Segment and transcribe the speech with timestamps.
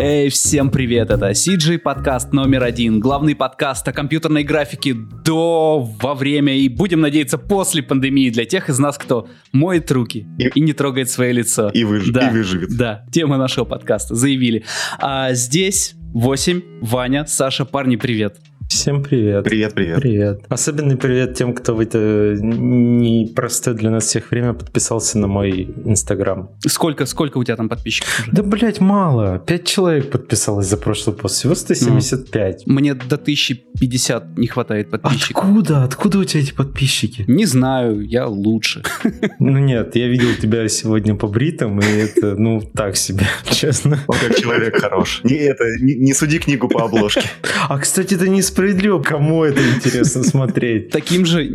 [0.00, 6.14] Эй, всем привет, это CG подкаст номер один, главный подкаст о компьютерной графике до, во
[6.14, 10.60] время и, будем надеяться, после пандемии для тех из нас, кто моет руки и, и
[10.60, 11.70] не трогает свое лицо.
[11.70, 12.10] И, выж...
[12.10, 12.76] да, и выживет.
[12.76, 14.64] Да, тема нашего подкаста, заявили.
[15.00, 18.38] А здесь 8, Ваня, Саша, парни, привет.
[18.68, 19.44] Всем привет.
[19.44, 20.00] Привет, привет.
[20.00, 20.44] Привет.
[20.50, 26.50] Особенный привет тем, кто в это непростое для нас всех время подписался на мой инстаграм.
[26.66, 28.32] Сколько, сколько у тебя там подписчиков уже?
[28.32, 29.38] Да, блять, мало.
[29.38, 31.36] Пять человек подписалось за прошлый пост.
[31.36, 32.64] Всего 175.
[32.66, 35.44] Ну, мне до 1050 не хватает подписчиков.
[35.44, 35.84] Откуда?
[35.84, 37.24] Откуда у тебя эти подписчики?
[37.26, 38.82] Не знаю, я лучше.
[39.40, 43.98] Ну нет, я видел тебя сегодня по бритам, и это, ну, так себе, честно.
[44.06, 45.20] Он как человек хорош.
[45.22, 47.22] Не, это, не, не суди книгу по обложке.
[47.68, 49.00] А, кстати, это не справедливо.
[49.00, 50.90] Кому это интересно смотреть?
[50.90, 51.48] Таким же э,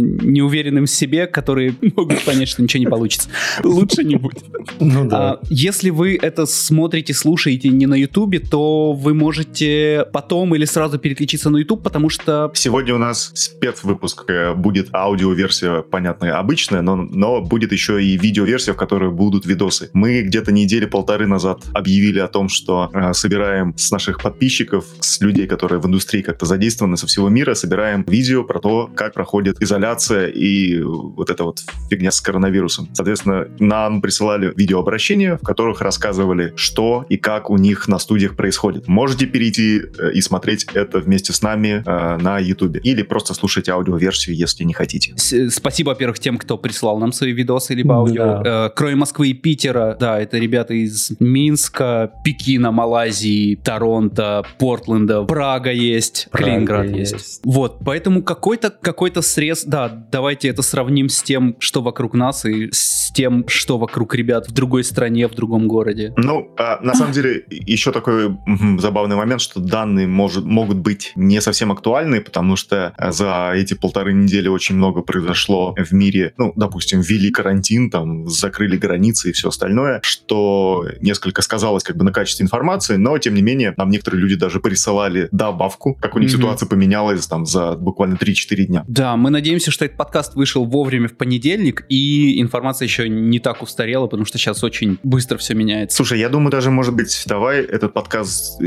[0.00, 3.28] неуверенным в себе, которые могут понять, что ничего не получится.
[3.62, 4.44] Лучше не будет.
[4.80, 5.16] Ну да.
[5.16, 10.98] А, если вы это смотрите, слушаете не на Ютубе, то вы можете потом или сразу
[10.98, 12.50] переключиться на Ютуб, потому что...
[12.54, 14.24] Сегодня у нас спецвыпуск.
[14.28, 19.90] Э, будет аудиоверсия, понятная, обычная, но, но будет еще и видеоверсия, в которой будут видосы.
[19.92, 25.20] Мы где-то недели полторы назад объявили о том, что э, собираем с наших подписчиков, с
[25.20, 29.60] людей, которые в индустрии как-то задействованы со всего мира, собираем видео про то, как проходит
[29.62, 32.88] изоляция и вот эта вот фигня с коронавирусом.
[32.92, 38.88] Соответственно, нам присылали видеообращения, в которых рассказывали, что и как у них на студиях происходит.
[38.88, 42.78] Можете перейти э, и смотреть это вместе с нами э, на YouTube.
[42.82, 45.14] Или просто слушать аудиоверсию, если не хотите.
[45.16, 48.42] С спасибо, во-первых, тем, кто прислал нам свои видосы либо аудио.
[48.42, 48.66] Да.
[48.66, 55.70] Э, кроме Москвы и Питера, да, это ребята из Минска, Пекина, Малайзии, Торонто, Портленда, Прага
[55.70, 57.12] есть, Прага Калининград есть.
[57.12, 57.40] есть.
[57.44, 62.70] Вот, поэтому какой-то какой-то срез, да, давайте это сравним с тем, что вокруг нас и
[62.72, 66.12] с тем, что вокруг ребят в другой стране, в другом городе.
[66.16, 68.36] Ну, а, на самом деле, еще такой
[68.78, 74.12] забавный момент, что данные может, могут быть не совсем актуальны, потому что за эти полторы
[74.12, 79.48] недели очень много произошло в мире, ну, допустим, ввели карантин, там, закрыли границы и все
[79.48, 84.20] остальное, что несколько сказалось как бы на качестве информации, но, тем не менее, нам некоторые
[84.20, 86.36] люди даже присылали добавку, как у них mm-hmm.
[86.36, 88.84] ситуация поменялась там за буквально 3-4 дня.
[88.88, 93.62] Да, мы надеемся, что этот подкаст вышел вовремя в понедельник, и информация еще не так
[93.62, 95.96] устарела, потому что сейчас очень быстро все меняется.
[95.96, 98.60] Слушай, я думаю, даже, может быть, давай этот подкаст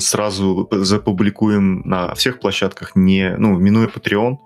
[0.00, 4.38] сразу запубликуем на всех площадках, не, ну, минуя Patreon,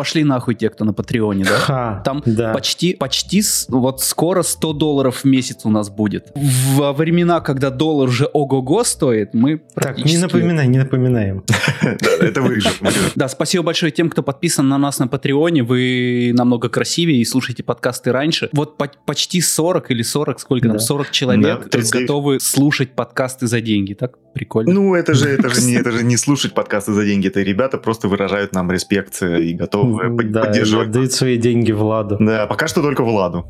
[0.00, 1.58] пошли нахуй те, кто на Патреоне, да?
[1.58, 2.54] Ха, Там да.
[2.54, 6.32] почти, почти, вот скоро 100 долларов в месяц у нас будет.
[6.34, 11.44] Во времена, когда доллар уже ого-го стоит, мы Так, не напоминай, не напоминаем.
[11.82, 12.72] Это вырежем.
[13.14, 15.64] Да, спасибо большое тем, кто подписан на нас на Патреоне.
[15.64, 18.48] Вы намного красивее и слушаете подкасты раньше.
[18.54, 24.12] Вот почти 40 или 40, сколько там, 40 человек готовы слушать подкасты за деньги, так?
[24.32, 24.72] Прикольно.
[24.72, 27.26] Ну, это же, это же, не, это же не слушать подкасты за деньги.
[27.26, 29.89] Это ребята просто выражают нам респект и готовы
[30.30, 30.90] да, поддерживать.
[30.90, 32.16] дают свои деньги Владу.
[32.20, 33.46] Да, пока что только Владу.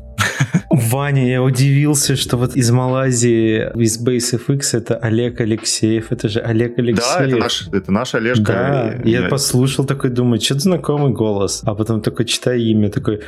[0.69, 6.11] Ваня, я удивился, что вот из Малайзии, из BaseFX это Олег Алексеев.
[6.11, 7.17] Это же Олег Алексеев.
[7.17, 8.43] Да, это наш, это наш Олежка.
[8.45, 11.61] Да, я, я послушал такой, думаю, что-то знакомый голос.
[11.65, 13.21] А потом такой читаю имя, такой,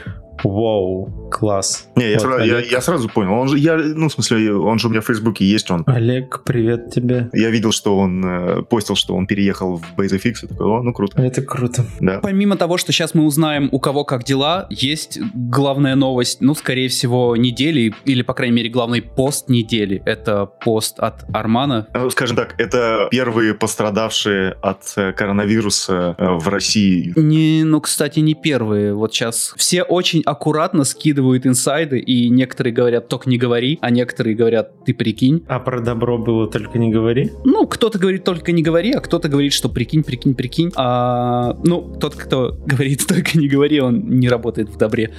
[0.44, 1.90] Вау, класс.
[1.96, 2.66] Не, я, вот, сразу, Олег...
[2.66, 3.34] я, я сразу понял.
[3.34, 5.84] Он же, я, ну, в смысле, он же у меня в Фейсбуке есть он.
[5.86, 7.30] Олег, привет тебе.
[7.34, 10.94] Я видел, что он э, постил, что он переехал в BaseFX, и такой, о, ну
[10.94, 11.22] круто.
[11.22, 11.86] Это круто.
[12.00, 12.20] Да.
[12.22, 16.90] Помимо того, что сейчас мы узнаем, у кого как дела, есть главная новость, ну, скорее
[16.90, 20.02] всего, недели, или, по крайней мере, главный пост недели.
[20.06, 21.88] Это пост от Армана.
[21.94, 27.14] Ну, скажем так, это первые пострадавшие от э, коронавируса э, в России.
[27.16, 28.94] Не, ну, кстати, не первые.
[28.94, 34.36] Вот сейчас все очень аккуратно скидывают инсайды, и некоторые говорят, только не говори, а некоторые
[34.36, 35.44] говорят, ты прикинь.
[35.48, 37.32] А про добро было только не говори?
[37.44, 40.72] Ну, кто-то говорит, только не говори, а кто-то говорит, что прикинь, прикинь, прикинь.
[40.76, 45.12] А, ну, тот, кто говорит, только не говори, он не работает в добре.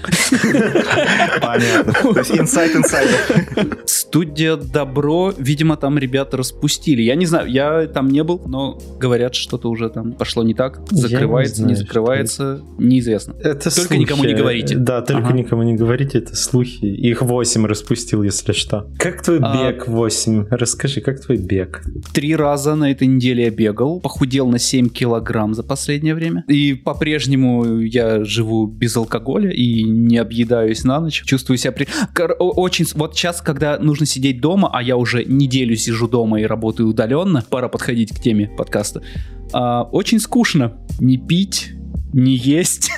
[1.40, 1.92] Понятно.
[1.92, 3.30] То есть инсайт инсайдов.
[3.86, 7.02] Студия Добро, видимо, там ребята распустили.
[7.02, 10.80] Я не знаю, я там не был, но говорят, что-то уже там пошло не так.
[10.90, 13.34] Закрывается, не, знаю, не закрывается, неизвестно.
[13.42, 14.76] Это Только никому не говорите.
[14.76, 15.38] Да, только ага.
[15.38, 16.84] никому не говорите, это слухи.
[16.84, 18.88] Их 8 распустил, если что.
[18.98, 19.72] Как твой а...
[19.72, 20.46] бег 8?
[20.50, 21.82] Расскажи, как твой бег?
[22.12, 26.44] Три раза на этой неделе я бегал, похудел на 7 килограмм за последнее время.
[26.48, 31.22] И по-прежнему я живу без алкоголя и не объедаюсь на ночь.
[31.24, 31.86] Чувствую себя при...
[32.38, 32.86] очень...
[32.94, 37.44] Вот сейчас, когда нужно сидеть дома, а я уже неделю сижу дома и работаю удаленно,
[37.48, 39.02] пора подходить к теме подкаста.
[39.52, 41.72] А, очень скучно не пить,
[42.14, 42.90] не есть.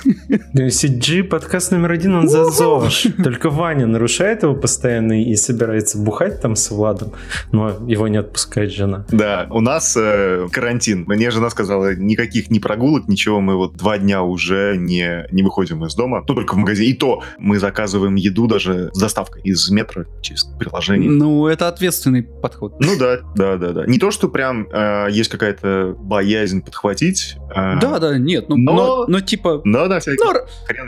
[0.53, 3.07] CG подкаст номер один, он за ЗОЖ.
[3.23, 7.13] Только Ваня нарушает его постоянно и собирается бухать там с Владом,
[7.51, 9.05] но его не отпускает жена.
[9.09, 11.05] Да, у нас э, карантин.
[11.07, 15.83] Мне жена сказала, никаких ни прогулок, ничего, мы вот два дня уже не, не выходим
[15.85, 16.85] из дома, ну, только в магазин.
[16.85, 21.09] И то мы заказываем еду даже с доставкой из метро через приложение.
[21.09, 22.75] Ну, это ответственный подход.
[22.79, 23.85] Ну да, да, да, да.
[23.87, 27.37] Не то, что прям э, есть какая-то боязнь подхватить.
[27.55, 29.61] Э, да, да, нет, ну, но, но, но типа...
[29.63, 30.23] Но, да, всякий...
[30.23, 30.33] но,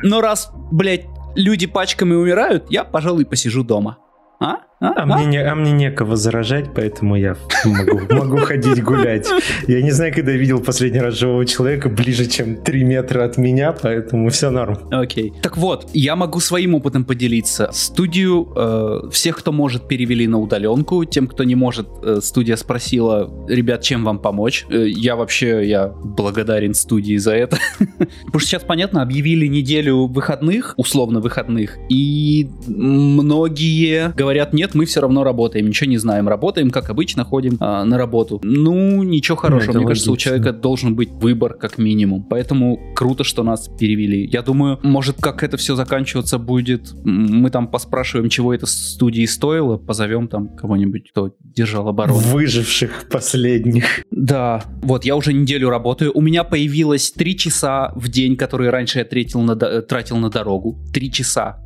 [0.04, 1.06] но раз, блядь,
[1.36, 3.98] люди пачками умирают, я, пожалуй, посижу дома.
[4.40, 4.58] А?
[4.82, 7.36] А, а, Мне, не, а мне некого заражать, поэтому я
[7.66, 9.28] могу, могу ходить гулять.
[9.68, 13.38] Я не знаю, когда я видел последний раз живого человека ближе, чем 3 метра от
[13.38, 14.78] меня, поэтому все норм.
[14.90, 15.34] Окей.
[15.42, 17.70] Так вот, я могу своим опытом поделиться.
[17.74, 21.04] Студию э, всех, кто может, перевели на удаленку.
[21.04, 24.66] Тем, кто не может, э, студия спросила, ребят, чем вам помочь.
[24.70, 27.58] Э, я вообще, я благодарен студии за это.
[27.80, 34.86] Потому что сейчас, понятно, объявили неделю выходных, условно выходных, и многие говорят, нет, нет, мы
[34.86, 36.28] все равно работаем, ничего не знаем.
[36.28, 38.40] Работаем, как обычно, ходим а, на работу.
[38.44, 39.72] Ну, ничего хорошего.
[39.72, 39.90] Мне логично.
[39.90, 42.24] кажется, у человека должен быть выбор, как минимум.
[42.24, 44.28] Поэтому круто, что нас перевели.
[44.28, 49.78] Я думаю, может, как это все заканчиваться будет, мы там поспрашиваем, чего это студии стоило,
[49.78, 52.20] позовем там кого-нибудь, кто держал оборону.
[52.20, 54.04] Выживших последних.
[54.12, 56.12] Да, вот я уже неделю работаю.
[56.14, 60.78] У меня появилось три часа в день, которые раньше я тратил на, тратил на дорогу.
[60.94, 61.60] Три часа.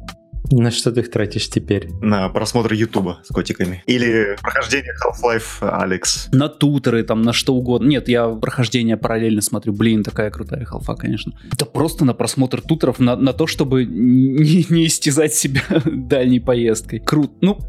[0.56, 1.90] На что ты их тратишь теперь?
[2.02, 3.84] На просмотр Ютуба с котиками.
[3.88, 6.30] Или прохождение Half-Life Алекс.
[6.32, 7.88] На тутеры, там, на что угодно.
[7.88, 9.74] Нет, я прохождение параллельно смотрю.
[9.74, 11.34] Блин, такая крутая халфа, конечно.
[11.52, 17.00] Это просто на просмотр тутеров, на, на то, чтобы не, не истязать себя дальней поездкой.
[17.00, 17.34] Круто.
[17.42, 17.60] Ну,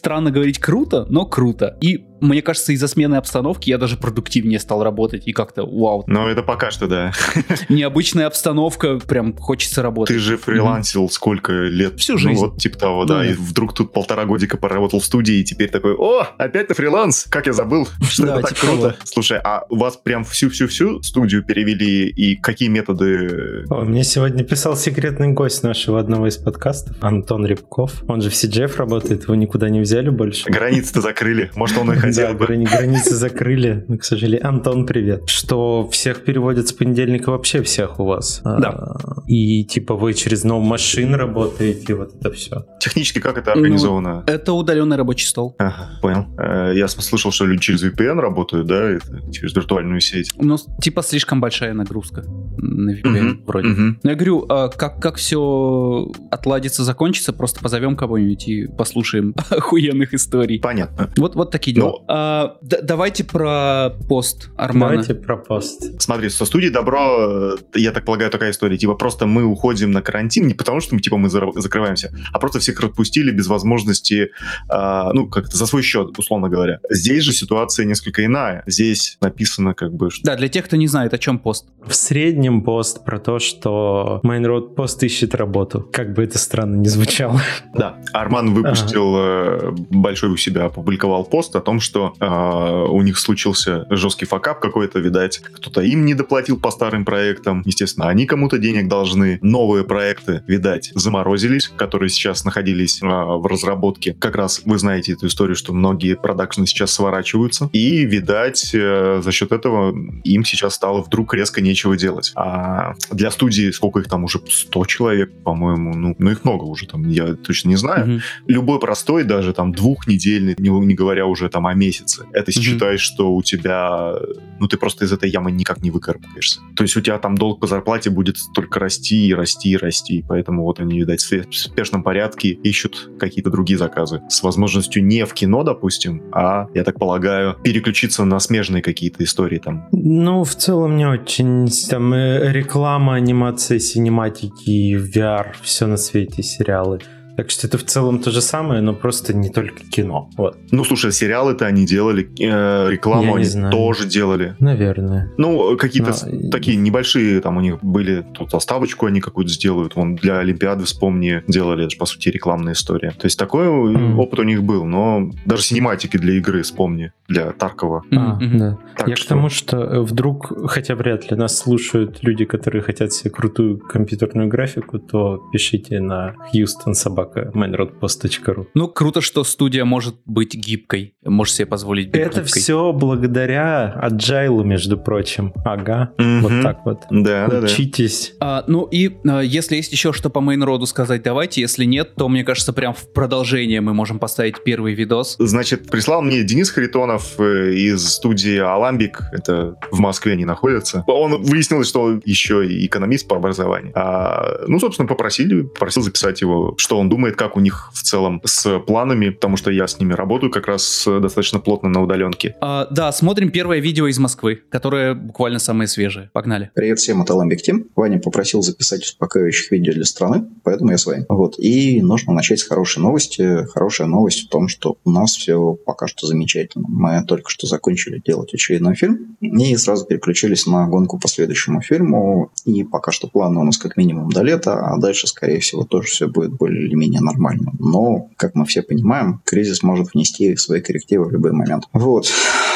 [0.00, 1.76] странно говорить круто, но круто.
[1.82, 6.04] И мне кажется, из-за смены обстановки я даже продуктивнее стал работать и как-то вау.
[6.06, 7.12] Ну, это пока что, да.
[7.68, 10.16] Необычная обстановка, прям хочется работать.
[10.16, 11.10] Ты же фрилансил mm-hmm.
[11.10, 11.98] сколько лет?
[11.98, 12.40] Всю жизнь.
[12.40, 13.18] Ну, вот типа того, да.
[13.18, 16.74] Ну, и вдруг тут полтора годика поработал в студии, и теперь такой, о, опять на
[16.74, 18.96] фриланс, как я забыл, что да, это так типа круто.
[19.04, 23.64] Слушай, а у вас прям всю-всю-всю студию перевели, и какие методы?
[23.68, 28.02] О, мне сегодня писал секретный гость нашего одного из подкастов, Антон Рябков.
[28.08, 30.48] Он же в CGF работает, его никуда не взяли больше.
[30.48, 32.46] Границы-то закрыли, может, он их хотел бы.
[32.46, 34.46] Грани- границы закрыли, к сожалению.
[34.46, 35.28] Антон, привет.
[35.28, 38.40] Что всех переводят с понедельника вообще всех у вас.
[38.44, 38.68] Да.
[38.70, 42.66] А, и типа вы через No Machine работаете, вот это все.
[42.78, 44.22] Технически как это организовано?
[44.26, 45.56] Ну, это удаленный рабочий стол.
[45.58, 46.26] Ага, понял.
[46.38, 50.30] Э, я слышал, что люди через VPN работают, да, это через виртуальную сеть.
[50.36, 52.22] Ну, типа слишком большая нагрузка
[52.58, 53.68] на VPN вроде.
[53.68, 59.34] Но я говорю, а как, как все отладится, закончится, просто позовем кого-нибудь и послушаем
[59.80, 60.60] охуенных историй.
[60.60, 61.10] Понятно.
[61.16, 61.90] Вот, вот такие дела.
[61.90, 64.92] Ну, а, д- давайте про пост Армана.
[64.92, 66.00] Давайте про пост.
[66.00, 68.76] Смотри, со студии Добро, э, я так полагаю, такая история.
[68.76, 72.58] Типа просто мы уходим на карантин не потому, что мы типа мы закрываемся, а просто
[72.58, 74.30] всех отпустили без возможности,
[74.68, 76.80] а, ну, как-то за свой счет, условно говоря.
[76.88, 78.62] Здесь же ситуация несколько иная.
[78.66, 80.10] Здесь написано как бы...
[80.10, 80.24] Что...
[80.24, 81.66] Да, для тех, кто не знает, о чем пост.
[81.84, 85.88] В среднем пост про то, что Майнроуд пост ищет работу.
[85.92, 87.40] Как бы это странно не звучало.
[87.74, 89.69] Да, Арман выпустил ага.
[89.70, 94.98] Большой у себя, опубликовал пост о том, что э, у них случился жесткий факап какой-то,
[94.98, 99.38] видать, кто-то им не доплатил по старым проектам, естественно, они кому-то денег должны.
[99.42, 104.14] Новые проекты, видать, заморозились, которые сейчас находились э, в разработке.
[104.18, 109.32] Как раз вы знаете эту историю, что многие продакшны сейчас сворачиваются, и, видать, э, за
[109.32, 112.32] счет этого им сейчас стало вдруг резко нечего делать.
[112.36, 116.86] А для студии, сколько их там уже, 100 человек, по-моему, ну, ну их много уже
[116.86, 118.06] там, я точно не знаю.
[118.06, 118.20] Mm-hmm.
[118.48, 122.62] Любой простой, даже там двухнедельный, не, не говоря уже там о месяце, это mm-hmm.
[122.62, 124.14] считаешь, что у тебя,
[124.58, 126.60] ну, ты просто из этой ямы никак не выкарабкаешься.
[126.74, 130.24] То есть у тебя там долг по зарплате будет только расти и расти и расти,
[130.26, 135.34] поэтому вот они, видать, в спешном порядке ищут какие-то другие заказы с возможностью не в
[135.34, 139.88] кино, допустим, а, я так полагаю, переключиться на смежные какие-то истории там.
[139.92, 141.68] Ну, в целом не очень.
[141.90, 147.00] Там э, реклама, анимация, синематики, VR, все на свете, сериалы.
[147.36, 150.28] Так что это в целом то же самое, но просто не только кино.
[150.36, 150.58] Вот.
[150.70, 153.72] Ну, слушай, сериалы-то они делали, э, рекламу они знаю.
[153.72, 154.56] тоже делали.
[154.58, 155.32] Наверное.
[155.38, 156.50] Ну, какие-то но...
[156.50, 159.96] такие небольшие, там у них были, тут оставочку они какую-то сделают.
[159.96, 163.10] Вон для Олимпиады, вспомни, делали, это же, по сути, рекламная история.
[163.10, 164.16] То есть такой mm.
[164.16, 168.02] опыт у них был, но даже синематики для игры, вспомни, для Таркова.
[168.12, 168.58] А, mm-hmm.
[168.58, 168.78] да.
[168.96, 169.26] Так Я что...
[169.26, 173.78] к тому, что э, вдруг, хотя вряд ли нас слушают люди, которые хотят себе крутую
[173.78, 178.66] компьютерную графику, то пишите на Houston Собак собака mainroadpost.ru.
[178.74, 181.14] Ну, круто, что студия может быть гибкой.
[181.24, 182.60] Можешь себе позволить быть Это гибкой.
[182.62, 185.52] все благодаря agile, между прочим.
[185.64, 186.40] Ага, Мгм.
[186.42, 187.00] вот так вот.
[187.10, 187.66] Да, да, да.
[187.66, 188.34] Учитесь.
[188.40, 191.60] А, ну и а, если есть еще что по мейнроду сказать, давайте.
[191.60, 195.36] Если нет, то, мне кажется, прям в продолжение мы можем поставить первый видос.
[195.38, 199.20] Значит, прислал мне Денис Харитонов э, из студии Аламбик.
[199.32, 201.04] Это в Москве они находятся.
[201.06, 203.92] Он выяснилось, что он еще и экономист по образованию.
[203.94, 208.40] А, ну, собственно, попросили, попросил записать его, что он думает, как у них в целом
[208.44, 212.56] с планами, потому что я с ними работаю как раз э, достаточно плотно на удаленке.
[212.60, 216.30] А, да, смотрим первое видео из Москвы, которое буквально самое свежее.
[216.32, 216.70] Погнали.
[216.74, 217.86] Привет всем, это Lambic Team.
[217.96, 221.26] Ваня попросил записать успокаивающих видео для страны, поэтому я с вами.
[221.28, 221.58] Вот.
[221.58, 223.66] И нужно начать с хорошей новости.
[223.72, 226.86] Хорошая новость в том, что у нас все пока что замечательно.
[226.88, 232.52] Мы только что закончили делать очередной фильм и сразу переключились на гонку по следующему фильму.
[232.64, 236.06] И пока что планы у нас как минимум до лета, а дальше, скорее всего, тоже
[236.06, 237.72] все будет более или менее нормально.
[237.78, 241.84] Но, как мы все понимаем, кризис может внести свои коррективы в любой момент.
[241.92, 242.26] Вот.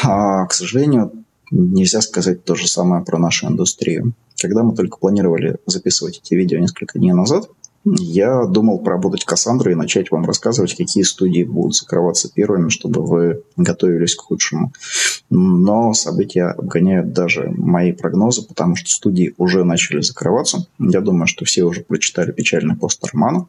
[0.03, 1.11] А, к сожалению,
[1.51, 4.13] нельзя сказать то же самое про нашу индустрию.
[4.41, 7.49] Когда мы только планировали записывать эти видео несколько дней назад,
[7.85, 13.43] я думал поработать Кассандрой и начать вам рассказывать, какие студии будут закрываться первыми, чтобы вы
[13.57, 14.73] готовились к худшему.
[15.29, 20.65] Но события обгоняют даже мои прогнозы, потому что студии уже начали закрываться.
[20.79, 23.45] Я думаю, что все уже прочитали печальный пост Армана.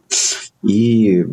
[0.67, 1.27] И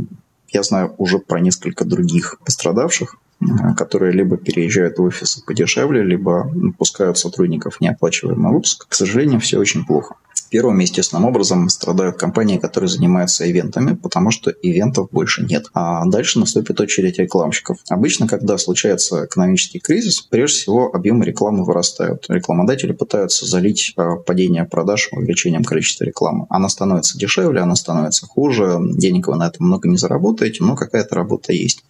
[0.50, 6.52] я знаю уже про несколько других пострадавших, э, которые либо переезжают в офисы подешевле, либо
[6.78, 8.86] пускают сотрудников в неоплачиваемый выпуск.
[8.88, 10.16] К сожалению, все очень плохо.
[10.54, 15.66] Первым, естественным образом, страдают компании, которые занимаются ивентами, потому что ивентов больше нет.
[15.74, 17.80] А дальше наступит очередь рекламщиков.
[17.90, 22.26] Обычно, когда случается экономический кризис, прежде всего объемы рекламы вырастают.
[22.30, 26.46] Рекламодатели пытаются залить э, падение продаж увеличением количества рекламы.
[26.52, 31.16] Она становится дешевле, она становится хуже, денег вы на этом много не заработаете, но какая-то
[31.16, 31.84] работа есть.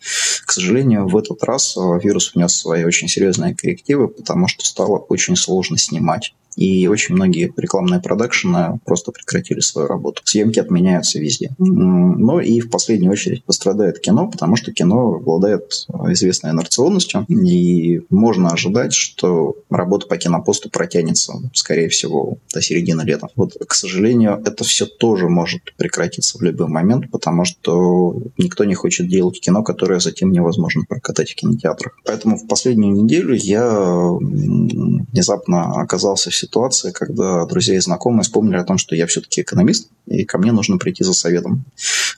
[0.46, 5.00] К сожалению, в этот раз э, вирус внес свои очень серьезные коррективы, потому что стало
[5.00, 6.34] очень сложно снимать.
[6.55, 10.22] И очень многие рекламные продакшены просто прекратили свою работу.
[10.24, 11.51] Съемки отменяются везде.
[11.57, 17.25] Но и в последнюю очередь пострадает кино, потому что кино обладает э, известной инерционностью.
[17.29, 23.27] И можно ожидать, что работа по кинопосту протянется, скорее всего, до середины лета.
[23.36, 28.75] Вот, к сожалению, это все тоже может прекратиться в любой момент, потому что никто не
[28.75, 31.98] хочет делать кино, которое затем невозможно прокатать в кинотеатрах.
[32.05, 33.67] Поэтому в последнюю неделю я
[35.13, 39.90] внезапно оказался в ситуации, когда друзья и знакомые вспомнили о том, что я все-таки экономист,
[40.06, 41.66] и ко мне нужно прийти за советом.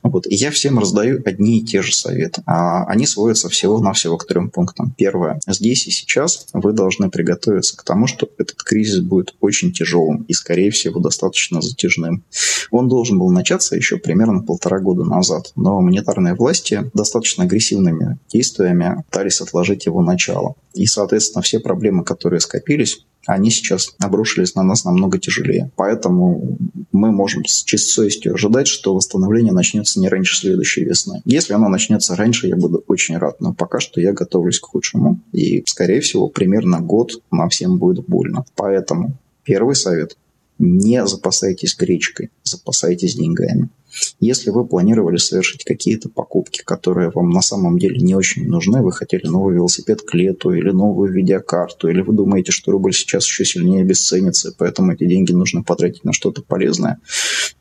[0.03, 0.27] Вот.
[0.27, 2.41] И я всем раздаю одни и те же советы.
[2.45, 4.93] А они сводятся всего-навсего к трем пунктам.
[4.97, 5.39] Первое.
[5.47, 10.33] Здесь и сейчас вы должны приготовиться к тому, что этот кризис будет очень тяжелым и,
[10.33, 12.23] скорее всего, достаточно затяжным.
[12.71, 19.03] Он должен был начаться еще примерно полтора года назад, но монетарные власти достаточно агрессивными действиями
[19.09, 20.55] пытались отложить его начало.
[20.73, 25.71] И, соответственно, все проблемы, которые скопились, они сейчас обрушились на нас намного тяжелее.
[25.75, 26.57] Поэтому
[26.91, 31.21] мы можем с чистой совестью ожидать, что восстановление начнется не раньше следующей весны.
[31.25, 33.41] Если оно начнется раньше, я буду очень рад.
[33.41, 35.19] Но пока что я готовлюсь к худшему.
[35.31, 38.45] И, скорее всего, примерно год нам всем будет больно.
[38.55, 40.17] Поэтому первый совет–
[40.57, 43.69] не запасайтесь гречкой, запасайтесь деньгами.
[44.19, 48.91] Если вы планировали совершить какие-то покупки, которые вам на самом деле не очень нужны, вы
[48.91, 53.45] хотели новый велосипед к лету или новую видеокарту, или вы думаете, что рубль сейчас еще
[53.45, 56.99] сильнее обесценится, поэтому эти деньги нужно потратить на что-то полезное,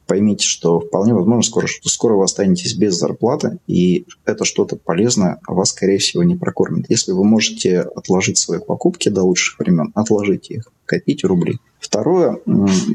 [0.07, 5.41] поймите, что вполне возможно, скоро, что скоро вы останетесь без зарплаты, и это что-то полезное
[5.47, 6.87] вас, скорее всего, не прокормит.
[6.89, 11.59] Если вы можете отложить свои покупки до лучших времен, отложите их, копите рубли.
[11.79, 12.39] Второе,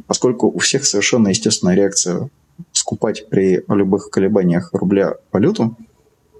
[0.07, 2.29] поскольку у всех совершенно естественная реакция
[2.71, 5.75] скупать при любых колебаниях рубля валюту,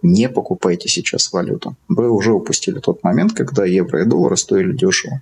[0.01, 1.75] не покупайте сейчас валюту.
[1.87, 5.21] Вы уже упустили тот момент, когда евро и доллары стоили дешево.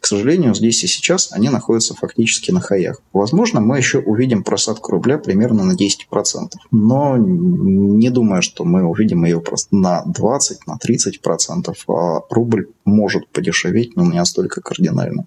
[0.00, 3.00] К сожалению, здесь и сейчас они находятся фактически на хаях.
[3.12, 6.52] Возможно, мы еще увидим просадку рубля примерно на 10%.
[6.70, 11.74] Но не думаю, что мы увидим ее просто на 20, на 30%.
[11.88, 15.26] А рубль может подешеветь, но не настолько кардинально.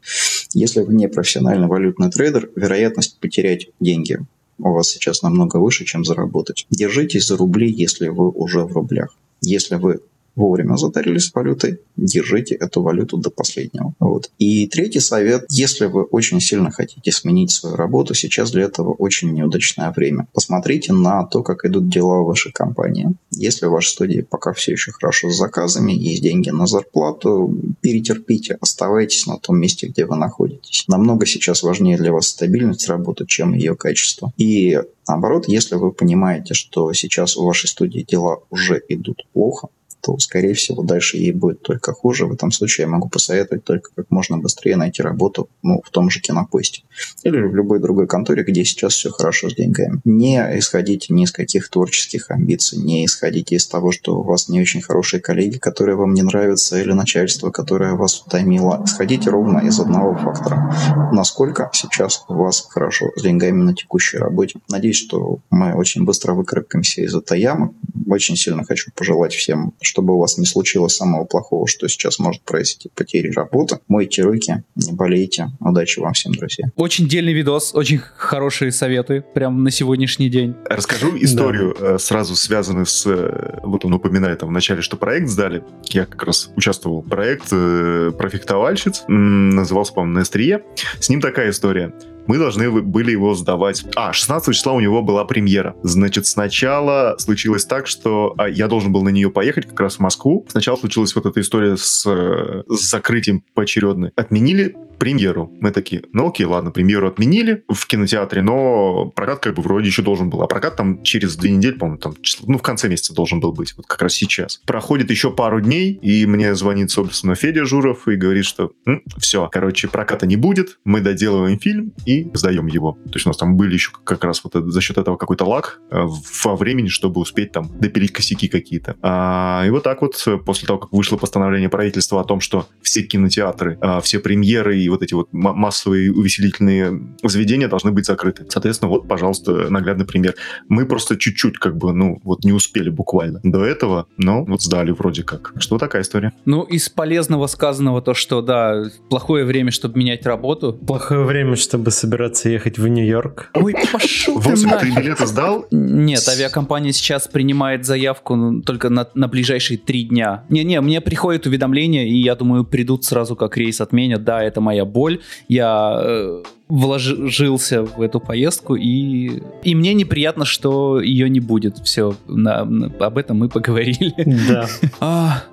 [0.54, 4.20] Если вы не профессиональный валютный трейдер, вероятность потерять деньги
[4.60, 6.66] у вас сейчас намного выше, чем заработать.
[6.70, 9.16] Держитесь за рубли, если вы уже в рублях.
[9.42, 10.02] Если вы
[10.38, 13.94] вовремя затарились валютой, держите эту валюту до последнего.
[14.00, 14.32] Вот.
[14.38, 19.34] И третий совет, если вы очень сильно хотите сменить свою работу, сейчас для этого очень
[19.34, 20.28] неудачное время.
[20.34, 23.10] Посмотрите на то, как идут дела в вашей компании.
[23.32, 28.58] Если в вашей студии пока все еще хорошо с заказами, есть деньги на зарплату, перетерпите,
[28.62, 30.86] оставайтесь на том месте, где вы находитесь.
[30.88, 34.32] Намного сейчас важнее для вас стабильность работы, чем ее качество.
[34.38, 39.70] И наоборот, если вы понимаете, что сейчас у вашей студии дела уже идут плохо,
[40.08, 42.26] то, скорее всего, дальше ей будет только хуже.
[42.28, 46.10] В этом случае я могу посоветовать только как можно быстрее найти работу ну, в том
[46.10, 46.84] же кинопосте
[47.24, 50.00] или в любой другой конторе, где сейчас все хорошо с деньгами.
[50.06, 54.62] Не исходите ни из каких творческих амбиций, не исходите из того, что у вас не
[54.62, 58.82] очень хорошие коллеги, которые вам не нравятся, или начальство, которое вас утомило.
[58.86, 61.12] Исходите ровно из одного фактора.
[61.12, 64.60] Насколько сейчас у вас хорошо с деньгами на текущей работе.
[64.70, 67.74] Надеюсь, что мы очень быстро выкарабкаемся из этой ямы.
[68.08, 72.44] Очень сильно хочу пожелать всем, чтобы у вас не случилось самого плохого, что сейчас может
[72.44, 73.80] произойти, потери работы.
[73.88, 75.48] Мойте руки, не болейте.
[75.60, 76.68] Удачи вам всем, друзья.
[76.76, 80.54] Очень дельный видос, очень хорошие советы, прям на сегодняшний день.
[80.70, 81.96] Расскажу историю, да.
[81.96, 83.08] Э, сразу связанную с...
[83.08, 85.64] Э, вот он упоминает там вначале, что проект сдали.
[85.86, 87.02] Я как раз участвовал.
[87.02, 89.06] Проект э, про фехтовальщиц.
[89.08, 90.62] Назывался, по-моему, на.
[91.00, 91.92] С ним такая история
[92.28, 93.86] мы должны были его сдавать.
[93.96, 95.76] А, 16 числа у него была премьера.
[95.84, 100.00] Значит, сначала случилось так, что а, я должен был на нее поехать как раз в
[100.00, 100.46] Москву.
[100.50, 104.12] Сначала случилась вот эта история с, с закрытием поочередно.
[104.16, 105.52] Отменили премьеру.
[105.60, 110.02] Мы такие, ну окей, ладно, премьеру отменили в кинотеатре, но прокат как бы вроде еще
[110.02, 110.42] должен был.
[110.42, 113.74] А прокат там через две недели, по-моему, там, ну, в конце месяца должен был быть,
[113.78, 114.62] вот как раз сейчас.
[114.66, 118.72] Проходит еще пару дней, и мне звонит, собственно, Федя Журов и говорит, что
[119.18, 122.94] все, короче, проката не будет, мы доделываем фильм и сдаем его.
[123.06, 125.80] То есть у нас там были еще как раз вот за счет этого какой-то лак
[125.92, 126.06] э,
[126.44, 128.96] во времени, чтобы успеть там допилить косяки какие-то.
[129.02, 133.04] А, и вот так вот, после того, как вышло постановление правительства о том, что все
[133.04, 138.46] кинотеатры, а, все премьеры и вот эти вот массовые увеселительные заведения должны быть закрыты.
[138.50, 140.36] Соответственно, вот, пожалуйста, наглядный пример.
[140.68, 144.92] Мы просто чуть-чуть как бы, ну, вот не успели буквально до этого, но вот сдали
[144.92, 145.54] вроде как.
[145.60, 146.34] Что такая история?
[146.46, 150.74] Ну, из полезного сказанного то, что, да, плохое время, чтобы менять работу.
[150.74, 153.52] Плохое время, чтобы собираться ехать в Нью-Йорк.
[153.54, 155.66] Ой, пошел ты ты билеты сдал?
[155.72, 160.44] Нет, авиакомпания сейчас принимает заявку ну, только на, на ближайшие три дня.
[160.50, 164.24] Не-не, мне приходит уведомление, и я думаю, придут сразу, как рейс отменят.
[164.24, 165.22] Да, это моя боль.
[165.48, 171.78] Я э, вложился в эту поездку, и, и мне неприятно, что ее не будет.
[171.80, 174.14] Все, на, на, об этом мы поговорили.
[174.48, 174.68] Да.
[175.00, 175.44] А,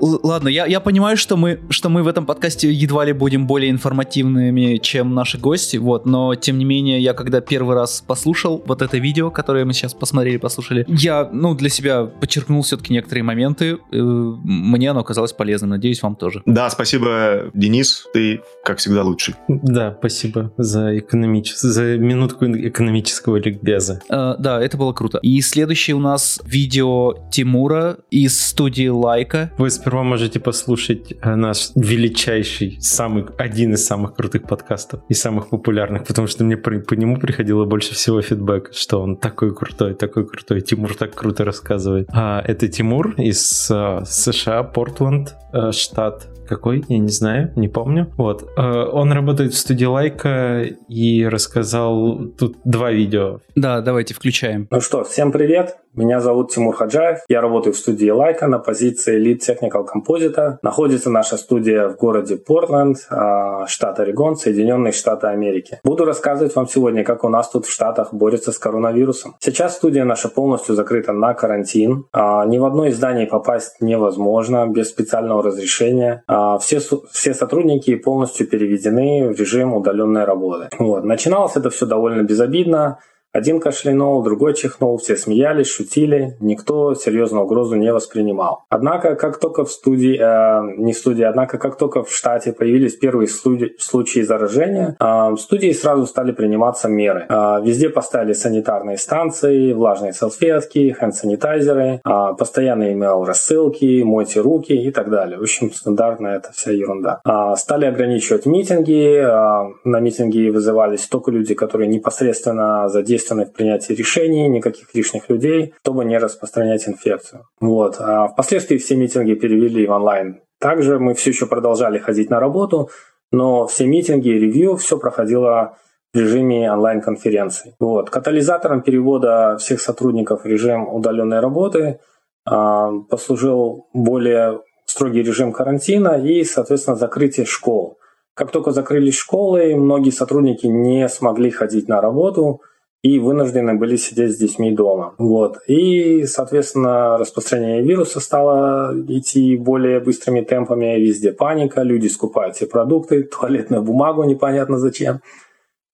[0.00, 3.70] ладно, я, я понимаю, что мы, что мы в этом подкасте едва ли будем более
[3.70, 8.82] информативными, чем наши гости, вот, но тем не менее, я когда первый раз послушал вот
[8.82, 13.78] это видео, которое мы сейчас посмотрели, послушали, я, ну, для себя подчеркнул все-таки некоторые моменты,
[13.92, 16.42] э, мне оно оказалось полезным, надеюсь, вам тоже.
[16.46, 19.34] Да, спасибо, Денис, ты, как всегда, лучший.
[19.48, 21.54] Да, спасибо за, экономич...
[21.54, 24.00] за минутку экономического ликбеза.
[24.08, 25.18] Э, да, это было круто.
[25.22, 29.50] И следующее у нас видео Тимура из студии Лайка.
[29.58, 35.50] Вы сперва можете послушать э, наш величайший, самый, один из самых крутых подкастов и самых
[35.50, 39.94] популярных, потому что мне по, по нему приходило больше всего фидбэк, что он такой крутой,
[39.94, 40.60] такой крутой.
[40.60, 42.08] Тимур так круто рассказывает.
[42.12, 48.12] А, это Тимур из а, США, Портленд, а, штат какой, я не знаю, не помню.
[48.16, 48.48] Вот.
[48.56, 53.40] Э, он работает в студии Лайка и рассказал тут два видео.
[53.54, 54.68] Да, давайте включаем.
[54.70, 55.76] Ну что, всем привет.
[55.96, 57.20] Меня зовут Тимур Хаджаев.
[57.28, 60.56] Я работаю в студии Лайка на позиции Lead Technical Compositor.
[60.60, 65.78] Находится наша студия в городе Портленд, а, штат Орегон, Соединенные Штаты Америки.
[65.84, 69.36] Буду рассказывать вам сегодня, как у нас тут в Штатах борются с коронавирусом.
[69.38, 72.06] Сейчас студия наша полностью закрыта на карантин.
[72.12, 76.24] А, ни в одно из зданий попасть невозможно без специального разрешения.
[76.26, 76.80] А, все,
[77.12, 80.70] все сотрудники полностью переведены в режим удаленной работы.
[80.76, 81.04] Вот.
[81.04, 82.98] Начиналось это все довольно безобидно.
[83.34, 88.64] Один кашлянул, другой чихнул, все смеялись, шутили, никто серьезную угрозу не воспринимал.
[88.68, 92.94] Однако, как только в студии, э, не в студии, однако, как только в штате появились
[92.94, 97.26] первые случаи, случаи заражения, э, в студии сразу стали приниматься меры.
[97.28, 104.92] Э, везде поставили санитарные станции, влажные салфетки, хенд-санитайзеры, э, постоянно имел рассылки, мойте руки и
[104.92, 105.38] так далее.
[105.38, 107.20] В общем, стандартная это вся ерунда.
[107.26, 113.52] Э, стали ограничивать митинги, э, на митинги вызывались только люди, которые непосредственно задействовали ответственны в
[113.52, 117.46] принятии решений, никаких лишних людей, чтобы не распространять инфекцию.
[117.60, 117.96] Вот.
[117.98, 120.40] А впоследствии все митинги перевели в онлайн.
[120.60, 122.90] Также мы все еще продолжали ходить на работу,
[123.32, 125.76] но все митинги и ревью все проходило
[126.12, 127.74] в режиме онлайн-конференций.
[127.80, 128.10] Вот.
[128.10, 131.98] Катализатором перевода всех сотрудников в режим удаленной работы
[132.44, 137.98] послужил более строгий режим карантина и, соответственно, закрытие школ.
[138.34, 142.60] Как только закрылись школы, многие сотрудники не смогли ходить на работу
[143.04, 145.14] и вынуждены были сидеть с детьми дома.
[145.18, 145.58] Вот.
[145.66, 150.98] И, соответственно, распространение вируса стало идти более быстрыми темпами.
[150.98, 155.20] Везде паника, люди скупают все продукты, туалетную бумагу непонятно зачем.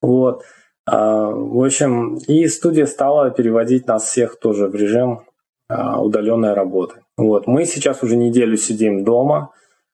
[0.00, 0.44] Вот.
[0.86, 5.22] А, в общем, и студия стала переводить нас всех тоже в режим
[5.68, 7.00] а, удаленной работы.
[7.16, 7.48] Вот.
[7.48, 9.50] Мы сейчас уже неделю сидим дома.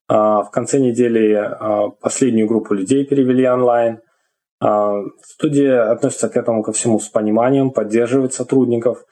[0.07, 1.51] А, в конце недели
[2.03, 4.01] последнюю группу людей перевели онлайн.
[4.59, 9.05] Студия относится к этому ко всему с пониманием, поддерживает сотрудников.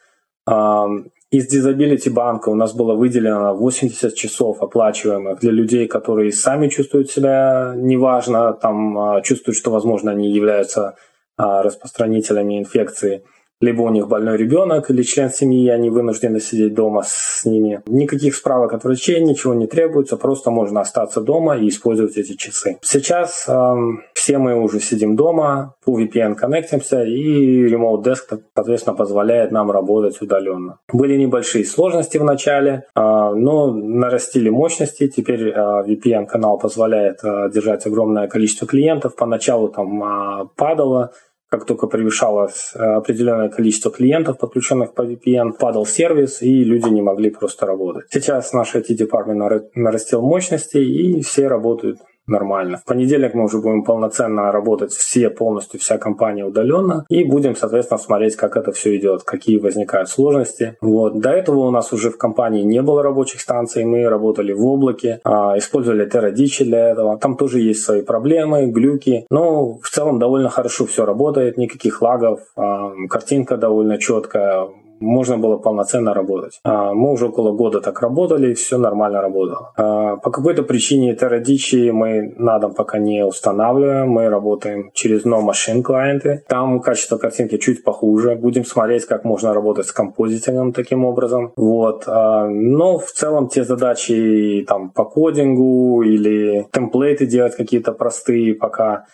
[0.47, 7.11] Из Disability банка у нас было выделено 80 часов оплачиваемых для людей, которые сами чувствуют
[7.11, 10.95] себя неважно, там чувствуют, что, возможно, они являются
[11.37, 13.25] а, распространителями инфекции.
[13.61, 17.81] Либо у них больной ребенок или член семьи, они вынуждены сидеть дома с ними.
[17.87, 22.77] Никаких справок от врачей, ничего не требуется, просто можно остаться дома и использовать эти часы.
[22.81, 29.51] Сейчас эм, все мы уже сидим дома, по VPN коннектимся, и Remote Desktop, соответственно, позволяет
[29.51, 30.79] нам работать удаленно.
[30.91, 35.07] Были небольшие сложности в начале, э, но нарастили мощности.
[35.07, 35.53] Теперь э,
[35.87, 39.15] VPN-канал позволяет э, держать огромное количество клиентов.
[39.15, 41.11] Поначалу там э, падало,
[41.49, 47.01] как только превышалось э, определенное количество клиентов, подключенных по VPN, падал сервис, и люди не
[47.01, 48.05] могли просто работать.
[48.11, 52.77] Сейчас наш IT-департмент нарастил мощности, и все работают нормально.
[52.77, 57.97] В понедельник мы уже будем полноценно работать все, полностью вся компания удаленно, и будем, соответственно,
[57.97, 60.75] смотреть, как это все идет, какие возникают сложности.
[60.81, 61.19] Вот.
[61.19, 65.19] До этого у нас уже в компании не было рабочих станций, мы работали в облаке,
[65.23, 67.17] а, использовали Teradicci для этого.
[67.17, 72.39] Там тоже есть свои проблемы, глюки, но в целом довольно хорошо все работает, никаких лагов,
[72.55, 74.67] а, картинка довольно четкая,
[74.99, 76.59] можно было полноценно работать.
[76.63, 79.73] А, мы уже около года так работали, все нормально работало.
[79.77, 85.41] А, по какой-то причине Teradicci мы на дом пока не устанавливаем, мы работаем через No
[85.45, 86.43] Machine клиенты.
[86.47, 88.35] Там качество картинки чуть похуже.
[88.35, 91.53] Будем смотреть, как можно работать с композитором таким образом.
[91.55, 92.03] Вот.
[92.07, 99.05] А, но в целом те задачи там по кодингу или темплейты делать какие-то простые пока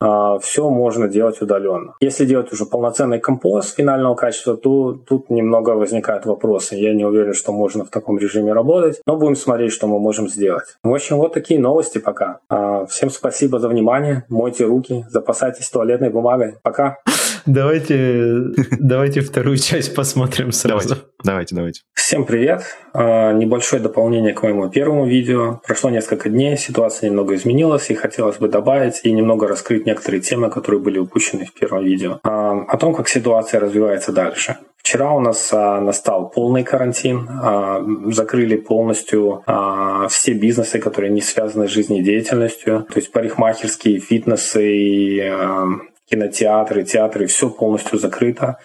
[0.00, 1.94] все можно делать удаленно.
[2.00, 6.76] Если делать уже полноценный композ финального качества, то тут немного возникают вопросы.
[6.76, 10.28] Я не уверен, что можно в таком режиме работать, но будем смотреть, что мы можем
[10.28, 10.76] сделать.
[10.82, 12.38] В общем, вот такие новости пока.
[12.48, 14.24] А, всем спасибо за внимание.
[14.28, 16.56] Мойте руки, запасайтесь туалетной бумагой.
[16.62, 16.98] Пока.
[17.48, 20.88] Давайте, давайте вторую часть посмотрим сразу.
[20.88, 21.80] Давайте, давайте, давайте.
[21.94, 22.62] Всем привет.
[22.92, 25.58] А, небольшое дополнение к моему первому видео.
[25.66, 30.50] Прошло несколько дней, ситуация немного изменилась, и хотелось бы добавить и немного раскрыть некоторые темы,
[30.50, 32.20] которые были упущены в первом видео.
[32.22, 34.58] А, о том, как ситуация развивается дальше.
[34.76, 41.22] Вчера у нас а, настал полный карантин, а, закрыли полностью а, все бизнесы, которые не
[41.22, 45.66] связаны с жизнедеятельностью, то есть парикмахерские, фитнесы, и, а,
[46.10, 48.58] кинотеатры, театры, все полностью закрыто.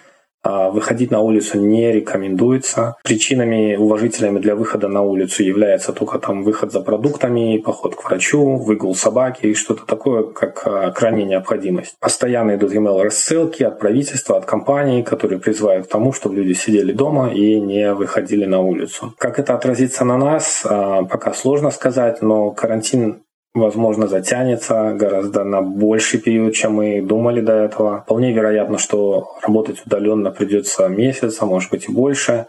[0.44, 2.96] А, выходить на улицу не рекомендуется.
[3.02, 8.56] Причинами уважительными для выхода на улицу является только там выход за продуктами, поход к врачу,
[8.56, 11.96] выгул собаки и что-то такое, как а, крайняя необходимость.
[11.98, 17.32] Постоянно идут email-рассылки от правительства, от компаний, которые призывают к тому, чтобы люди сидели дома
[17.32, 19.14] и не выходили на улицу.
[19.16, 23.23] Как это отразится на нас, а, пока сложно сказать, но карантин
[23.54, 28.02] возможно, затянется гораздо на больший период, чем мы думали до этого.
[28.02, 32.46] Вполне вероятно, что работать удаленно придется месяц, а может быть и больше.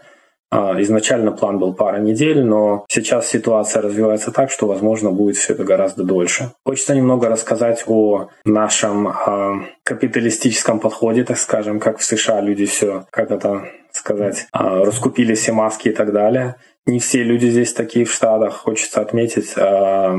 [0.48, 5.54] А, изначально план был пара недель, но сейчас ситуация развивается так, что, возможно, будет все
[5.54, 6.52] это гораздо дольше.
[6.64, 13.06] Хочется немного рассказать о нашем э, капиталистическом подходе, так скажем, как в США люди все,
[13.10, 16.56] как это сказать, э, раскупили все маски и так далее.
[16.86, 18.54] Не все люди здесь такие в Штатах.
[18.54, 20.14] Хочется отметить э,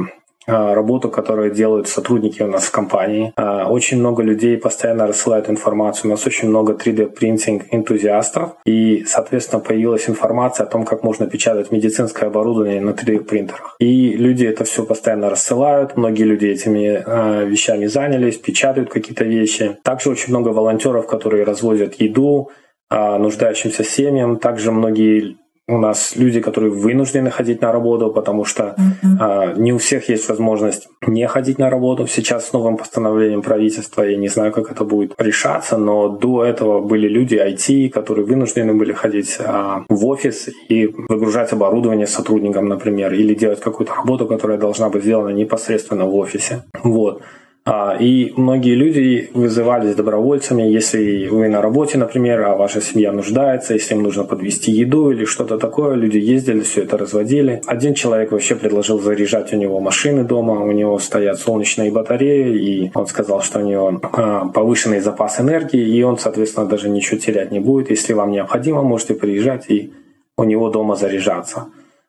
[0.48, 3.34] работу, которую делают сотрудники у нас в компании.
[3.36, 6.10] А, очень много людей постоянно рассылают информацию.
[6.10, 8.56] У нас очень много 3D-принтинг энтузиастов.
[8.66, 13.76] И, соответственно, появилась информация о том, как можно печатать медицинское оборудование на 3D-принтерах.
[13.80, 15.98] И люди это все постоянно рассылают.
[15.98, 19.78] Многие люди этими а, вещами занялись, печатают какие-то вещи.
[19.84, 22.52] Также очень много волонтеров, которые развозят еду
[22.90, 24.38] нуждающимся семьям.
[24.38, 25.36] Также многие
[25.68, 29.18] у нас люди, которые вынуждены ходить на работу, потому что mm-hmm.
[29.20, 32.08] а, не у всех есть возможность не ходить на работу.
[32.08, 36.80] Сейчас с новым постановлением правительства, я не знаю, как это будет решаться, но до этого
[36.80, 43.14] были люди IT, которые вынуждены были ходить а, в офис и выгружать оборудование сотрудникам, например,
[43.14, 46.64] или делать какую-то работу, которая должна быть сделана непосредственно в офисе.
[46.84, 47.22] Вот.
[47.70, 53.74] А, и многие люди вызывались добровольцами, если вы на работе, например, а ваша семья нуждается,
[53.74, 57.62] если им нужно подвести еду или что-то такое, люди ездили, все это разводили.
[57.66, 62.92] Один человек вообще предложил заряжать у него машины дома, у него стоят солнечные батареи, и
[62.94, 67.52] он сказал, что у него а, повышенный запас энергии, и он, соответственно, даже ничего терять
[67.52, 67.90] не будет.
[67.90, 69.92] Если вам необходимо, можете приезжать и
[70.38, 71.66] у него дома заряжаться.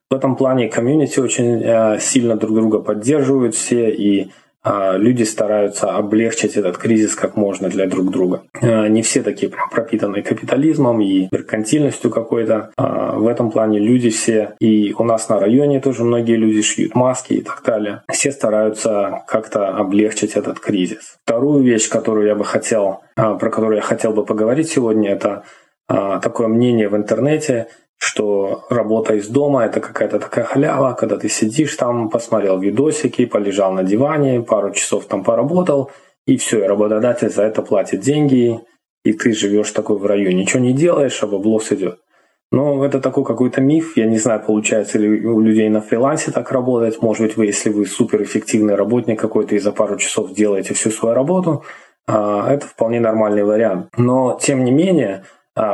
[0.09, 4.31] В этом плане комьюнити очень э, сильно друг друга поддерживают все, и
[4.65, 8.43] люди стараются облегчить этот кризис как можно для друг друга.
[8.61, 12.71] А, не все такие прям пропитанные капитализмом и меркантильностью какой-то.
[12.77, 16.95] А, в этом плане люди все, и у нас на районе тоже многие люди шьют
[16.95, 18.03] маски и так далее.
[18.11, 21.17] Все стараются как-то облегчить этот кризис.
[21.25, 25.45] Вторую вещь, которую я бы хотел, про которую я хотел бы поговорить сегодня, это
[25.87, 31.77] такое мнение в интернете, что работа из дома это какая-то такая халява, когда ты сидишь
[31.77, 35.91] там, посмотрел видосики, полежал на диване, пару часов там поработал,
[36.27, 38.61] и все, и работодатель за это платит деньги,
[39.05, 41.99] и ты живешь такой в районе, ничего не делаешь, а баблос идет.
[42.51, 43.97] Но это такой какой-то миф.
[43.97, 47.03] Я не знаю, получается ли у людей на фрилансе так работать.
[47.03, 51.15] Может быть, вы, если вы суперэффективный работник какой-то и за пару часов делаете всю свою
[51.15, 51.65] работу,
[52.07, 53.89] а, это вполне нормальный вариант.
[53.99, 55.25] Но, тем не менее,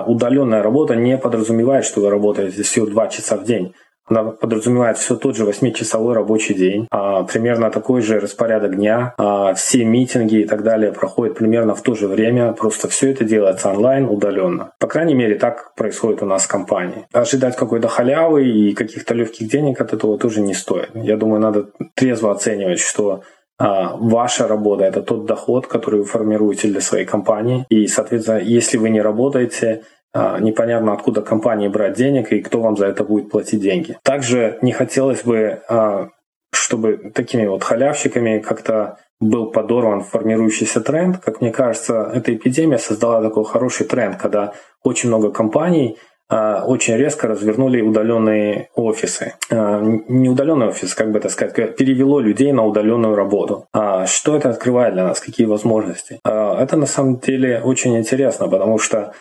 [0.07, 3.75] удаленная работа не подразумевает, что вы работаете всего 2 часа в день.
[4.07, 9.55] Она подразумевает все тот же 8-часовой рабочий день, а, примерно такой же распорядок дня, а,
[9.55, 13.70] все митинги и так далее проходят примерно в то же время, просто все это делается
[13.70, 14.73] онлайн, удаленно.
[14.79, 17.07] По крайней мере, так происходит у нас в компании.
[17.12, 20.90] Ожидать какой-то халявы и каких-то легких денег от этого тоже не стоит.
[20.94, 23.20] Я думаю, надо трезво оценивать, что а,
[23.58, 27.64] ваша работа– это тот доход, который вы формируете для своей компании.
[27.68, 32.76] И, соответственно, если вы не работаете, а, непонятно, откуда компании брать денег и кто вам
[32.76, 33.98] за это будет платить деньги.
[34.02, 36.08] Также не хотелось бы, а,
[36.52, 41.18] чтобы такими вот халявщиками как-то был подорван формирующийся тренд.
[41.18, 46.96] Как мне кажется, эта эпидемия создала такой хороший тренд, когда очень много компаний– а, очень
[46.96, 49.34] резко развернули удаленные офисы.
[49.50, 53.66] А, не удаленный офис, как бы это сказать, перевело людей на удаленную работу.
[53.72, 56.18] А что это открывает для нас, какие возможности?
[56.24, 59.12] Это на самом деле очень интересно, потому что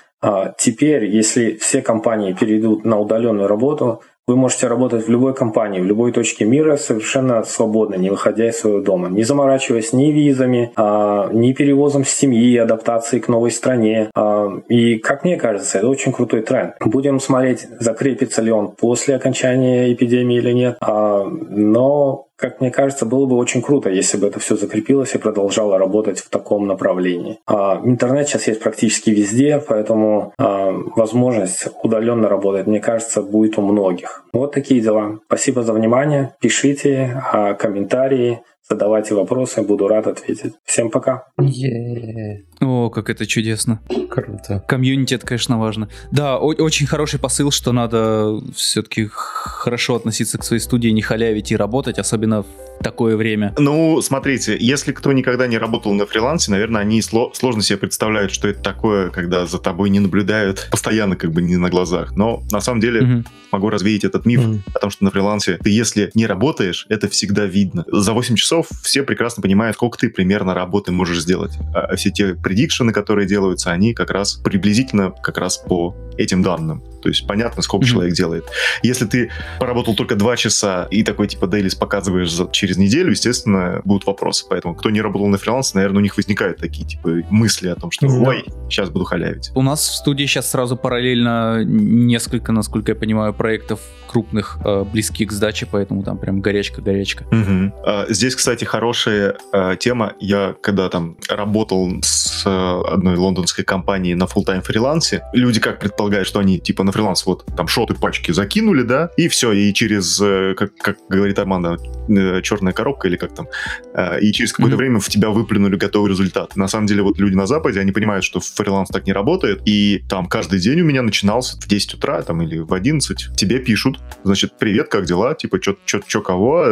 [0.57, 5.85] теперь, если все компании перейдут на удаленную работу, вы можете работать в любой компании, в
[5.85, 11.29] любой точке мира совершенно свободно, не выходя из своего дома, не заморачиваясь ни визами, а,
[11.33, 14.09] ни перевозом семьи, адаптацией к новой стране.
[14.15, 16.75] А, и, как мне кажется, это очень крутой тренд.
[16.79, 20.77] Будем смотреть, закрепится ли он после окончания эпидемии или нет.
[20.79, 25.17] А, но как мне кажется, было бы очень круто, если бы это все закрепилось и
[25.17, 27.39] продолжало работать в таком направлении.
[27.45, 33.61] А, интернет сейчас есть практически везде, поэтому а, возможность удаленно работать, мне кажется, будет у
[33.61, 34.23] многих.
[34.33, 35.19] Вот такие дела.
[35.27, 36.35] Спасибо за внимание.
[36.39, 40.53] Пишите а, комментарии, задавайте вопросы, буду рад ответить.
[40.65, 41.25] Всем пока.
[41.39, 42.43] Yeah.
[42.61, 43.81] О, как это чудесно.
[44.09, 44.63] Круто.
[44.67, 45.89] Комьюнити, это, конечно, важно.
[46.11, 51.57] Да, очень хороший посыл, что надо все-таки хорошо относиться к своей студии, не халявить и
[51.57, 52.47] работать, особенно в
[52.83, 53.53] такое время.
[53.57, 58.31] Ну, смотрите, если кто никогда не работал на фрилансе, наверное, они сло- сложно себе представляют,
[58.31, 62.15] что это такое, когда за тобой не наблюдают постоянно, как бы не на глазах.
[62.15, 63.23] Но на самом деле угу.
[63.51, 64.59] могу развеять этот миф, угу.
[64.73, 67.85] потому что на фрилансе ты, если не работаешь, это всегда видно.
[67.91, 71.53] За 8 часов все прекрасно понимают, сколько ты примерно работы можешь сделать.
[71.73, 76.41] А все те prediction ы, которые делаются, они как раз приблизительно как раз по этим
[76.41, 76.83] данным.
[77.01, 77.89] То есть понятно, сколько mm-hmm.
[77.89, 78.45] человек делает.
[78.81, 83.81] Если ты поработал только два часа и такой типа дейлис показываешь за, через неделю, естественно,
[83.83, 84.45] будут вопросы.
[84.49, 87.91] Поэтому кто не работал на фрилансе, наверное, у них возникают такие типа мысли о том,
[87.91, 88.27] что mm-hmm.
[88.27, 89.51] ой, сейчас буду халявить.
[89.55, 95.29] У нас в студии сейчас сразу параллельно несколько, насколько я понимаю, проектов крупных, э, близких
[95.29, 97.25] к сдаче, поэтому там прям горячка-горячка.
[97.25, 97.73] Угу.
[97.85, 100.13] А, здесь, кстати, хорошая а, тема.
[100.19, 106.27] Я когда там работал с а, одной лондонской компанией на full-time фрилансе, люди как предполагают,
[106.27, 110.19] что они типа на фриланс вот там шоты пачки закинули, да, и все, и через,
[110.21, 111.77] э, как, как говорит Армандо,
[112.09, 113.47] э, черная коробка или как там,
[113.93, 114.77] э, и через какое-то mm-hmm.
[114.77, 116.55] время в тебя выплюнули готовый результат.
[116.55, 120.03] На самом деле вот люди на Западе, они понимают, что фриланс так не работает, и
[120.09, 123.99] там каждый день у меня начинался в 10 утра там или в 11, тебе пишут,
[124.23, 126.65] значит, привет, как дела, типа, что кого,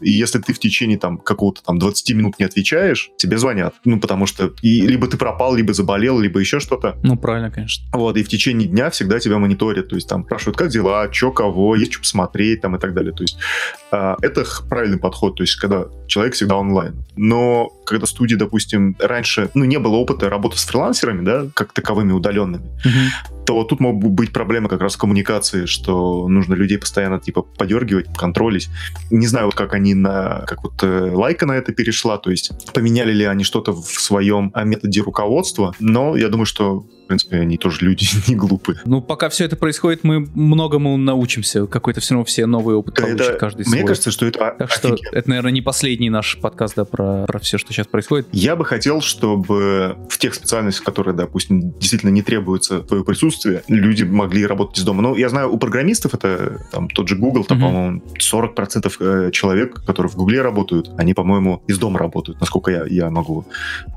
[0.00, 3.98] и если ты в течение там какого-то там 20 минут не отвечаешь, тебе звонят, ну,
[3.98, 6.96] потому что и, либо ты пропал, либо заболел, либо еще что-то.
[7.02, 7.84] Ну, правильно, конечно.
[7.92, 11.32] Вот, и в течение дня всегда тебя мониторят, то есть там спрашивают, как дела, что
[11.32, 13.12] кого, есть что посмотреть там и так далее.
[13.12, 13.38] То есть
[13.92, 17.04] э, это правильный подход, то есть когда человек всегда онлайн.
[17.16, 22.12] Но когда студии, допустим, раньше, ну, не было опыта работы с фрилансерами, да, как таковыми
[22.12, 27.20] удаленными, mm-hmm то тут могут быть проблемы как раз в коммуникации, что нужно людей постоянно
[27.20, 28.68] типа подергивать, контролить.
[29.10, 32.52] Не знаю, вот как они на, как вот э, Лайка на это перешла, то есть
[32.72, 37.58] поменяли ли они что-то в своем методе руководства, но я думаю, что в принципе, они
[37.58, 38.78] тоже люди не глупые.
[38.86, 41.66] Ну, пока все это происходит, мы многому научимся.
[41.66, 43.86] Какой-то все равно все новый опыт это, получат каждый Мне свой.
[43.86, 47.58] кажется, что это Так что это, наверное, не последний наш подкаст да, про, про все,
[47.58, 48.26] что сейчас происходит.
[48.32, 53.33] Я бы хотел, чтобы в тех специальностях, которые, допустим, действительно не требуется твое присутствие,
[53.68, 55.02] люди могли работать из дома.
[55.02, 57.62] Ну, я знаю, у программистов это там тот же Google, там, mm-hmm.
[57.62, 62.84] по-моему, 40% э, человек, которые в Гугле работают, они, по-моему, из дома работают, насколько я,
[62.86, 63.46] я могу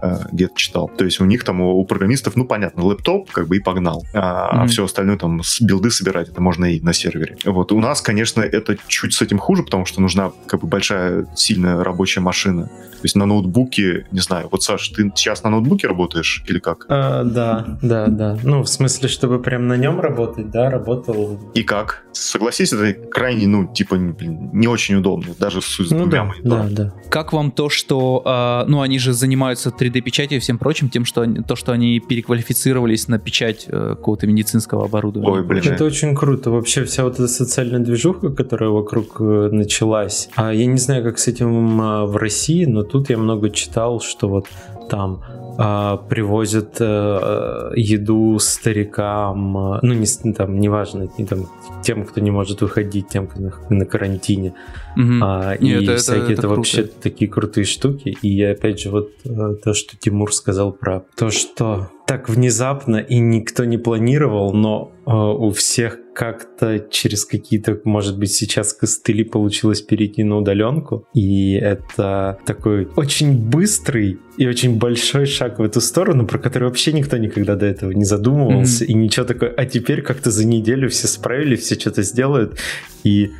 [0.01, 0.89] э, где-то читал.
[0.89, 4.03] То есть у них там, у, программистов, ну, понятно, лэптоп, как бы и погнал.
[4.13, 4.63] А, mm-hmm.
[4.63, 7.37] а все остальное там с билды собирать, это можно и на сервере.
[7.45, 11.25] Вот у нас, конечно, это чуть с этим хуже, потому что нужна как бы большая,
[11.35, 12.69] сильная рабочая машина.
[12.97, 16.85] То есть на ноутбуке, не знаю, вот, Саш, ты сейчас на ноутбуке работаешь или как?
[16.89, 18.37] А, да, да, да.
[18.43, 21.37] Ну, в смысле, чтобы прям на нем работать, да, работал.
[21.53, 22.05] И как?
[22.13, 26.93] Согласись, это крайне, ну, типа, блин, не очень удобно, даже с ну, да, да, да.
[27.09, 31.21] Как вам то, что, э, ну, они же занимаются 3D-печатью и всем прочим, тем, что
[31.21, 35.29] они, то, что они переквалифицировались на печать э, какого-то медицинского оборудования?
[35.29, 35.61] Ой, блин.
[35.65, 36.49] Это очень круто.
[36.49, 40.29] Вообще вся вот эта социальная движуха, которая вокруг э, началась.
[40.35, 43.99] А я не знаю, как с этим э, в России, но тут я много читал,
[43.99, 44.47] что вот
[44.89, 45.21] там
[45.57, 51.47] э, привозят э, еду старикам, э, ну не там, неважно, не там
[51.83, 54.53] тем, кто не может выходить, тем, кто на, на карантине,
[54.95, 55.19] угу.
[55.21, 58.17] а, и это, всякие это, это, это вообще такие крутые штуки.
[58.21, 63.19] И опять же вот э, то, что Тимур сказал про то, что так внезапно и
[63.19, 69.81] никто не планировал, но э, у всех как-то через какие-то, может быть, сейчас костыли получилось
[69.81, 71.05] перейти на удаленку.
[71.13, 76.93] И это такой очень быстрый и очень большой шаг в эту сторону, про который вообще
[76.93, 78.83] никто никогда до этого не задумывался.
[78.83, 78.87] Mm-hmm.
[78.87, 79.53] И ничего такое.
[79.55, 82.57] А теперь как-то за неделю все справили, все что-то сделают.
[83.03, 83.31] И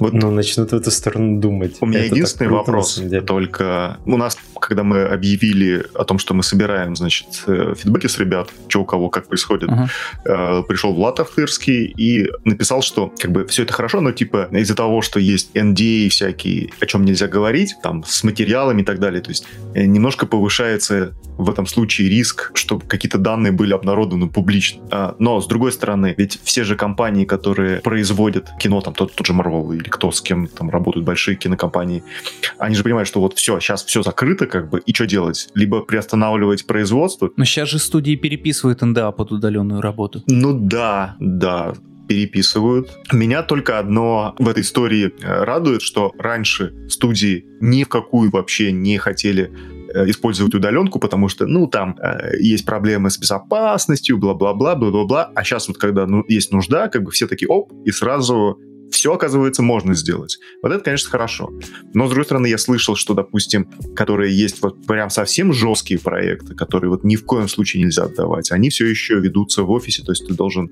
[0.00, 1.76] вот, ну, начнут в эту сторону думать.
[1.80, 6.34] У меня Это единственный круто, вопрос, только у нас, когда мы объявили о том, что
[6.34, 10.62] мы собираем, значит, э, фидбэки с ребят, что у кого как происходит, uh-huh.
[10.64, 15.02] пришел Влад Ахтырский и написал, что как бы все это хорошо, но типа из-за того,
[15.02, 19.30] что есть NDA всякие, о чем нельзя говорить, там, с материалами и так далее, то
[19.30, 24.82] есть э, немножко повышается в этом случае риск, чтобы какие-то данные были обнародованы публично.
[24.90, 29.26] А, но, с другой стороны, ведь все же компании, которые производят кино, там тот, тот
[29.26, 32.02] же Marvel Marvel или кто с кем там работают большие кинокомпании,
[32.58, 35.48] они же понимают, что вот все, сейчас все закрыто, как бы, и что делать?
[35.54, 37.30] Либо приостанавливать производство.
[37.36, 40.22] Но сейчас же студии переписывают НДА под удаленную работу.
[40.26, 41.74] Ну да, да
[42.08, 42.90] переписывают.
[43.12, 48.72] Меня только одно в этой истории э, радует, что раньше студии ни в какую вообще
[48.72, 49.50] не хотели
[49.94, 55.30] э, использовать удаленку, потому что, ну, там э, есть проблемы с безопасностью, бла-бла-бла, бла-бла-бла.
[55.34, 58.58] А сейчас вот, когда ну, есть нужда, как бы все такие, оп, и сразу
[58.92, 60.38] все, оказывается, можно сделать.
[60.62, 61.50] Вот это, конечно, хорошо.
[61.94, 66.54] Но, с другой стороны, я слышал, что, допустим, которые есть вот прям совсем жесткие проекты,
[66.54, 70.12] которые вот ни в коем случае нельзя отдавать, они все еще ведутся в офисе, то
[70.12, 70.70] есть ты должен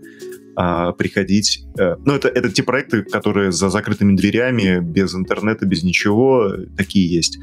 [0.57, 1.65] а, приходить.
[1.79, 7.13] А, ну, это, это те проекты, которые за закрытыми дверями, без интернета, без ничего, такие
[7.13, 7.39] есть.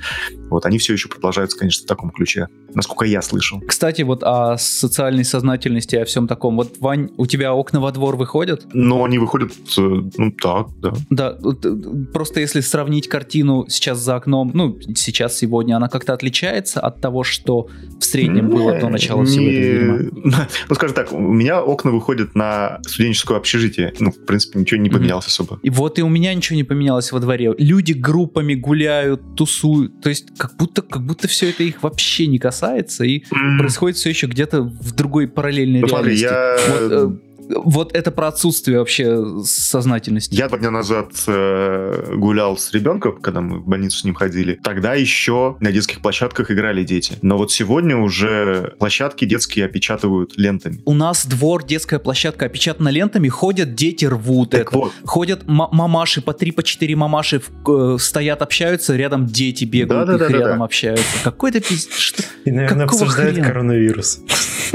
[0.49, 3.61] Вот, они все еще продолжаются, конечно, в таком ключе, насколько я слышал.
[3.61, 6.57] Кстати, вот о социальной сознательности, о всем таком.
[6.57, 8.65] Вот, Вань, у тебя окна во двор выходят?
[8.73, 9.81] Ну, они выходят, э,
[10.17, 10.93] ну, так, да.
[11.09, 11.75] Да, э,
[12.13, 17.23] просто если сравнить картину сейчас за окном, ну, сейчас, сегодня, она как-то отличается от того,
[17.23, 17.67] что
[17.99, 19.27] в среднем не, было до начала не...
[19.27, 20.47] всего этого дерьма?
[20.69, 23.93] Ну, скажем так, у меня окна выходят на студенческое общежитие.
[23.99, 25.29] Ну, в принципе, ничего не поменялось mm-hmm.
[25.29, 25.59] особо.
[25.61, 27.53] И вот и у меня ничего не поменялось во дворе.
[27.59, 30.01] Люди группами гуляют, тусуют.
[30.01, 33.03] То есть как будто, как будто все это их вообще не касается.
[33.03, 33.59] И mm-hmm.
[33.59, 36.25] происходит все еще где-то в другой параллельной ну, реальности.
[36.25, 36.57] Смотри, я...
[36.71, 40.35] Вот, э, вот это про отсутствие вообще сознательности.
[40.35, 44.59] Я два дня назад э, гулял с ребенком, когда мы в больницу с ним ходили.
[44.63, 47.15] Тогда еще на детских площадках играли дети.
[47.21, 50.81] Но вот сегодня уже площадки детские опечатывают лентами.
[50.85, 54.77] У нас двор, детская площадка опечатана лентами, ходят дети, рвут так это.
[54.77, 54.93] Вот.
[55.03, 60.19] Ходят мамаши, по три, по четыре мамаши э, стоят, общаются, рядом дети бегают, да, их
[60.19, 60.65] да, да, рядом да.
[60.65, 61.05] общаются.
[61.23, 62.25] Какой-то пиздец.
[62.45, 63.45] И, наверное, Какого хрена?
[63.45, 64.19] коронавирус.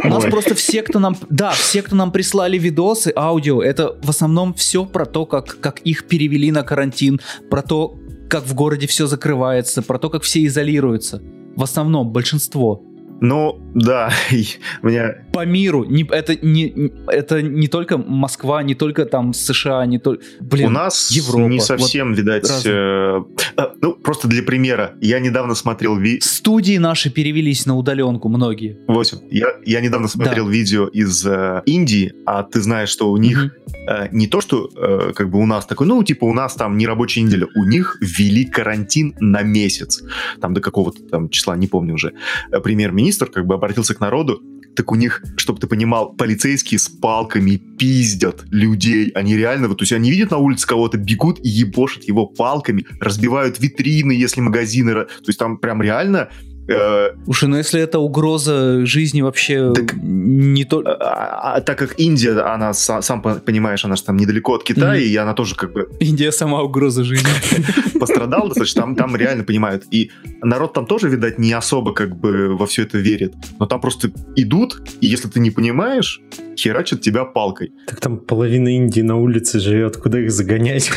[0.03, 1.17] У нас просто все, кто нам...
[1.29, 5.81] Да, все, кто нам прислали видосы, аудио, это в основном все про то, как, как
[5.81, 7.21] их перевели на карантин,
[7.51, 7.99] про то,
[8.29, 11.23] как в городе все закрывается, про то, как все изолируются.
[11.55, 12.83] В основном, большинство.
[13.21, 14.11] Но Да,
[14.83, 15.17] меня...
[15.33, 15.85] По миру.
[15.85, 20.23] Не, это, не, это не только Москва, не только там США, не только...
[20.41, 21.49] Блин, У нас Европа.
[21.49, 22.67] не совсем, вот видать...
[22.67, 23.23] Э,
[23.57, 24.95] а, ну, просто для примера.
[25.01, 25.97] Я недавно смотрел...
[25.97, 26.21] Ви...
[26.21, 28.79] Студии наши перевелись на удаленку, многие.
[28.89, 29.19] Восемь.
[29.31, 30.53] Я, я недавно смотрел да.
[30.53, 33.57] видео из э, Индии, а ты знаешь, что у них
[33.89, 36.77] э, не то, что э, как бы у нас такой, ну, типа у нас там
[36.77, 40.03] не рабочая неделя, у них ввели карантин на месяц.
[40.41, 42.13] Там до какого-то там числа, не помню уже.
[42.51, 44.43] Э, премьер-министр как бы обратился к народу,
[44.75, 49.11] так у них, чтобы ты понимал, полицейские с палками пиздят людей.
[49.11, 52.87] Они реально, вот, то есть они видят на улице кого-то, бегут и ебошат его палками,
[53.01, 54.93] разбивают витрины, если магазины...
[54.95, 56.31] То есть там прям реально
[56.77, 60.83] Э, Слушай, ну если это угроза жизни вообще так, не то...
[60.85, 64.97] А, а, а, так как Индия, она, сам понимаешь, она же там недалеко от Китая,
[64.97, 65.05] mm-hmm.
[65.05, 65.89] и она тоже как бы...
[66.01, 67.31] Индия сама угроза жизни.
[67.99, 69.85] Пострадал достаточно, там, там реально понимают.
[69.91, 70.11] И
[70.43, 73.35] народ там тоже, видать, не особо как бы во все это верит.
[73.59, 76.21] Но там просто идут, и если ты не понимаешь,
[76.57, 77.73] херачат тебя палкой.
[77.87, 80.91] Так там половина Индии на улице живет, куда их загонять?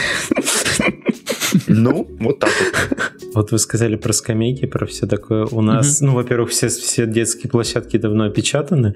[1.68, 3.14] Ну, вот так вот.
[3.36, 5.46] Вот вы сказали про скамейки, про все такое.
[5.46, 8.96] У нас, ну, во-первых, все, все детские площадки давно опечатаны.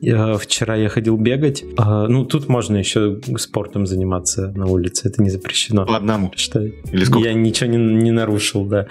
[0.00, 1.64] Вчера я ходил бегать.
[1.78, 5.08] А, ну, тут можно еще спортом заниматься на улице.
[5.08, 5.86] Это не запрещено.
[5.86, 6.30] По одному?
[6.36, 6.62] Что?
[6.62, 7.28] Или сколько?
[7.28, 8.88] Я ничего не, не нарушил, да.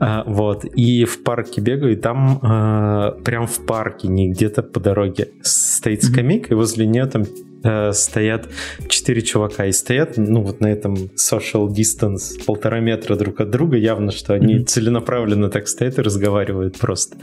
[0.00, 0.64] А, вот.
[0.64, 6.02] И в парке бегаю, и там а, прям в парке, не где-то по дороге, стоит
[6.02, 7.24] скамейка, и возле нее там
[7.66, 8.48] э, стоят
[8.88, 13.76] четыре чувака и стоят, ну вот на этом social distance полтора метра друг от друга,
[13.76, 14.64] явно, что они mm-hmm.
[14.64, 17.16] целенаправленно так стоят и разговаривают просто.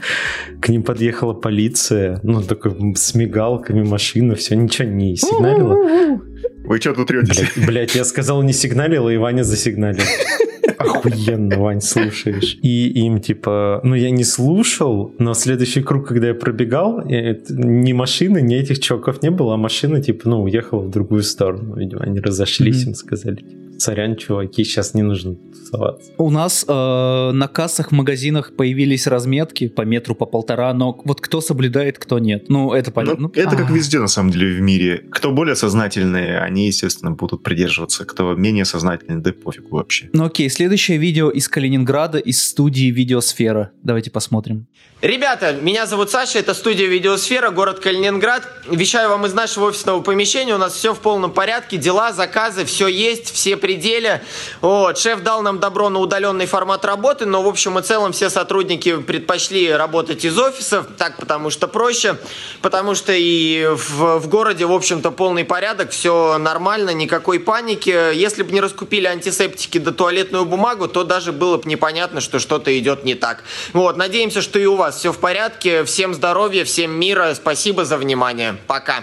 [0.60, 6.20] К ним подъехала полиция, ну такой с мигалками машина, все, ничего не сигналило.
[6.64, 7.36] Вы что тут третесь?
[7.56, 10.04] Блять, блядь, я сказал не сигналил, и Ваня засигналил.
[10.84, 12.58] Охуенно, Вань, слушаешь.
[12.62, 18.42] И им типа, ну я не слушал, но следующий круг, когда я пробегал, ни машины,
[18.42, 21.76] ни этих чуваков не было, а машина типа, ну, уехала в другую сторону.
[21.76, 22.88] Видимо, они разошлись, mm-hmm.
[22.88, 26.12] им сказали, типа, сорян, чуваки, сейчас не нужно тусоваться.
[26.18, 31.20] У нас э, на кассах в магазинах появились разметки по метру, по полтора, но вот
[31.20, 32.46] кто соблюдает, кто нет.
[32.48, 33.28] Ну, это понятно.
[33.28, 35.04] Ну, это как везде, на самом деле, в мире.
[35.10, 38.04] Кто более сознательные, они, естественно, будут придерживаться.
[38.04, 40.08] Кто менее сознательный, да пофигу вообще.
[40.12, 43.72] Ну окей, следующее видео из Калининграда, из студии «Видеосфера».
[43.82, 44.66] Давайте посмотрим.
[45.04, 48.48] Ребята, меня зовут Саша, это студия «Видеосфера», город Калининград.
[48.66, 52.86] Вещаю вам из нашего офисного помещения, у нас все в полном порядке, дела, заказы, все
[52.86, 54.22] есть, все пределы.
[54.62, 58.30] Вот, шеф дал нам добро на удаленный формат работы, но в общем и целом все
[58.30, 62.16] сотрудники предпочли работать из офисов, так потому что проще,
[62.62, 68.14] потому что и в, в городе, в общем-то, полный порядок, все нормально, никакой паники.
[68.14, 72.76] Если бы не раскупили антисептики да туалетную бумагу, то даже было бы непонятно, что что-то
[72.78, 73.44] идет не так.
[73.74, 75.84] Вот, надеемся, что и у вас все в порядке.
[75.84, 77.34] Всем здоровья, всем мира.
[77.34, 78.56] Спасибо за внимание.
[78.66, 78.96] Пока.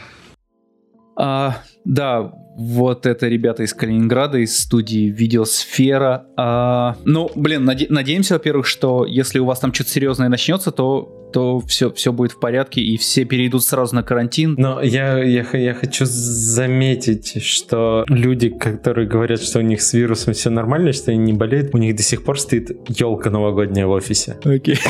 [1.16, 6.26] А, да, вот это ребята из Калининграда, из студии Видеосфера.
[6.38, 11.21] А, ну, блин, наде- надеемся, во-первых, что если у вас там что-то серьезное начнется, то
[11.32, 14.56] то все, все будет в порядке, и все перейдут сразу на карантин.
[14.58, 20.34] Но я, я, я хочу заметить, что люди, которые говорят, что у них с вирусом
[20.34, 23.92] все нормально, что они не болеют, у них до сих пор стоит елка новогодняя в
[23.92, 24.38] офисе.
[24.44, 24.78] Окей.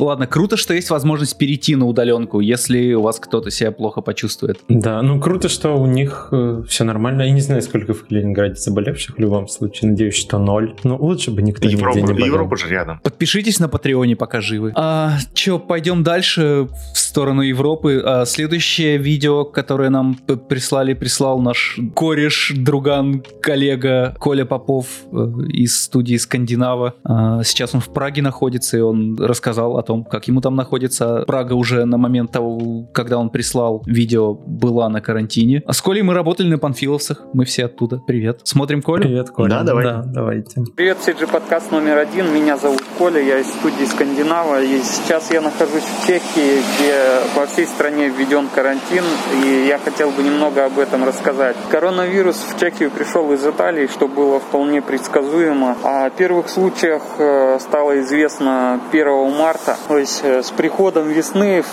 [0.00, 4.60] Ладно, круто, что есть возможность перейти на удаленку, если у вас кто-то себя плохо почувствует.
[4.68, 7.22] Да, ну круто, что у них э, все нормально.
[7.22, 9.90] Я не знаю, сколько в Калининграде заболевших в любом случае.
[9.90, 10.74] Надеюсь, что ноль.
[10.84, 12.34] Но лучше бы никто Европа, нигде не болел.
[12.34, 13.00] Европа же рядом.
[13.02, 14.72] Подпишитесь на Патреоне, пока живы.
[14.74, 16.68] А, чё, пойдем дальше
[17.10, 18.02] сторону Европы.
[18.04, 20.14] А, следующее видео, которое нам
[20.48, 25.16] прислали, прислал наш кореш, друган, коллега Коля Попов э,
[25.48, 26.94] из студии Скандинава.
[27.04, 31.24] А, сейчас он в Праге находится, и он рассказал о том, как ему там находится.
[31.26, 35.62] Прага уже на момент того, когда он прислал видео, была на карантине.
[35.66, 37.22] А с Колей мы работали на Панфиловцах.
[37.34, 37.98] Мы все оттуда.
[38.06, 38.40] Привет.
[38.44, 39.02] Смотрим Колю?
[39.02, 39.50] Привет, Коля.
[39.50, 39.84] Да, давай.
[39.84, 40.62] Да, давайте.
[40.76, 42.32] Привет, CG подкаст номер один.
[42.32, 44.62] Меня зовут Коля, я из студии Скандинава.
[44.62, 46.99] И сейчас я нахожусь в Чехии, где
[47.34, 49.04] по всей стране введен карантин.
[49.44, 51.56] И я хотел бы немного об этом рассказать.
[51.70, 55.76] Коронавирус в Чехию пришел из Италии, что было вполне предсказуемо.
[55.82, 59.76] О первых случаях э, стало известно 1 марта.
[59.88, 61.64] То есть э, с приходом весны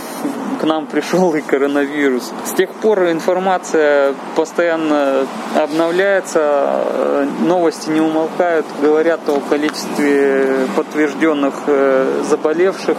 [0.59, 2.31] к нам пришел и коронавирус.
[2.45, 12.23] С тех пор информация постоянно обновляется, э, новости не умолкают, говорят о количестве подтвержденных э,
[12.27, 12.97] заболевших,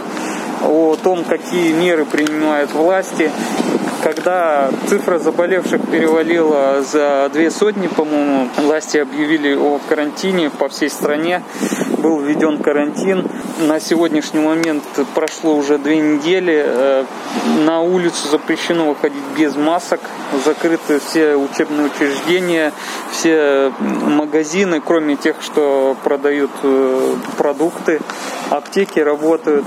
[0.64, 3.30] о том, какие меры принимают власти.
[4.02, 11.42] Когда цифра заболевших перевалила за две сотни, по-моему, власти объявили о карантине по всей стране.
[11.98, 13.28] Был введен карантин.
[13.60, 14.84] На сегодняшний момент
[15.14, 16.62] прошло уже две недели.
[16.64, 17.04] Э,
[17.64, 20.00] на улицу запрещено выходить без масок.
[20.44, 22.72] Закрыты все учебные учреждения,
[23.10, 28.00] все магазины, кроме тех, что продают э, продукты.
[28.50, 29.66] Аптеки работают.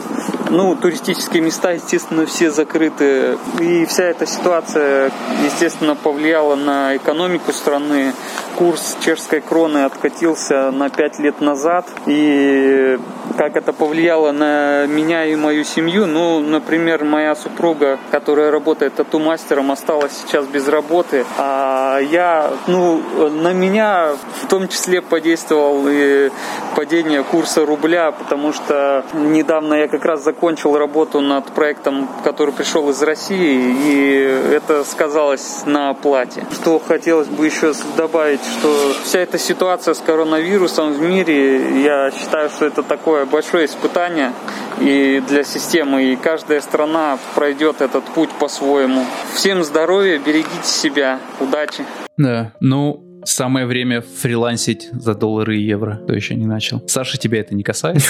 [0.49, 3.38] Ну, туристические места, естественно, все закрыты.
[3.59, 5.11] И вся эта ситуация,
[5.43, 8.13] естественно, повлияла на экономику страны.
[8.55, 11.88] Курс чешской кроны откатился на 5 лет назад.
[12.05, 12.99] И
[13.38, 16.05] как это повлияло на меня и мою семью?
[16.05, 21.26] Ну, например, моя супруга, которая работает тату-мастером, осталась сейчас без работы.
[21.38, 26.30] А я, ну, на меня в том числе подействовал и
[26.76, 32.89] падение курса рубля, потому что недавно я как раз закончил работу над проектом, который пришел
[32.89, 36.45] из России, и это сказалось на оплате.
[36.51, 42.49] Что хотелось бы еще добавить, что вся эта ситуация с коронавирусом в мире, я считаю,
[42.49, 44.34] что это такое большое испытание
[44.80, 49.05] и для системы, и каждая страна пройдет этот путь по-своему.
[49.34, 51.86] Всем здоровья, берегите себя, удачи.
[52.18, 56.82] Да, ну, Самое время фрилансить за доллары и евро, кто еще не начал.
[56.88, 58.09] Саша, тебя это не касается?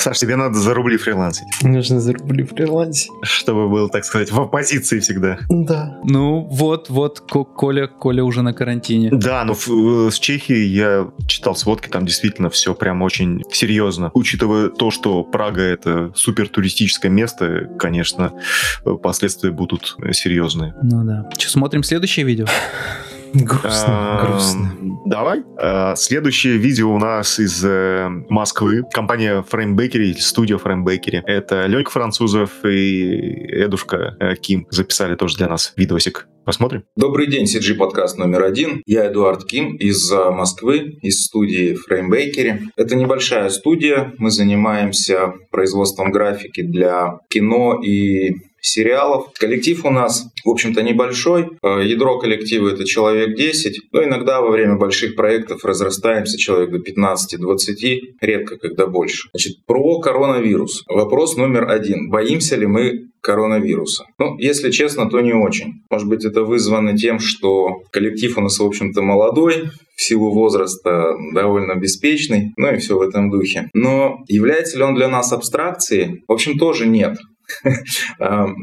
[0.07, 1.47] Саш, тебе надо за рубли фрилансить.
[1.63, 3.11] Нужно за рубли фрилансить.
[3.23, 5.37] Чтобы был, так сказать, в оппозиции всегда.
[5.49, 5.99] Да.
[6.05, 9.09] Ну, вот, вот, Коля, Коля уже на карантине.
[9.11, 14.09] Да, но в, с Чехии я читал сводки, там действительно все прям очень серьезно.
[14.13, 18.31] Учитывая то, что Прага это супер туристическое место, конечно,
[19.03, 20.73] последствия будут серьезные.
[20.81, 21.29] Ну да.
[21.37, 22.45] Что, смотрим следующее видео?
[23.45, 24.77] Грустно, грустно.
[25.05, 25.43] Давай.
[25.57, 28.83] А, следующее видео у нас из э, Москвы.
[28.91, 31.21] Компания Frame Bakery, студия Frame Bakery.
[31.25, 33.05] Это Ленька Французов и
[33.51, 36.27] Эдушка э, Ким записали тоже для нас видосик.
[36.45, 36.83] Посмотрим.
[36.95, 38.81] Добрый день, CG подкаст номер один.
[38.85, 42.59] Я Эдуард Ким из Москвы, из студии Frame Bakery.
[42.77, 44.13] Это небольшая студия.
[44.17, 48.35] Мы занимаемся производством графики для кино и
[48.67, 49.31] сериалов.
[49.37, 51.49] Коллектив у нас, в общем-то, небольшой.
[51.63, 53.79] Э, ядро коллектива— это человек 10.
[53.91, 59.29] Но иногда во время больших проектов разрастаемся человек до 15-20, редко когда больше.
[59.33, 60.83] Значит, про коронавирус.
[60.87, 62.09] Вопрос номер один.
[62.09, 64.05] Боимся ли мы коронавируса.
[64.19, 65.81] Ну, если честно, то не очень.
[65.89, 71.15] Может быть, это вызвано тем, что коллектив у нас, в общем-то, молодой, в силу возраста
[71.33, 73.69] довольно беспечный, ну и все в этом духе.
[73.73, 76.23] Но является ли он для нас абстракцией?
[76.27, 77.17] В общем, тоже нет.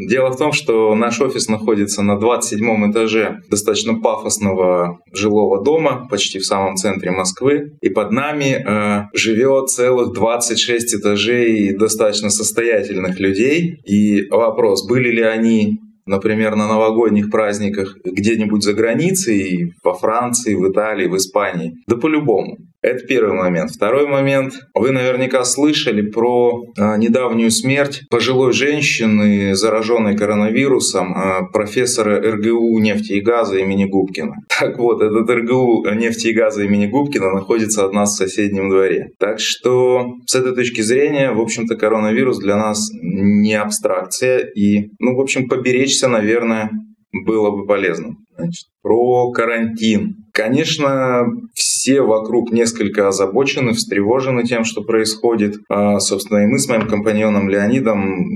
[0.09, 6.39] Дело в том, что наш офис находится на 27 этаже достаточно пафосного жилого дома, почти
[6.39, 7.76] в самом центре Москвы.
[7.80, 13.80] И под нами э, живет целых 26 этажей достаточно состоятельных людей.
[13.85, 20.70] И вопрос, были ли они например, на новогодних праздниках где-нибудь за границей, во Франции, в
[20.70, 21.74] Италии, в Испании.
[21.86, 22.57] Да по-любому.
[22.84, 23.70] Это первый момент.
[23.70, 24.52] Второй момент.
[24.74, 33.12] Вы наверняка слышали про а, недавнюю смерть пожилой женщины, зараженной коронавирусом, а, профессора РГУ нефти
[33.12, 34.34] и газа имени Губкина.
[34.61, 39.09] Так вот, этот РГУ нефти и газа имени Губкина находится от нас в соседнем дворе.
[39.18, 44.40] Так что с этой точки зрения, в общем-то, коронавирус для нас не абстракция.
[44.40, 45.48] И, ну, в общем,
[45.95, 46.70] поберечься, наверное,
[47.12, 48.14] было бы полезно.
[48.36, 50.16] Значит, про карантин.
[50.32, 51.24] Конечно,
[51.55, 55.57] все вокруг несколько озабочены, встревожены тем, что происходит.
[55.68, 58.26] А, собственно, и мы с моим компаньоном Леонидом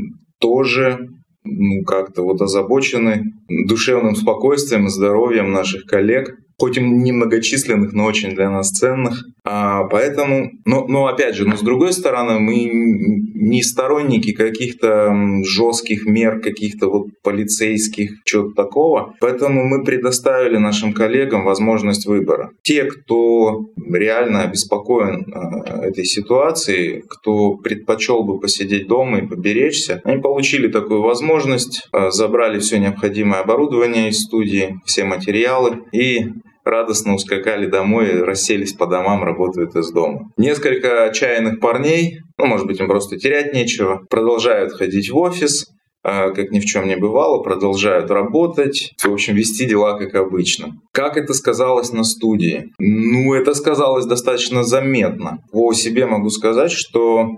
[0.41, 0.99] тоже
[1.45, 3.25] ну, как-то вот озабочены
[3.67, 9.25] душевным спокойствием и здоровьем наших коллег хоть и немногочисленных, но очень для нас ценных.
[9.45, 16.05] А, поэтому, но, но опять же, но с другой стороны, мы не сторонники каких-то жестких
[16.05, 19.15] мер, каких-то вот полицейских, чего-то такого.
[19.21, 22.51] Поэтому мы предоставили нашим коллегам возможность выбора.
[22.63, 30.21] Те, кто реально обеспокоен а, этой ситуацией, кто предпочел бы посидеть дома и поберечься, они
[30.21, 36.27] получили такую возможность, а, забрали все необходимое оборудование из студии, все материалы и
[36.69, 40.31] радостно ускакали домой, расселись по домам, работают из дома.
[40.37, 45.67] Несколько отчаянных парней, ну, может быть, им просто терять нечего, продолжают ходить в офис,
[46.05, 50.77] а, как ни в чем не бывало, продолжают работать, в общем, вести дела как обычно.
[50.93, 52.71] Как это сказалось на студии?
[52.79, 55.39] Ну, это сказалось достаточно заметно.
[55.53, 57.29] По себе могу сказать, что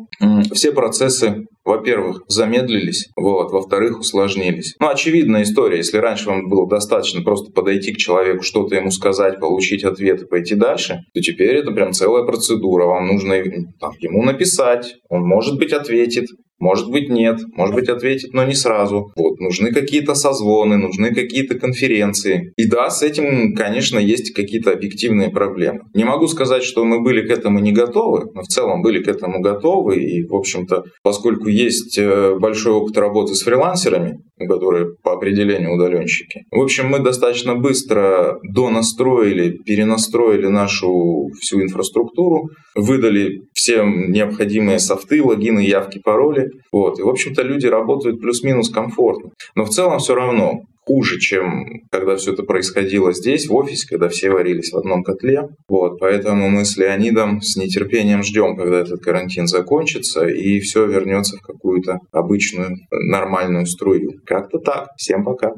[0.52, 4.74] все процессы во-первых, замедлились, вот, во-вторых, усложнились.
[4.80, 5.78] Ну, очевидная история.
[5.78, 10.26] Если раньше вам было достаточно просто подойти к человеку, что-то ему сказать, получить ответ и
[10.26, 12.86] пойти дальше, то теперь это прям целая процедура.
[12.86, 13.42] Вам нужно
[13.78, 16.26] там, ему написать, он, может быть, ответит,
[16.60, 19.10] может быть нет, может быть ответит, но не сразу.
[19.16, 22.52] Вот, нужны какие-то созвоны, нужны какие-то конференции.
[22.56, 25.80] И да, с этим, конечно, есть какие-то объективные проблемы.
[25.94, 29.08] Не могу сказать, что мы были к этому не готовы, но в целом были к
[29.08, 29.96] этому готовы.
[29.96, 36.44] И, в общем-то, поскольку есть э, большой опыт работы с фрилансерами, которые по определению удаленщики.
[36.50, 45.60] В общем, мы достаточно быстро донастроили, перенастроили нашу всю инфраструктуру, выдали все необходимые софты, логины,
[45.60, 46.50] явки, пароли.
[46.72, 46.98] Вот.
[46.98, 49.30] И, в общем-то, люди работают плюс-минус комфортно.
[49.54, 54.08] Но в целом все равно хуже, чем когда все это происходило здесь, в офисе, когда
[54.08, 55.48] все варились в одном котле.
[55.68, 61.36] Вот, поэтому мы с Леонидом с нетерпением ждем, когда этот карантин закончится и все вернется
[61.36, 64.12] в какую-то обычную нормальную струю.
[64.24, 64.88] Как-то так.
[64.96, 65.52] Всем пока.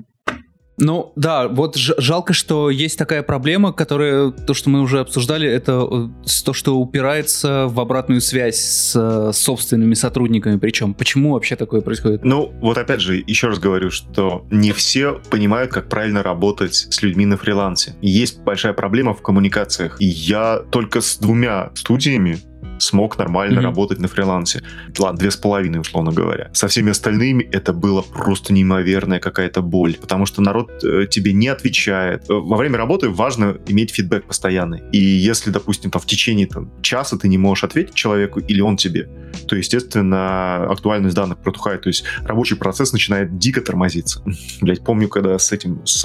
[0.82, 5.86] Ну да, вот жалко, что есть такая проблема, которая, то, что мы уже обсуждали, это
[5.88, 6.08] э,
[6.44, 10.58] то, что упирается в обратную связь с э, собственными сотрудниками.
[10.58, 12.24] Причем, почему вообще такое происходит?
[12.24, 17.00] Ну, вот опять же, еще раз говорю, что не все понимают, как правильно работать с
[17.00, 17.94] людьми на фрилансе.
[18.02, 19.96] Есть большая проблема в коммуникациях.
[20.00, 22.40] И я только с двумя студиями
[22.82, 23.62] смог нормально mm-hmm.
[23.62, 24.62] работать на фрилансе.
[24.98, 26.50] Ладно, две с половиной, условно говоря.
[26.52, 31.48] Со всеми остальными это было просто неимоверная какая-то боль, потому что народ э, тебе не
[31.48, 32.28] отвечает.
[32.28, 34.82] Э, во время работы важно иметь фидбэк постоянный.
[34.92, 38.76] И если, допустим, там, в течение там, часа ты не можешь ответить человеку, или он
[38.76, 39.08] тебе,
[39.46, 41.82] то, естественно, актуальность данных протухает.
[41.82, 44.22] То есть рабочий процесс начинает дико тормозиться.
[44.60, 46.00] Блять, помню, когда с этим, с,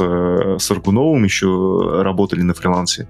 [0.60, 3.08] с Аргуновым еще работали на фрилансе.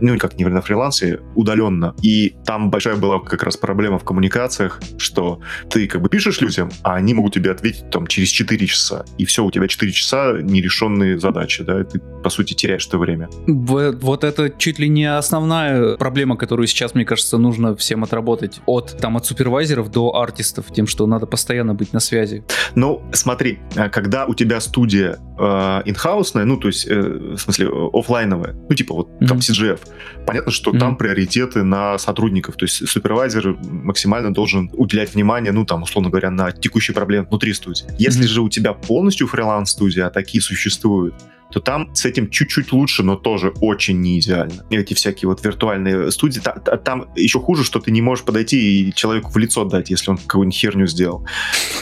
[0.00, 1.94] Ну, как не на фрилансе, удаленно.
[2.02, 5.40] И там большая была была как раз проблема в коммуникациях, что
[5.70, 9.04] ты как бы пишешь людям, а они могут тебе ответить там через 4 часа.
[9.16, 12.98] И все, у тебя 4 часа нерешенные задачи, да, и ты, по сути, теряешь это
[12.98, 13.28] время.
[13.46, 18.60] Вот это чуть ли не основная проблема, которую сейчас, мне кажется, нужно всем отработать.
[18.66, 22.44] От, там, от супервайзеров до артистов, тем, что надо постоянно быть на связи.
[22.74, 25.42] Ну, смотри, а когда у тебя студия э,
[25.86, 29.26] инхаусная, ну, то есть, э, в смысле, офлайновая, ну, типа вот mm-hmm.
[29.26, 29.80] там CGF,
[30.26, 30.78] понятно, что mm-hmm.
[30.78, 36.30] там приоритеты на сотрудников, то есть супервайзер максимально должен уделять внимание, ну, там, условно говоря,
[36.30, 37.86] на текущие проблемы внутри студии.
[37.98, 38.28] Если mm-hmm.
[38.28, 41.14] же у тебя полностью фриланс-студия, а такие существуют,
[41.50, 44.64] то там с этим чуть-чуть лучше, но тоже очень не идеально.
[44.70, 48.88] Эти всякие вот виртуальные студии, та, та, там еще хуже, что ты не можешь подойти
[48.88, 51.26] и человеку в лицо дать, если он какую-нибудь херню сделал.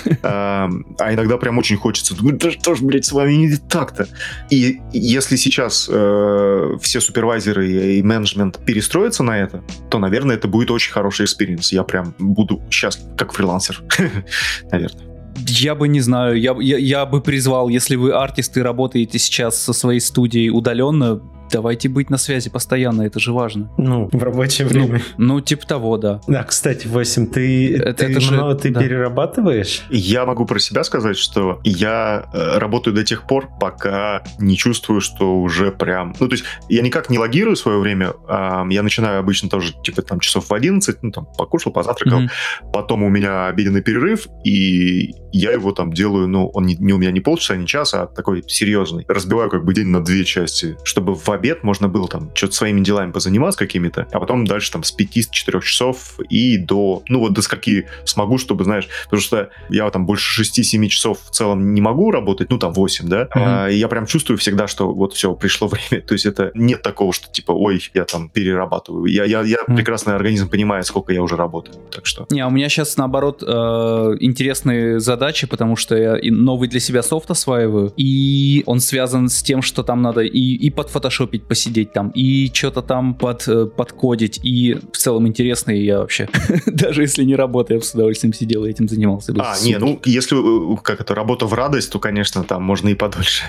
[0.23, 4.09] А иногда прям очень хочется, да что ж, блядь, с вами не так-то.
[4.51, 10.71] И если сейчас э, все супервайзеры и менеджмент перестроятся на это, то, наверное, это будет
[10.71, 11.72] очень хороший experience.
[11.73, 13.83] Я прям буду счастлив, как фрилансер,
[14.73, 15.16] наверное.
[15.47, 19.72] Я бы не знаю, я, я, я бы призвал, если вы артисты работаете сейчас со
[19.72, 21.20] своей студией удаленно,
[21.51, 23.70] Давайте быть на связи постоянно, это же важно.
[23.78, 25.01] Ну, в рабочее время.
[25.16, 26.20] Ну, ну типа того, да.
[26.26, 28.80] Да, кстати, Васим, ты, это, ты, это же, много, ты да.
[28.80, 29.84] перерабатываешь?
[29.90, 35.01] Я могу про себя сказать, что я э, работаю до тех пор, пока не чувствую,
[35.01, 36.14] что уже прям...
[36.18, 40.03] Ну, то есть я никак не логирую свое время, э, я начинаю обычно тоже, типа,
[40.03, 42.70] там, часов в 11, ну, там, покушал, позавтракал, mm-hmm.
[42.72, 46.99] потом у меня обеденный перерыв, и я его там делаю, ну, он не, не у
[46.99, 49.05] меня не полчаса, не час, а такой серьезный.
[49.09, 52.80] Разбиваю как бы день на две части, чтобы в обед можно было там что-то своими
[52.80, 57.43] делами позаниматься какими-то, а потом дальше там с 5-4 часов и до, ну вот до
[57.43, 62.11] скольки смогу, чтобы, знаешь, потому что я там больше 6-7 часов в целом не могу
[62.11, 63.28] работать, ну там 8, да, mm-hmm.
[63.34, 67.12] а, я прям чувствую всегда, что вот все, пришло время, то есть это нет такого,
[67.12, 69.76] что типа, ой, я там перерабатываю, я, я, я mm-hmm.
[69.76, 72.26] прекрасно организм понимает, сколько я уже работаю, так что.
[72.30, 77.03] Не, а у меня сейчас наоборот э, интересные задачи, потому что я новый для себя
[77.03, 81.45] софт осваиваю, и он связан с тем, что там надо и, и под Photoshop пофотошопить,
[81.47, 86.29] посидеть там, и что-то там под, э, подкодить, и в целом интересно, и я вообще,
[86.66, 89.35] даже если не работаю, я с удовольствием сидел и этим занимался.
[89.39, 92.95] А, не, ну, если, э, как это, работа в радость, то, конечно, там можно и
[92.95, 93.45] подольше.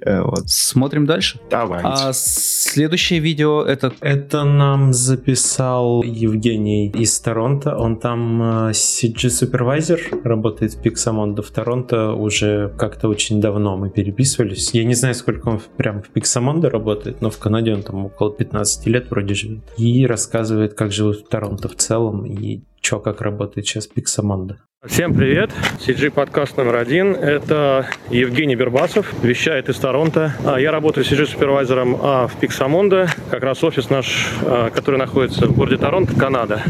[0.00, 0.48] Э, вот.
[0.48, 1.40] Смотрим дальше.
[1.50, 1.80] Давай.
[1.84, 3.92] А следующее видео это...
[4.00, 12.72] Это нам записал Евгений из Торонто, он там CG-супервайзер, работает в Pixamondo в Торонто уже
[12.78, 14.70] как-то очень давно мы переписывались.
[14.72, 18.06] Я не знаю, сколько он прям в Pixamondo Самонда работает, но в Канаде он там
[18.06, 19.60] около 15 лет вроде живет.
[19.76, 24.56] И рассказывает, как живут в Торонто в целом и что, как работает сейчас Пиксамонда.
[24.86, 25.50] Всем привет!
[25.86, 27.12] CG подкаст номер один.
[27.12, 30.32] Это Евгений Бербасов, вещает из Торонто.
[30.46, 35.48] А, я работаю CG супервайзером а, в Пиксамонда, как раз офис наш, а, который находится
[35.48, 36.62] в городе Торонто, Канада.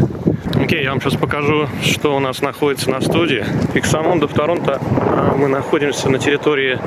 [0.68, 3.42] Окей, я вам сейчас покажу, что у нас находится на студии.
[3.72, 4.78] Пиксамонда в Торонто.
[5.38, 6.78] Мы находимся на территории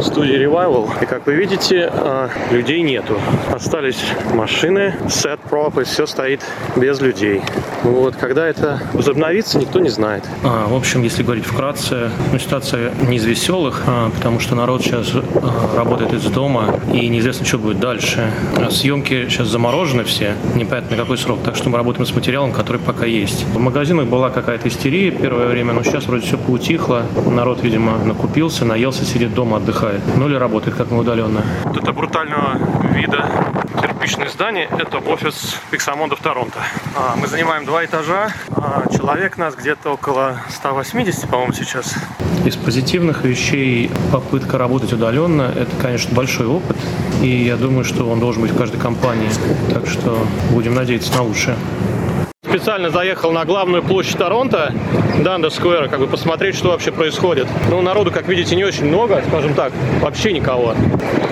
[0.00, 0.88] студии Revival.
[1.02, 3.18] И как вы видите, а, людей нету.
[3.52, 3.98] Остались
[4.32, 6.42] машины, сет, прop, и все стоит
[6.76, 7.42] без людей.
[7.82, 10.24] Вот, когда это возобновится, никто не знает.
[10.42, 14.82] А, в общем, если говорить вкратце, ну, ситуация не из веселых, а, потому что народ
[14.82, 18.30] сейчас а, работает из дома, и неизвестно, что будет дальше.
[18.56, 22.80] А съемки сейчас заморожены все, непонятно какой срок, так что мы работаем с материалом, который
[22.80, 23.23] пока есть.
[23.32, 27.06] В магазинах была какая-то истерия первое время, но сейчас вроде все поутихло.
[27.26, 30.00] Народ, видимо, накупился, наелся, сидит дома, отдыхает.
[30.16, 31.42] Ну или работает как мы удаленно.
[31.64, 32.58] Вот это брутального
[32.92, 33.28] вида
[33.80, 34.68] кирпичное здание.
[34.78, 36.58] Это офис Пиксамонда в Торонто.
[36.96, 38.28] А, мы занимаем два этажа.
[38.50, 41.94] А, человек нас где-то около 180, по-моему, сейчас.
[42.44, 46.76] Из позитивных вещей попытка работать удаленно– это, конечно, большой опыт.
[47.22, 49.30] И я думаю, что он должен быть в каждой компании.
[49.72, 51.56] Так что будем надеяться на лучшее
[52.54, 54.72] специально заехал на главную площадь Торонто,
[55.24, 57.48] Данда Сквера, как бы посмотреть, что вообще происходит.
[57.68, 60.76] Ну, народу, как видите, не очень много, скажем так, вообще никого.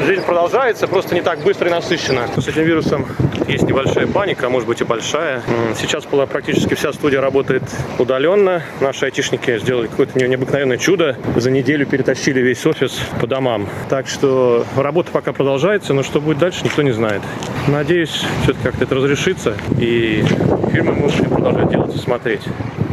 [0.05, 2.23] Жизнь продолжается, просто не так быстро и насыщенно.
[2.37, 3.07] С этим вирусом
[3.47, 5.43] есть небольшая паника, может быть и большая.
[5.79, 7.63] Сейчас была практически вся студия работает
[7.99, 8.65] удаленно.
[8.81, 11.17] Наши айтишники сделали какое-то необыкновенное чудо.
[11.37, 13.69] За неделю перетащили весь офис по домам.
[13.89, 17.23] Так что работа пока продолжается, но что будет дальше, никто не знает.
[17.69, 20.25] Надеюсь, все-таки как-то это разрешится, и
[20.73, 22.43] фильмы можем продолжать делать и смотреть.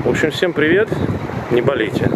[0.03, 0.89] В общем, всем привет,
[1.51, 2.09] не болейте.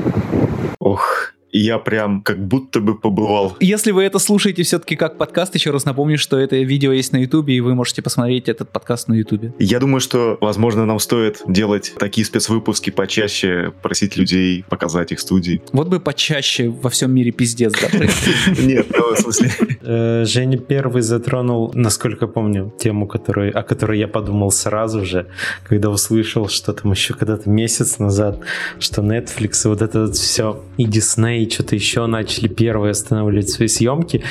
[0.79, 3.55] Ох, я прям как будто бы побывал.
[3.59, 7.17] Если вы это слушаете все-таки как подкаст, еще раз напомню, что это видео есть на
[7.17, 9.53] Ютубе, и вы можете посмотреть этот подкаст на Ютубе.
[9.59, 15.61] Я думаю, что, возможно, нам стоит делать такие спецвыпуски почаще, просить людей показать их студии.
[15.71, 17.87] Вот бы почаще во всем мире пиздец, да?
[18.59, 19.51] Нет, ну, в смысле...
[19.81, 25.27] Э, Женя первый затронул, насколько помню, тему, о которой я подумал сразу же,
[25.67, 28.39] когда услышал, что там еще когда-то месяц назад,
[28.79, 33.67] что Netflix и вот это все, и Disney, и что-то еще начали первые останавливать свои
[33.67, 34.23] съемки.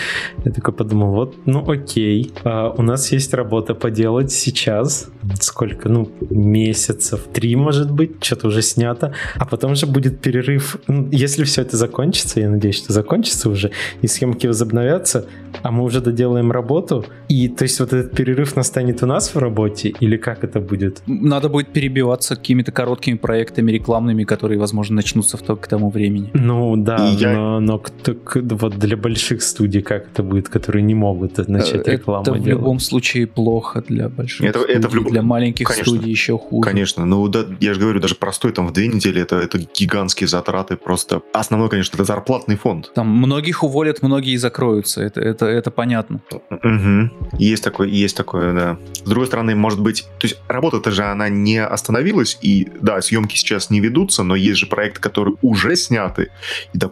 [0.45, 5.11] Я такой подумал, вот, ну окей, а у нас есть работа поделать сейчас.
[5.41, 9.15] Сколько, ну, месяцев, три, может быть, что-то уже снято.
[9.37, 10.77] А потом же будет перерыв.
[10.89, 15.27] Ну, если все это закончится, я надеюсь, что закончится уже, и съемки возобновятся,
[15.63, 19.39] а мы уже доделаем работу, и то есть вот этот перерыв настанет у нас в
[19.39, 21.03] работе, или как это будет?
[21.07, 26.31] Надо будет перебиваться какими-то короткими проектами рекламными, которые, возможно, начнутся в, к тому времени.
[26.35, 27.32] Ну да, я...
[27.32, 32.22] но, но кто, вот для больших студий как это будет, которые не могут начать рекламу
[32.22, 32.44] Это делать?
[32.44, 35.11] в любом случае плохо для больших это, студий, это в люб...
[35.11, 35.92] для маленьких Конечно.
[35.92, 36.68] студий еще хуже.
[36.68, 40.28] Конечно, ну да, я же говорю, даже простой там в две недели это, это гигантские
[40.28, 41.22] затраты просто.
[41.32, 42.92] Основной, конечно, это зарплатный фонд.
[42.94, 46.20] Там многих уволят, многие закроются, это, это, это понятно.
[46.50, 47.38] Угу.
[47.38, 48.78] Есть такое, есть такое, да.
[48.94, 53.36] С другой стороны, может быть, то есть работа-то же она не остановилась, и да, съемки
[53.36, 56.30] сейчас не ведутся, но есть же проекты, которые уже сняты,
[56.72, 56.91] и, допустим,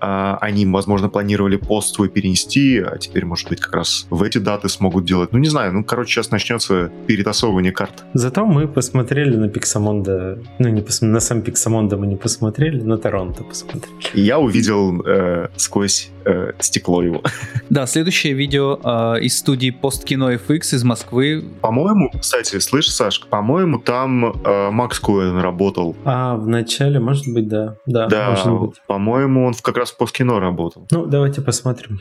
[0.00, 4.38] а, они, возможно, планировали пост свой перенести, а теперь, может быть, как раз в эти
[4.38, 5.32] даты смогут делать.
[5.32, 8.04] Ну, не знаю, ну, короче, сейчас начнется перетасовывание карт.
[8.14, 11.00] Зато мы посмотрели на Пиксамонда, ну, не пос...
[11.00, 13.96] на сам Пиксамонда мы не посмотрели, на Торонто посмотрели.
[14.14, 17.22] Я увидел э, сквозь э, стекло его.
[17.68, 21.44] Да, следующее видео э, из студии Посткино FX из Москвы.
[21.60, 25.96] По-моему, кстати, слышь, Сашка, по-моему, там э, Макс Коэн работал.
[26.04, 27.76] А, в начале, может быть, да.
[27.86, 28.82] Да, да может быть.
[28.86, 30.86] по-моему, он как раз в Посткино работал.
[30.90, 31.98] Ну, давайте посмотрим.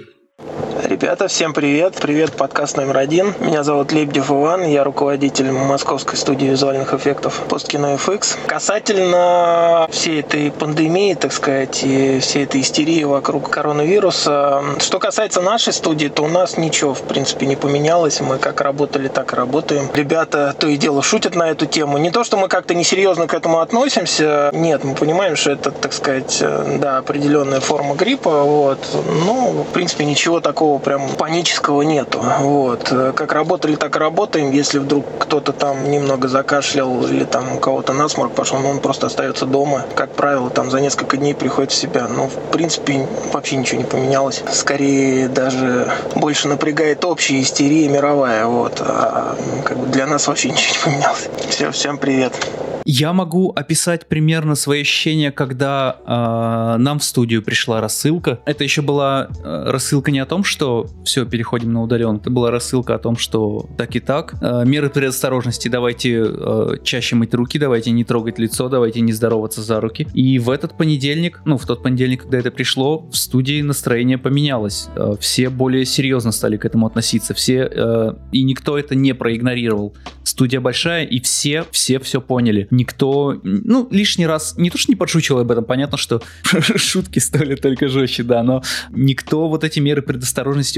[0.83, 1.95] Ребята, всем привет.
[1.99, 3.33] Привет, подкаст номер один.
[3.39, 8.37] Меня зовут Лебедев Иван, я руководитель московской студии визуальных эффектов Посткино FX.
[8.45, 15.73] Касательно всей этой пандемии, так сказать, и всей этой истерии вокруг коронавируса, что касается нашей
[15.73, 18.21] студии, то у нас ничего, в принципе, не поменялось.
[18.21, 19.89] Мы как работали, так и работаем.
[19.93, 21.97] Ребята то и дело шутят на эту тему.
[21.97, 24.51] Не то, что мы как-то несерьезно к этому относимся.
[24.53, 26.41] Нет, мы понимаем, что это, так сказать,
[26.79, 28.43] да, определенная форма гриппа.
[28.43, 28.79] Вот.
[29.25, 32.23] Ну, в принципе, ничего такого прям панического нету.
[32.39, 32.93] Вот.
[33.15, 34.51] Как работали, так и работаем.
[34.51, 39.07] Если вдруг кто-то там немного закашлял или там у кого-то насморк пошел, ну, он просто
[39.07, 39.85] остается дома.
[39.95, 42.07] Как правило, там за несколько дней приходит в себя.
[42.07, 44.43] Но, в принципе, вообще ничего не поменялось.
[44.51, 48.45] Скорее, даже больше напрягает общая истерия мировая.
[48.45, 48.81] Вот.
[48.81, 51.27] А как бы для нас вообще ничего не поменялось.
[51.49, 52.33] Все, всем привет.
[52.87, 58.39] Я могу описать примерно свои ощущения, когда э, нам в студию пришла рассылка.
[58.45, 62.17] Это еще была э, рассылка не о том, что все, переходим на удален.
[62.17, 64.35] Это была рассылка о том, что так и так.
[64.41, 69.61] Э, меры предосторожности, давайте э, чаще мыть руки, давайте не трогать лицо, давайте не здороваться
[69.61, 70.07] за руки.
[70.13, 74.89] И в этот понедельник, ну, в тот понедельник, когда это пришло, в студии настроение поменялось.
[74.95, 77.33] Э, все более серьезно стали к этому относиться.
[77.33, 79.95] Все, и никто это не проигнорировал.
[80.23, 84.95] Студия большая, и все, все все поняли никто, ну, лишний раз, не то, что не
[84.95, 86.21] подшучивал об этом, понятно, что
[86.75, 90.24] шутки стали только жестче, да, но никто вот эти меры предосторожности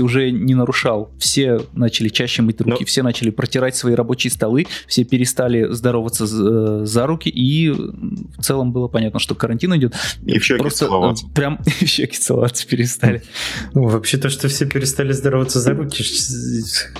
[0.02, 1.12] уже не нарушал.
[1.20, 2.86] Все начали чаще мыть руки, но...
[2.86, 8.72] все начали протирать свои рабочие столы, все перестали здороваться за, за руки, и в целом
[8.72, 9.96] было понятно, что карантин идет.
[10.26, 11.28] И в щеки Просто э, целоваться.
[11.34, 13.24] Прям в щеки целоваться перестали.
[13.74, 16.04] Ну, вообще то, что все перестали здороваться за руки,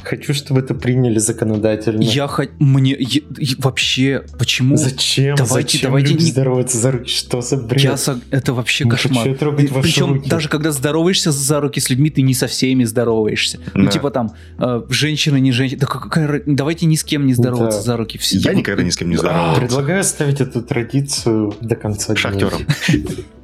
[0.04, 2.02] хочу, чтобы это приняли законодательно.
[2.02, 2.52] Я хочу...
[2.60, 2.96] Мне...
[3.00, 3.22] Я...
[3.58, 4.78] Вообще, почему?
[4.78, 5.36] Зачем?
[5.36, 6.20] Давайте, Зачем давайте не...
[6.20, 7.10] здороваться за руки?
[7.10, 7.82] Что за бред?
[7.82, 8.20] Я со...
[8.32, 9.36] Это вообще не кошмар.
[9.36, 10.30] трогать ваши Причем руки.
[10.30, 13.58] даже когда здороваешься за руки с людьми, ты не со всеми здороваешься.
[13.58, 13.80] Ну, да.
[13.82, 15.82] Ну, типа там, э, женщина, не женщина.
[15.82, 16.44] Да какая...
[16.46, 17.86] Давайте ни с кем не здороваться да.
[17.86, 18.18] за руки.
[18.18, 18.38] Все.
[18.40, 19.62] Я никогда ни с кем не здоровался.
[19.62, 22.62] Предлагаю оставить эту традицию до конца Шахтером.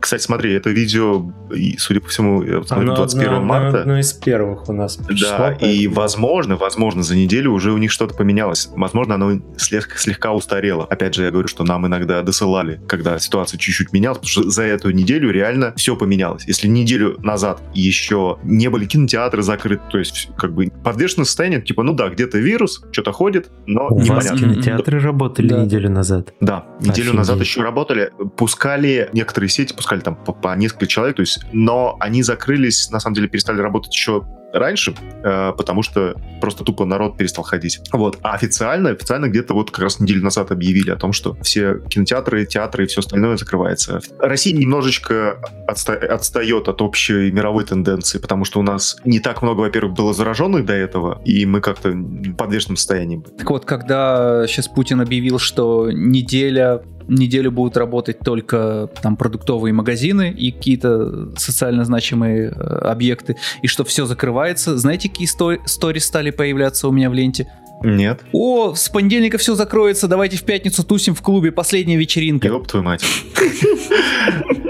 [0.04, 1.32] Кстати, смотри, это видео,
[1.78, 3.80] судя по всему, 21 одно, марта.
[3.80, 5.30] Одно из первых у нас пришло.
[5.30, 5.72] Да, поэтому...
[5.72, 8.70] и возможно, возможно, за неделю уже у них что-то поменялось.
[8.76, 10.84] Возможно, оно слегка, слегка устарело.
[10.90, 14.64] Опять же, я говорю, что нам иногда досылали, когда ситуация чуть-чуть менялась, потому что за
[14.64, 16.44] эту неделю реально все поменялось.
[16.48, 21.82] Если неделю назад еще не были кинотеатры закрыты, то есть как бы подвешенное состояние, типа,
[21.84, 24.32] ну да, где-то вирус, что-то ходит, но у непонятно.
[24.32, 25.64] вас кинотеатры работали да.
[25.64, 26.34] неделю назад?
[26.42, 27.14] Да, неделю Офигеть.
[27.14, 28.12] назад еще работали.
[28.36, 32.90] Пускали некоторые сети, пускали пускали там по, по несколько человек, то есть, но они закрылись,
[32.90, 34.24] на самом деле, перестали работать еще
[34.54, 37.80] раньше, э, потому что просто тупо народ перестал ходить.
[37.92, 38.20] Вот.
[38.22, 42.46] А официально, официально где-то вот как раз неделю назад объявили о том, что все кинотеатры,
[42.46, 44.00] театры и все остальное закрывается.
[44.20, 49.62] Россия немножечко отста- отстает от общей мировой тенденции, потому что у нас не так много,
[49.62, 53.24] во-первых, было зараженных до этого, и мы как-то в подвешенном состоянии.
[53.38, 60.32] Так вот, когда сейчас Путин объявил, что неделя неделю будут работать только там продуктовые магазины
[60.32, 64.78] и какие-то социально значимые э, объекты, и что все закрывается.
[64.78, 65.28] Знаете, какие
[65.66, 67.48] стори стали появляться у меня в ленте?
[67.84, 68.22] Нет.
[68.32, 72.48] О, с понедельника все закроется, давайте в пятницу тусим в клубе, последняя вечеринка.
[72.48, 73.04] Ёб твою мать.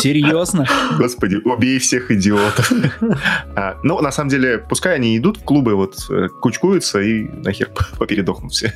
[0.00, 0.66] Серьезно?
[0.98, 2.72] Господи, убей всех идиотов.
[3.56, 7.70] А, ну, на самом деле, пускай они идут в клубы, вот э, кучкуются и нахер
[7.98, 8.72] попередохнут все.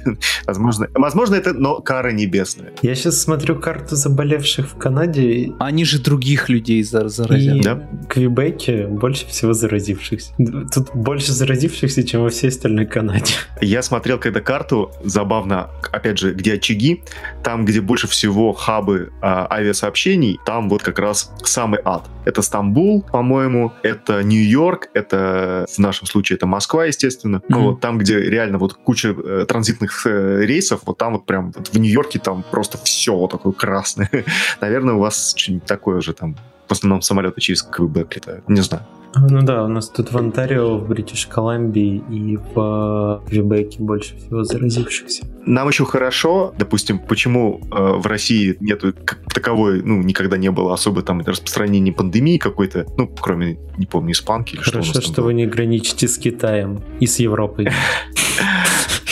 [0.47, 2.73] Возможно, возможно, это, но кара небесная.
[2.83, 5.53] Я сейчас смотрю карту заболевших в Канаде.
[5.59, 7.57] Они же других людей заразят.
[7.57, 7.75] И да?
[7.75, 10.35] в Квебеке больше всего заразившихся.
[10.73, 13.35] Тут больше заразившихся, чем во всей остальной Канаде.
[13.61, 17.03] Я смотрел когда карту, забавно, опять же, где очаги,
[17.43, 22.03] там, где больше всего хабы а, авиасообщений, там вот как раз раз самый ад.
[22.25, 27.37] Это Стамбул, по-моему, это Нью-Йорк, это в нашем случае это Москва, естественно.
[27.37, 27.49] Mm-hmm.
[27.49, 31.53] Ну вот там, где реально вот куча э, транзитных э, рейсов, вот там вот прям
[31.53, 34.11] вот в Нью-Йорке там просто все вот такое красное.
[34.61, 36.37] Наверное, у вас что-нибудь такое же там.
[36.67, 38.49] В основном самолеты через Квебек летают.
[38.49, 38.85] Не знаю.
[39.17, 44.45] Ну да, у нас тут в Онтарио, в Бритиш Колумбии и в Квебеке больше всего
[44.45, 45.25] заразившихся.
[45.47, 50.73] Нам еще хорошо, допустим, почему э, в России нету как таковой, ну, никогда не было
[50.73, 55.21] особо там распространения пандемии какой-то, ну, кроме, не помню, испанки или хорошо, что нас что
[55.21, 55.27] было.
[55.27, 57.69] вы не граничите с Китаем и с Европой.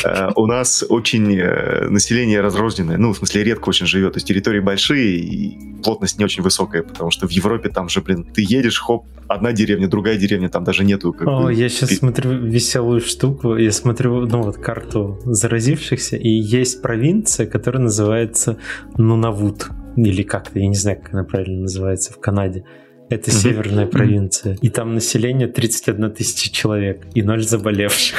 [0.05, 4.27] Э, у нас очень э, население разрозненное, ну, в смысле, редко очень живет, то есть
[4.27, 8.43] территории большие и плотность не очень высокая, потому что в Европе там же, блин, ты
[8.43, 11.13] едешь, хоп, одна деревня, другая деревня, там даже нету.
[11.13, 16.29] Как О, бы, я сейчас смотрю веселую штуку, я смотрю, ну, вот карту заразившихся, и
[16.29, 18.59] есть провинция, которая называется
[18.97, 22.65] Нунавут, или как-то, я не знаю, как она правильно называется в Канаде.
[23.13, 23.43] Это mm-hmm.
[23.43, 24.57] северная провинция.
[24.63, 28.17] И там население 31 тысяча человек и ноль заболевших.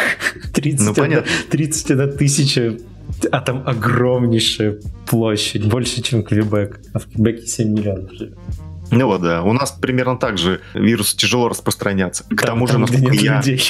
[0.54, 1.32] 31, ну, понятно.
[1.50, 2.78] 31 тысяча
[3.32, 6.80] а там огромнейшая площадь, больше, чем Квебек.
[6.94, 8.38] А в Квебеке 7 миллионов живет.
[8.98, 9.44] Ну вот, да.
[9.44, 12.24] У нас примерно так же вирус тяжело распространяться.
[12.26, 13.38] К там, тому же, там, насколько где нет я...
[13.38, 13.64] людей.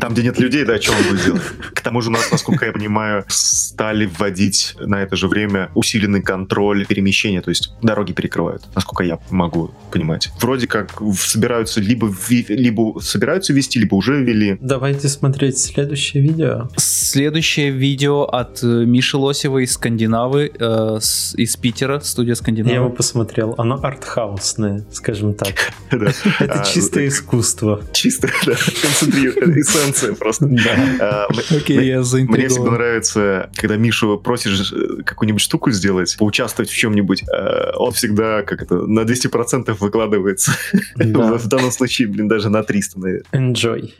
[0.00, 1.42] Там, где нет людей, да, что он будет делать?
[1.74, 6.22] К тому же у нас, насколько я понимаю, стали вводить на это же время усиленный
[6.22, 10.30] контроль перемещения, то есть дороги перекрывают, насколько я могу понимать.
[10.40, 12.12] Вроде как собираются либо,
[12.48, 14.58] либо собираются вести, либо уже ввели.
[14.60, 16.68] Давайте смотреть следующее видео.
[16.76, 22.74] Следующее видео от э, Миши Лосева из Скандинавы, э, с, из Питера, студия Скандинавы.
[22.74, 23.54] Я его посмотрел.
[23.58, 25.72] Оно артхаус пафосное, скажем так.
[25.90, 27.82] Это а, чистое искусство.
[27.92, 30.46] Чисто, да, эссенция просто.
[30.46, 31.28] Да.
[31.28, 36.76] А, Окей, я Мне всегда нравится, когда Мишу просишь э, какую-нибудь штуку сделать, поучаствовать в
[36.76, 40.52] чем-нибудь, э, он всегда как это на 200% выкладывается.
[40.96, 43.24] В данном случае, блин, даже на 300, наверное.
[43.32, 43.92] Enjoy.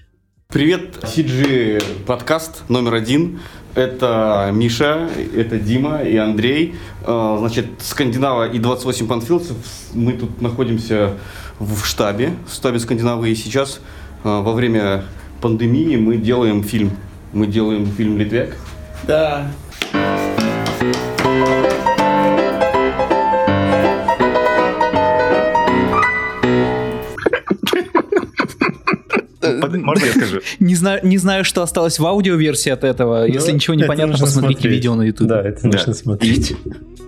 [0.53, 3.41] Привет, CG подкаст номер один.
[3.75, 6.75] Это Миша, это Дима и Андрей.
[7.07, 9.57] А, значит, Скандинава и 28 панфилцев.
[9.95, 11.15] Мы тут находимся
[11.59, 13.31] в штабе, в штабе Скандинавы.
[13.31, 13.81] И сейчас,
[14.25, 15.05] а, во время
[15.41, 16.91] пандемии, мы делаем фильм.
[17.33, 18.55] Мы делаем фильм «Литвяк».
[19.05, 19.51] Да.
[29.61, 30.41] Можно я скажу?
[30.61, 33.27] Не знаю, не знаю, что осталось в аудиоверсии от этого.
[33.27, 34.73] Если Ну, ничего не понятно, посмотрите смотреть.
[34.73, 35.29] видео на YouTube.
[35.29, 36.55] Да, это нужно смотреть.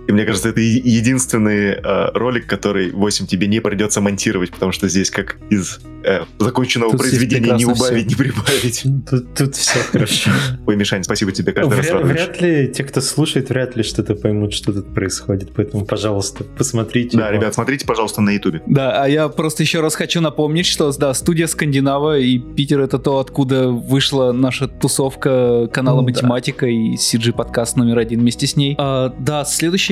[0.06, 4.88] И мне кажется, это единственный э, ролик, который 8 тебе не придется монтировать, потому что
[4.88, 8.84] здесь как из э, законченного Тут произведения не убавить, не прибавить.
[9.08, 10.30] Тут, тут все хорошо.
[10.66, 12.12] Ой, Мишань, спасибо тебе каждый раз Вряд, радуешь.
[12.12, 15.52] вряд ли те, кто слушает, вряд ли что-то поймут, что тут происходит.
[15.54, 17.16] Поэтому, пожалуйста, посмотрите.
[17.16, 17.38] Да, его.
[17.38, 18.62] ребят, смотрите, пожалуйста, на ютубе.
[18.66, 22.98] Да, а я просто еще раз хочу напомнить, что да, студия Скандинава и Питер это
[22.98, 26.12] то, откуда вышла наша тусовка канала Ну да.
[26.12, 28.74] Математика и CG подкаст номер один вместе с ней.
[28.78, 29.44] А, да,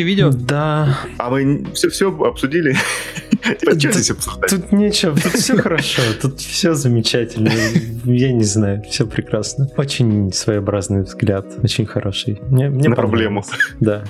[0.02, 0.30] следующее видео.
[0.30, 2.76] Да, А мы все-все обсудили.
[3.60, 4.50] Что здесь обсуждать?
[4.50, 7.50] тут нечего, тут все хорошо, тут все замечательно.
[8.04, 9.68] Я не знаю, все прекрасно.
[9.76, 12.40] Очень своеобразный взгляд, очень хороший.
[12.48, 13.42] Мне, мне На проблему.
[13.80, 14.04] Да.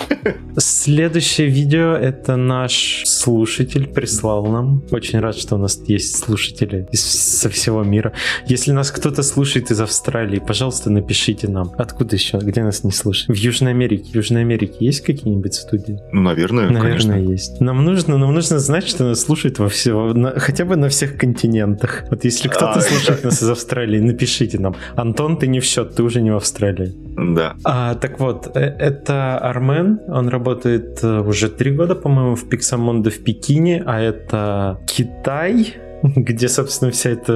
[0.59, 4.83] Следующее видео это наш слушатель прислал нам.
[4.91, 8.13] Очень рад, что у нас есть слушатели из, со всего мира.
[8.47, 11.73] Если нас кто-то слушает из Австралии, пожалуйста, напишите нам.
[11.79, 12.39] Откуда еще?
[12.39, 13.39] Где нас не слушают?
[13.39, 14.11] В Южной Америке.
[14.13, 15.82] В Южной Америке есть какие-нибудь студии?
[16.13, 17.13] Ну, наверное, Наверное, конечно.
[17.33, 17.61] есть.
[17.61, 21.17] Нам нужно, нам нужно знать, что нас слушают во всего, на- хотя бы на всех
[21.17, 22.05] континентах.
[22.11, 24.75] Вот если кто-то А, слушает нас из Австралии, напишите нам.
[24.97, 26.93] Антон, ты не в счет, ты уже не в Австралии.
[27.35, 27.55] Да.
[27.65, 33.11] А, так вот, э, это Армен, он работает э, уже три года, по-моему, в Pixamondo
[33.11, 35.75] в Пекине, а это Китай,
[36.17, 37.33] где, собственно, вся эта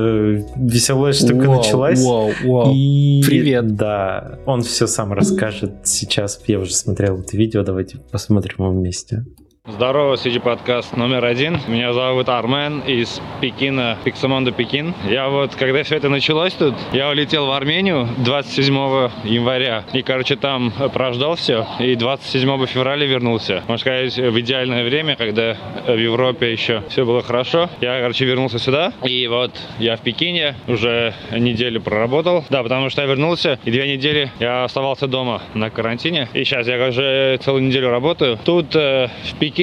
[0.57, 2.03] веселая штука Вау, началась.
[2.03, 2.73] Вау, вау.
[2.75, 3.77] И Привет.
[3.77, 6.41] Да, он все сам расскажет сейчас.
[6.47, 9.25] Я уже смотрел это видео, давайте посмотрим его вместе.
[9.69, 11.59] Здорово, CG подкаст номер один.
[11.67, 14.95] Меня зовут Армен из Пекина, Пиксамонда Пекин.
[15.09, 18.75] Я вот, когда все это началось тут, я улетел в Армению 27
[19.25, 19.83] января.
[19.93, 21.67] И, короче, там прождал все.
[21.81, 23.65] И 27 февраля вернулся.
[23.67, 27.69] Можно сказать, в идеальное время, когда в Европе еще все было хорошо.
[27.81, 28.93] Я, короче, вернулся сюда.
[29.03, 29.51] И вот
[29.81, 32.45] я в Пекине уже неделю проработал.
[32.51, 36.29] Да, потому что я вернулся, и две недели я оставался дома на карантине.
[36.35, 38.39] И сейчас я уже целую неделю работаю.
[38.45, 39.56] Тут э, в Пекине,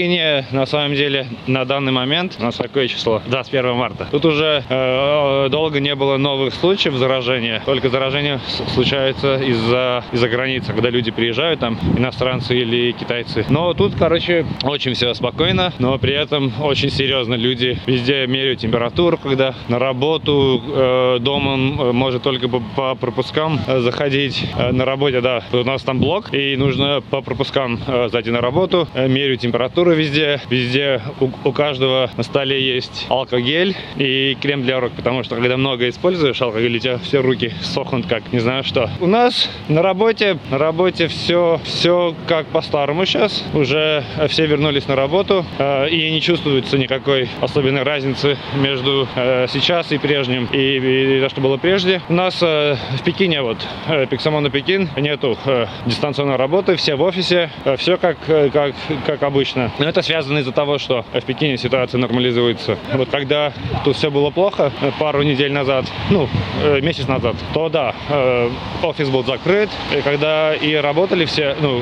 [0.52, 3.22] на самом деле, на данный момент, у нас какое число?
[3.28, 4.08] 21 марта.
[4.10, 7.62] Тут уже э, долго не было новых случаев заражения.
[7.66, 13.46] Только заражение с- случается из-за из-за границы, когда люди приезжают, там, иностранцы или китайцы.
[13.50, 17.36] Но тут, короче, очень все спокойно, но при этом очень серьезно.
[17.36, 23.60] Люди везде меряют температуру, когда на работу, э, дома э, может только по, по пропускам
[23.68, 24.44] э, заходить.
[24.58, 28.42] Э, на работе, да, у нас там блок, и нужно по пропускам э, зайти на
[28.42, 28.88] работу.
[28.96, 30.42] Э, меряют температуру везде.
[30.50, 35.58] Везде у, у каждого на столе есть алкогель и крем для рук, потому что когда
[35.58, 38.90] много используешь алкоголь, у тебя все руки сохнут как не знаю что.
[39.00, 43.44] У нас на работе, на работе все, все как по-старому сейчас.
[43.54, 49.92] Уже все вернулись на работу э, и не чувствуется никакой особенной разницы между э, сейчас
[49.92, 52.02] и прежним и, и то, что было прежде.
[52.10, 53.58] У нас э, в Пекине вот
[53.88, 58.74] э, Пиксамона Пекин нету э, дистанционной работы, все в офисе, э, все как, э, как,
[59.06, 59.72] как обычно.
[59.80, 62.78] Но это связано из-за того, что в Пекине ситуация нормализуется.
[62.94, 63.54] Вот когда
[63.84, 66.30] тут все было плохо, э, пару недель назад, ну,
[66.64, 68.50] э, месяц назад, то да, э,
[68.84, 71.82] офис был закрыт, и когда и работали все, ну,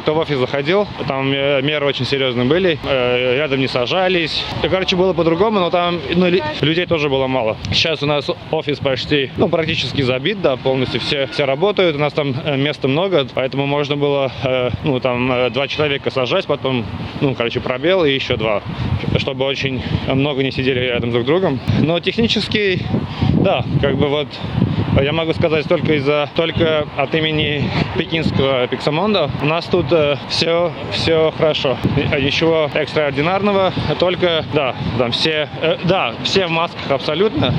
[0.00, 4.44] кто в офис заходил, там меры очень серьезные были, рядом не сажались.
[4.62, 6.26] Короче, было по-другому, но там ну,
[6.60, 7.56] людей тоже было мало.
[7.72, 12.12] Сейчас у нас офис почти, ну, практически забит, да, полностью все, все работают, у нас
[12.12, 14.32] там места много, поэтому можно было,
[14.84, 16.84] ну, там, два человека сажать, потом,
[17.20, 18.62] ну, короче, пробел и еще два,
[19.16, 21.60] чтобы очень много не сидели рядом друг с другом.
[21.80, 22.82] Но технически,
[23.32, 24.28] да, как бы вот
[25.00, 29.30] я могу сказать только из-за только от имени пекинского Пиксамонда.
[29.42, 29.86] У нас тут
[30.28, 31.76] все все хорошо,
[32.10, 37.54] Э, ничего экстраординарного, только да, там все э, да все в масках абсолютно.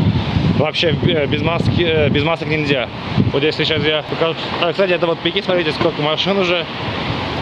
[0.57, 2.88] Вообще э, без маски э, без масок нельзя.
[3.32, 4.36] Вот если сейчас я покажу.
[4.61, 6.65] А, кстати, это вот Пекин, смотрите, сколько машин уже.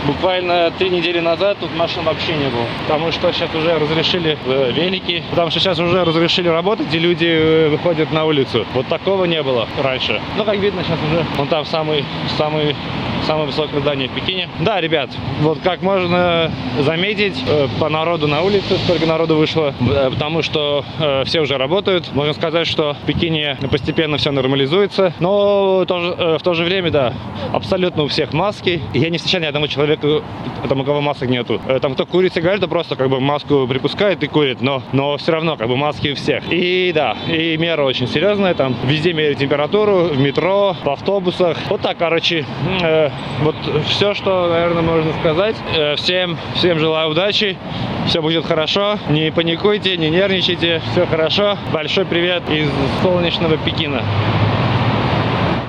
[0.08, 2.66] Буквально три недели назад тут машин вообще не было.
[2.88, 5.22] Потому что сейчас уже разрешили э, велики.
[5.30, 8.66] Потому что сейчас уже разрешили работать, и люди э, выходят на улицу.
[8.74, 10.22] Вот такого не было раньше.
[10.38, 12.06] Ну, как видно, сейчас уже вон там самый,
[12.38, 12.76] самый
[13.26, 14.48] самое высокое здание в Пекине.
[14.60, 15.10] Да, ребят,
[15.42, 16.50] вот как можно
[16.80, 19.74] заметить э, по народу на улице, сколько народу вышло,
[20.12, 20.86] потому что
[21.26, 22.14] все уже работают.
[22.14, 27.14] Можно сказать, что в Пекине постепенно все нормализуется, но в то же время, да,
[27.52, 28.82] абсолютно у всех маски.
[28.94, 29.97] Я не встречал ни одного человека,
[30.68, 31.62] там, у кого масок нету.
[31.68, 35.32] Э, Там кто курит сигарету, просто как бы маску припускает и курит, но, но все
[35.32, 36.44] равно как бы маски у всех.
[36.52, 41.58] И да, и мера очень серьезная, там везде меряют температуру, в метро, в автобусах.
[41.70, 42.46] Вот так, короче,
[42.82, 43.10] э,
[43.42, 43.56] вот
[43.88, 45.56] все, что, наверное, можно сказать.
[45.76, 47.58] Э, всем, всем желаю удачи,
[48.08, 51.58] все будет хорошо, не паникуйте, не нервничайте, все хорошо.
[51.74, 52.70] Большой привет из
[53.02, 54.04] солнечного Пекина.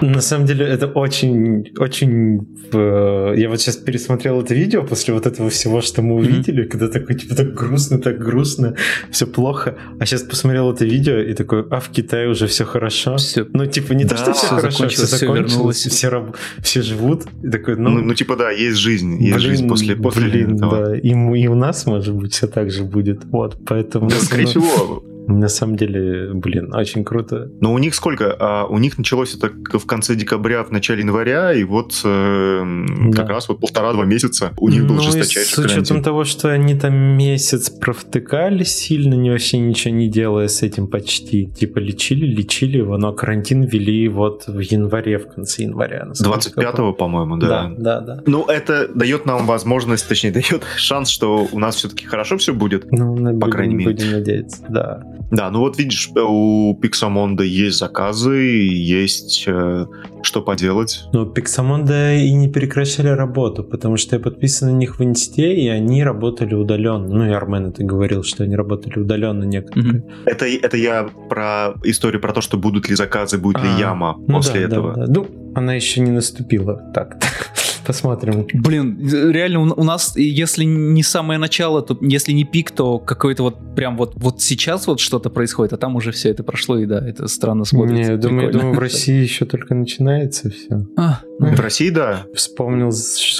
[0.01, 2.47] На самом деле это очень, очень...
[2.73, 6.69] Э, я вот сейчас пересмотрел это видео после вот этого всего, что мы увидели, mm-hmm.
[6.69, 8.75] когда такой, типа, так грустно, так грустно,
[9.11, 9.77] все плохо.
[9.99, 13.17] А сейчас посмотрел это видео и такой, а в Китае уже все хорошо.
[13.17, 13.47] Все.
[13.53, 16.37] Ну, типа, не да, то, что все, все хорошо, все закончилось, все, все, раб...
[16.61, 17.25] все живут.
[17.43, 20.57] И такой, ну, ну, ну, типа, да, есть жизнь, есть блин, жизнь после, после блин,
[20.57, 20.87] этого.
[20.87, 23.25] Да, и, и у нас, может быть, все так же будет.
[23.27, 24.09] Вот, поэтому...
[24.09, 27.51] Да, скорее всего, на самом деле, блин, очень круто.
[27.61, 28.35] Но у них сколько?
[28.39, 32.63] А, у них началось это в конце декабря, в начале января, и вот э,
[33.11, 33.17] да.
[33.17, 36.03] как раз вот полтора-два месяца у них был ну, жесточайший с учетом карантин.
[36.03, 41.51] того, что они там месяц провтыкали сильно, не вообще ничего не делая с этим почти.
[41.51, 46.09] Типа лечили, лечили его, но карантин ввели вот в январе, в конце января.
[46.19, 47.69] 25-го, по-моему, да.
[47.77, 48.23] Да, да, да.
[48.25, 52.91] Ну, это дает нам возможность, точнее, дает шанс, что у нас все-таки хорошо все будет.
[52.91, 53.91] Ну, по будем, крайней мере.
[53.91, 55.03] Будем надеяться, да.
[55.31, 59.87] Да, ну вот видишь, у Pixamonda есть заказы, есть э,
[60.23, 61.05] что поделать.
[61.13, 65.69] Ну, Pixamonda и не прекращали работу, потому что я подписан на них в инсте, и
[65.69, 67.09] они работали удаленно.
[67.09, 70.03] Ну, и Армен это говорил, что они работали удаленно некоторые.
[70.03, 70.23] Mm-hmm.
[70.25, 74.17] Это, это я про историю про то, что будут ли заказы, будет а, ли яма
[74.27, 74.95] ну после да, этого.
[74.95, 75.13] Да, да.
[75.13, 77.19] Ну, она еще не наступила так.
[77.89, 78.47] Посмотрим.
[78.53, 78.99] Блин,
[79.33, 83.97] реально у нас, если не самое начало, то если не пик, то какой-то вот прям
[83.97, 87.27] вот, вот сейчас вот что-то происходит, а там уже все это прошло, и да, это
[87.29, 88.13] странно смотрится.
[88.13, 90.87] Не, думаю, думаю, в России еще только начинается все.
[90.99, 92.27] А, ну, в России, да.
[92.35, 92.93] Вспомнил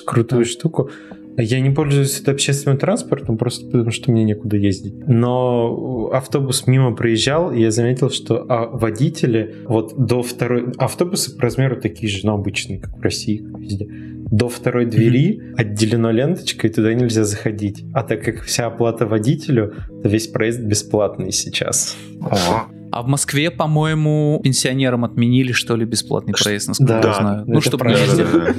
[0.07, 0.89] крутую штуку.
[1.37, 4.95] Я не пользуюсь общественным транспортом, просто потому что мне некуда ездить.
[5.07, 10.73] Но автобус мимо проезжал, и я заметил, что а, водители вот до второй...
[10.79, 13.89] Автобусы по размеру такие же, но обычные, как в России, везде.
[14.31, 15.55] До второй двери mm-hmm.
[15.57, 17.85] отделено ленточкой, туда нельзя заходить.
[17.95, 21.97] А так как вся оплата водителю, то весь проезд бесплатный сейчас.
[22.21, 22.78] Ага.
[22.91, 27.45] А в Москве, по-моему, пенсионерам отменили, что ли, бесплатный проезд, насколько да, я знаю.
[27.47, 28.55] Ну, чтобы не да, да, да.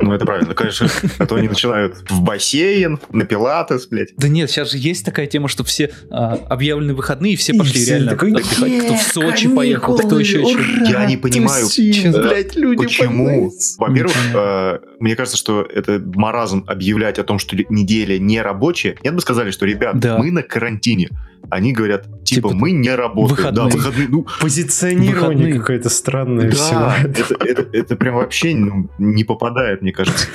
[0.00, 0.88] Ну, это правильно, конечно.
[1.18, 4.08] А то они начинают в бассейн, на пилатес, блядь.
[4.16, 7.82] Да нет, сейчас же есть такая тема, что все а, объявлены выходные, и все пошли
[7.82, 8.84] и реально такой, отдыхать.
[8.84, 13.52] Кто в Сочи поехал, кто еще ура, Я не понимаю, тусим, э, блядь, люди почему.
[13.78, 18.96] Во-первых, э, мне кажется, что это маразм объявлять о том, что неделя не рабочая.
[19.04, 20.18] Нет бы сказали, что, ребят, да.
[20.18, 21.10] мы на карантине
[21.48, 23.28] они говорят, типа, типа мы не работаем.
[23.28, 23.70] Выходные.
[23.70, 24.08] Да, выходные.
[24.08, 26.50] Ну, Позиционирование какое-то странное.
[26.50, 30.26] Да, это, это, это прям вообще ну, не попадает, мне кажется.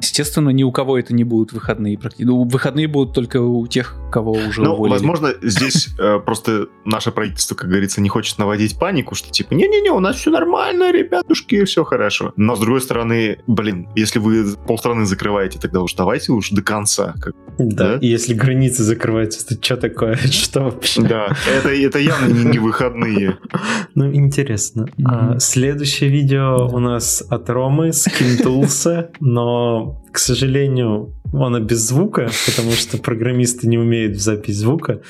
[0.00, 1.98] Естественно, ни у кого это не будут выходные.
[2.18, 4.92] Ну, выходные будут только у тех, кого уже ну, уволили.
[4.92, 9.90] Возможно, здесь э, просто наше правительство, как говорится, не хочет наводить панику, что типа, не-не-не,
[9.90, 12.32] у нас все нормально, ребятушки, все хорошо.
[12.36, 17.14] Но с другой стороны, блин, если вы полстраны закрываете, тогда уж давайте уж до конца.
[17.20, 20.16] Как, да, да, и если границы закрываются, то что такое?
[20.16, 21.02] Что вообще?
[21.02, 23.38] Да, это, это явно не, не выходные.
[23.94, 24.86] Ну, интересно.
[25.04, 32.30] А, следующее видео у нас от Ромы с Кинтулса, но, к сожалению, она без звука,
[32.46, 35.00] потому что программисты не умеют в запись звука.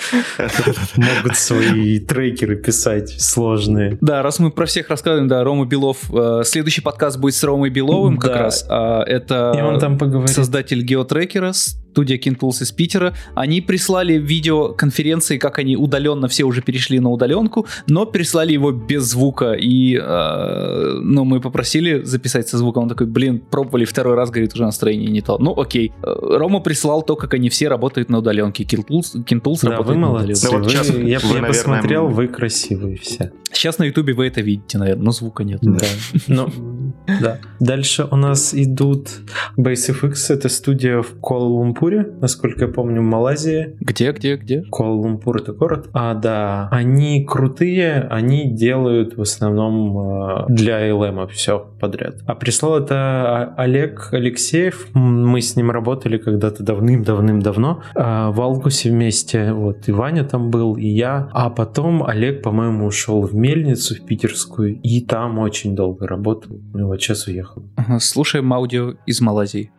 [0.96, 3.98] Могут свои трекеры писать сложные.
[4.00, 5.98] Да, раз мы про всех рассказываем, да, Рома Белов.
[6.10, 8.64] Э, следующий подкаст будет с Ромой Беловым как раз.
[8.70, 10.30] А, это И он там поговорит.
[10.34, 13.14] создатель геотрекера, студия Kintools из Питера.
[13.34, 18.72] Они прислали видео конференции, как они удаленно все уже перешли на удаленку, но прислали его
[18.72, 19.52] без звука.
[19.52, 22.84] И э, ну, мы попросили записать со звуком.
[22.84, 25.38] Он такой, блин, пробовали второй раз, говорит, уже настроение не то.
[25.38, 25.92] Ну, окей.
[26.02, 28.64] Рома прислал то, как они все работают на удаленке.
[28.64, 30.50] Kintools, Kintools да, работает вы молодцы.
[30.50, 30.50] на удаленке.
[30.50, 33.32] Ну, вот сейчас, я, вы, я наверное, посмотрел, вы красивые все.
[33.52, 35.60] Сейчас на ютубе вы это видите, наверное, но звука нет.
[35.62, 35.86] Да.
[36.26, 36.50] Но,
[37.20, 37.38] да.
[37.60, 39.10] Дальше у нас идут
[39.56, 43.76] BaseFX, это студия в Куала-Лумпуре, насколько я помню, в Малайзии.
[43.80, 44.64] Где, где, где?
[44.70, 45.88] Куала-Лумпур это город.
[45.92, 46.68] А, да.
[46.72, 52.16] Они крутые, они делают в основном э, для LM все подряд.
[52.26, 54.83] А прислал это Олег Алексеев.
[54.92, 59.52] Мы с ним работали когда-то давным-давным-давно э, в Алгусе вместе.
[59.52, 61.28] Вот и Ваня там был, и я.
[61.32, 66.60] А потом Олег, по-моему, ушел в мельницу в питерскую, и там очень долго работал.
[66.72, 67.64] Ну вот сейчас уехал.
[67.98, 69.70] Слушаем аудио из Малайзии.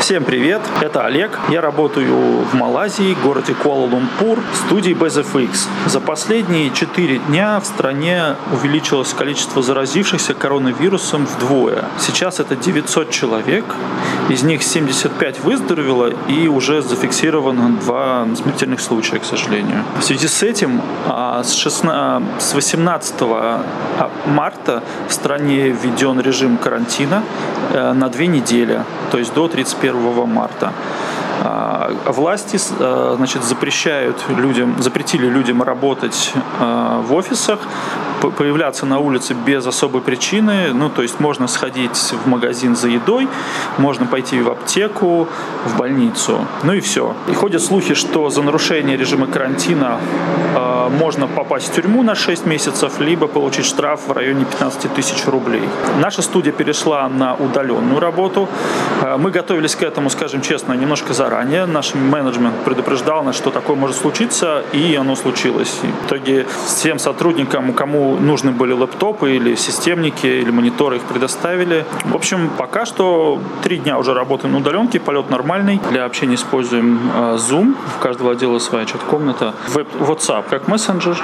[0.00, 1.38] Всем привет, это Олег.
[1.48, 5.68] Я работаю в Малайзии, городе Куала-Лумпур, в студии BZFX.
[5.86, 11.84] За последние 4 дня в стране увеличилось количество заразившихся коронавирусом вдвое.
[11.98, 13.64] Сейчас это 900 человек,
[14.28, 19.84] Из них 75 выздоровело и уже зафиксировано два смертельных случая, к сожалению.
[20.00, 23.62] В связи с этим а, с, 16, с 18 а,
[24.26, 27.22] марта в стране введен режим карантина
[27.72, 30.72] э, на две недели, то есть до 31 марта.
[31.42, 37.58] А, власти э, значит, запрещают людям, запретили людям работать э, в офисах,
[38.38, 40.72] появляться на улице без особой причины.
[40.72, 43.28] Ну, то есть можно сходить в магазин за едой,
[43.76, 45.28] можно пойти в аптеку,
[45.66, 46.46] в больницу.
[46.62, 47.14] Ну и все.
[47.28, 49.98] И ходят слухи, что за нарушение режима карантина
[50.98, 55.62] можно попасть в тюрьму на 6 месяцев, либо получить штраф в районе 15 тысяч рублей.
[56.00, 58.48] Наша студия перешла на удаленную работу.
[59.18, 61.66] Мы готовились к этому, скажем честно, немножко заранее.
[61.66, 65.80] Наш менеджмент предупреждал нас, что такое может случиться, и оно случилось.
[65.82, 71.84] И в итоге всем сотрудникам, кому нужны были лэптопы или системники, или мониторы, их предоставили.
[72.04, 75.80] В общем, пока что три дня уже работаем на удаленке, полет нормальный.
[75.90, 79.54] Для общения используем э, Zoom, в каждого отдела своя чат-комната.
[79.74, 81.16] WhatsApp как мессенджер.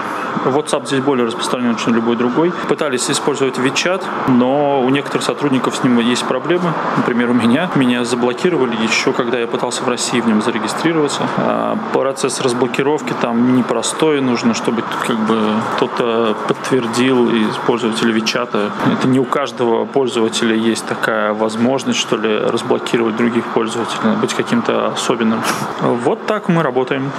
[0.44, 2.52] WhatsApp здесь более распространен, чем любой другой.
[2.68, 6.72] Пытались использовать WeChat, но у некоторых сотрудников с ним есть проблемы.
[6.96, 7.70] Например, у меня.
[7.74, 11.22] Меня заблокировали еще, когда я пытался в России в нем зарегистрироваться.
[11.36, 14.20] А процесс разблокировки там непростой.
[14.20, 15.38] Нужно, чтобы как бы
[15.76, 18.70] кто-то подтвердил подтвердил и пользователь Вичата.
[18.92, 24.88] Это не у каждого пользователя есть такая возможность, что ли, разблокировать других пользователей, быть каким-то
[24.88, 25.42] особенным.
[25.80, 27.10] Вот так мы работаем.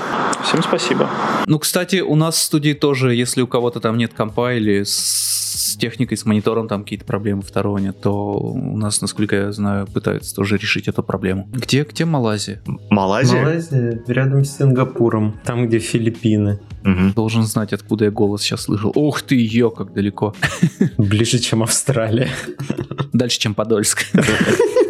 [0.44, 1.10] Всем спасибо.
[1.46, 5.41] Ну, кстати, у нас в студии тоже, если у кого-то там нет компа или с
[5.76, 10.36] техникой, с монитором там какие-то проблемы второго нет, то у нас, насколько я знаю, пытаются
[10.36, 11.48] тоже решить эту проблему.
[11.52, 12.62] Где, где Малайзия?
[12.90, 13.42] Малайзия?
[13.42, 16.60] Малайзия рядом с Сингапуром, там, где Филиппины.
[16.84, 17.14] Угу.
[17.16, 18.92] Должен знать, откуда я голос сейчас слышал.
[18.96, 20.34] Ух ты, ее, как далеко.
[20.98, 22.30] Ближе, чем Австралия.
[23.14, 24.06] Дальше, чем Подольск.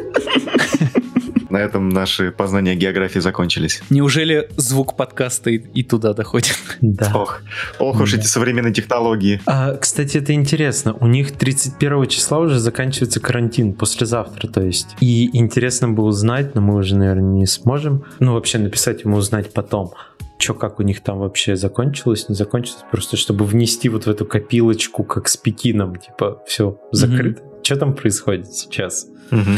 [1.52, 3.82] На этом наши познания географии закончились.
[3.90, 6.58] Неужели звук подкаста и, и туда доходит?
[6.80, 7.12] Да.
[7.14, 7.42] Ох,
[7.80, 8.18] ох уж да.
[8.18, 9.42] эти современные технологии.
[9.46, 10.94] А, кстати, это интересно.
[10.94, 14.96] У них 31 числа уже заканчивается карантин, послезавтра, то есть.
[15.02, 18.06] И интересно бы узнать, но мы уже, наверное, не сможем.
[18.20, 19.94] Ну, вообще написать ему узнать потом
[20.38, 24.26] что как у них там вообще закончилось, не закончилось, просто чтобы внести вот в эту
[24.26, 27.44] копилочку, как с Пекином, типа, все закрыто.
[27.44, 27.51] Mm-hmm.
[27.64, 29.08] Что там происходит сейчас?
[29.32, 29.52] Угу.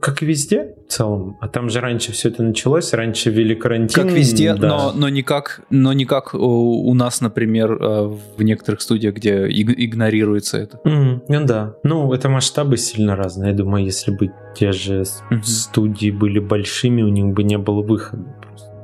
[0.00, 1.38] Как и везде в целом.
[1.40, 4.02] А там же раньше все это началось, раньше ввели карантин.
[4.02, 4.68] Как везде, да.
[4.68, 9.46] но, но, не как, но не как у, нас, например, э, в некоторых студиях, где
[9.48, 10.78] игнорируется это.
[10.84, 11.74] Mm, ну да.
[11.84, 13.52] Ну, это масштабы сильно разные.
[13.52, 15.42] Я думаю, если бы те же mm-hmm.
[15.42, 18.24] студии были большими, у них бы не было выхода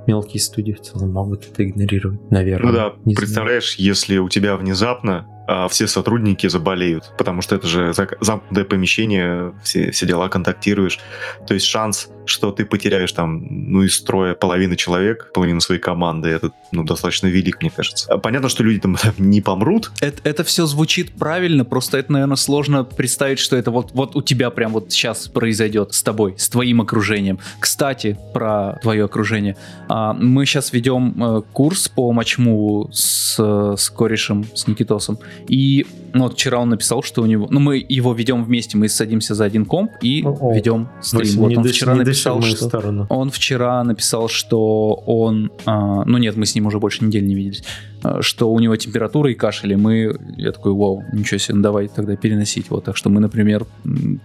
[0.07, 2.73] мелкие студии в целом могут это игнорировать, наверное.
[2.73, 3.89] Ну да, не представляешь, знаю.
[3.89, 9.91] если у тебя внезапно а, все сотрудники заболеют, потому что это же замкнутое помещение, все,
[9.91, 11.01] все дела контактируешь.
[11.45, 16.29] То есть шанс, что ты потеряешь там, ну, из строя половины человек, половину своей команды,
[16.29, 18.07] это, ну, достаточно велик, мне кажется.
[18.13, 19.91] А понятно, что люди там не помрут.
[20.01, 24.23] Это, это все звучит правильно, просто это, наверное, сложно представить, что это вот, вот у
[24.23, 27.41] тебя прям вот сейчас произойдет с тобой, с твоим окружением.
[27.59, 29.57] Кстати, про твое окружение.
[29.89, 33.37] А, мы сейчас ведем э, курс по матчму с,
[33.77, 35.19] с корешем, с Никитосом.
[35.49, 37.47] И ну, вот вчера он написал, что у него...
[37.51, 41.37] Ну, мы его ведем вместе, мы садимся за один комп и О, ведем стрим.
[41.37, 42.69] Вот он вчера написал, что...
[42.69, 43.07] Сторону.
[43.09, 45.53] Он вчера написал, что он...
[45.67, 47.65] А, ну нет, мы с ним уже больше недели не виделись.
[48.03, 50.17] А, что у него температура и кашель, и мы...
[50.37, 52.71] Я такой, вау, ничего себе, ну давай тогда переносить.
[52.71, 53.67] Вот, так что мы, например,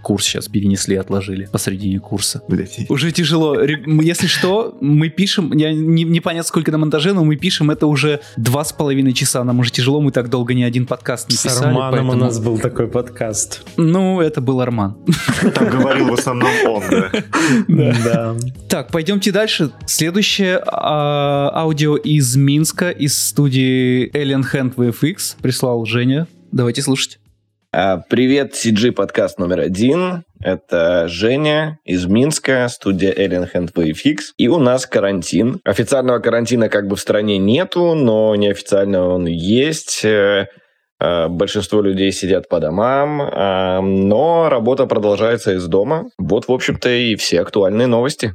[0.02, 2.42] курс сейчас перенесли, отложили посредине курса.
[2.48, 2.86] Блять.
[2.90, 3.62] Уже тяжело.
[3.62, 5.52] Если что, мы пишем...
[5.54, 9.14] Я не, не понятно, сколько на монтаже, но мы пишем это уже два с половиной
[9.14, 9.44] часа.
[9.44, 11.68] Нам уже тяжело, мы так долго ни один подкаст не писали.
[11.68, 12.12] Арманом поэтому...
[12.12, 13.64] у нас был такой подкаст.
[13.78, 14.96] Ну, это был Арман.
[15.54, 16.84] Там говорил в основном он,
[17.68, 17.96] да.
[18.04, 18.36] да.
[18.70, 19.72] Так, пойдемте дальше.
[19.86, 23.65] Следующее а, аудио из Минска, из студии
[24.14, 26.28] Alien Hand VFX прислал Женя.
[26.52, 27.20] Давайте слушать.
[27.72, 30.24] А, привет, CG подкаст номер один.
[30.42, 34.18] Это Женя из Минска, студия Alien Hand VFX.
[34.38, 35.60] И у нас карантин.
[35.64, 40.06] Официального карантина как бы в стране нету, но неофициально он есть.
[40.06, 40.48] Э,
[41.00, 46.06] Э, большинство людей сидят по домам, э, но работа продолжается из дома.
[46.18, 48.34] Вот, в общем-то, и все актуальные новости.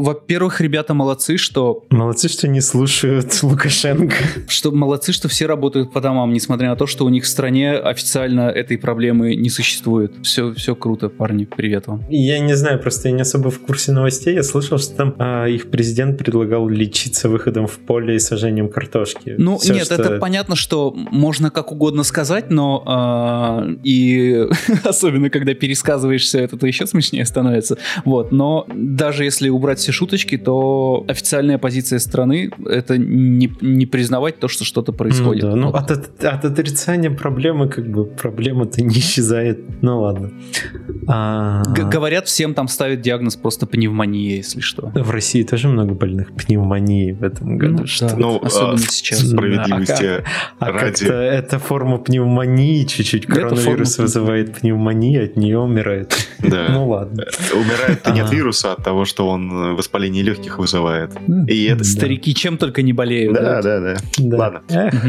[0.00, 1.84] Во-первых, ребята молодцы, что...
[1.90, 4.14] Молодцы, что не слушают Лукашенко.
[4.48, 7.72] Что молодцы, что все работают по домам, несмотря на то, что у них в стране
[7.72, 10.14] официально этой проблемы не существует.
[10.22, 12.04] Все, все круто, парни, привет вам.
[12.08, 14.34] Я не знаю, просто я не особо в курсе новостей.
[14.34, 19.34] Я слышал, что там а, их президент предлагал лечиться выходом в поле и сажением картошки.
[19.36, 19.94] Ну, все, нет, что...
[19.94, 24.46] это понятно, что можно как угодно сказать, но а, и
[24.84, 27.76] особенно когда пересказываешь все это, то еще смешнее становится.
[28.04, 34.38] Вот, но даже если убрать все шуточки, то официальная позиция страны это не, не признавать
[34.38, 35.44] то, что что-то происходит.
[35.44, 39.82] Ну, да, ну от, от, от отрицания проблемы как бы проблема-то не исчезает.
[39.82, 40.32] Ну ладно.
[41.08, 41.62] А...
[41.64, 44.92] Говорят, всем там ставят диагноз просто пневмония, если что.
[44.94, 47.80] В России тоже много больных пневмонии в этом году.
[47.80, 48.16] Ну, что?
[48.16, 49.20] ну особенно а, сейчас.
[49.20, 50.24] Справедливости да,
[50.58, 51.04] а, а ради.
[51.06, 53.26] А это форма пневмонии чуть-чуть.
[53.26, 56.14] Коронавирус вызывает пневмонию, от нее умирает.
[56.38, 56.68] Да.
[56.70, 57.24] Ну ладно.
[57.52, 61.12] Умирает не от вируса, а от того, что он воспаление легких вызывает.
[61.48, 61.84] И это...
[61.84, 63.34] Старики чем только не болеют.
[63.34, 63.96] Да, да, да.
[64.18, 64.62] Ладно.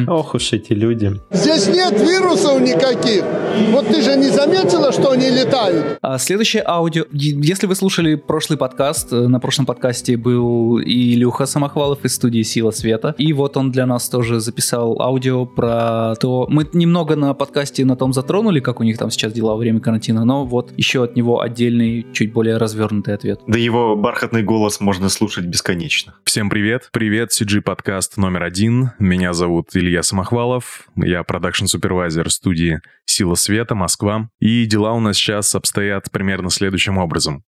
[0.07, 1.19] Ох уж эти люди.
[1.31, 3.23] Здесь нет вирусов никаких.
[3.71, 5.97] Вот ты же не заметила, что они летают?
[6.01, 7.05] А следующее аудио.
[7.11, 12.41] Если вы слушали прошлый подкаст, э, на прошлом подкасте был и Илюха Самохвалов из студии
[12.41, 13.15] Сила Света.
[13.17, 16.47] И вот он для нас тоже записал аудио про то...
[16.49, 19.79] Мы немного на подкасте на том затронули, как у них там сейчас дела во время
[19.79, 23.41] карантина, но вот еще от него отдельный, чуть более развернутый ответ.
[23.47, 26.15] Да его бархатный голос можно слушать бесконечно.
[26.25, 26.89] Всем привет.
[26.91, 28.91] Привет, CG подкаст номер один.
[28.99, 30.87] Меня зовут Илья Самохвалов.
[30.95, 34.29] Я продакшн-супервайзер студии Сила Света, Москва.
[34.39, 37.43] И дела у нас сейчас обстоят примерно следующим образом.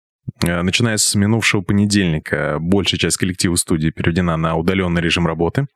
[0.46, 5.68] Э, начиная с минувшего понедельника, большая часть коллектива студии переведена на удаленный режим работы.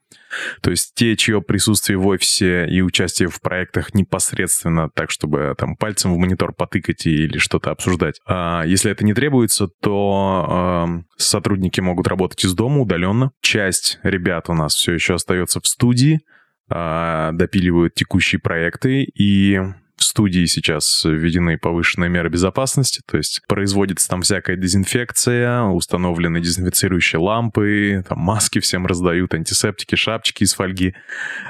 [0.61, 5.75] То есть те, чье присутствие в офисе и участие в проектах непосредственно так, чтобы там
[5.75, 8.19] пальцем в монитор потыкать или что-то обсуждать.
[8.25, 13.31] А если это не требуется, то э, сотрудники могут работать из дома удаленно.
[13.41, 16.19] Часть ребят у нас все еще остается в студии,
[16.69, 19.59] э, допиливают текущие проекты и
[19.97, 27.19] в студии сейчас введены повышенные меры безопасности, то есть производится там всякая дезинфекция, установлены дезинфицирующие
[27.19, 30.93] лампы, там маски всем раздают, антисептики, шапочки из фольги,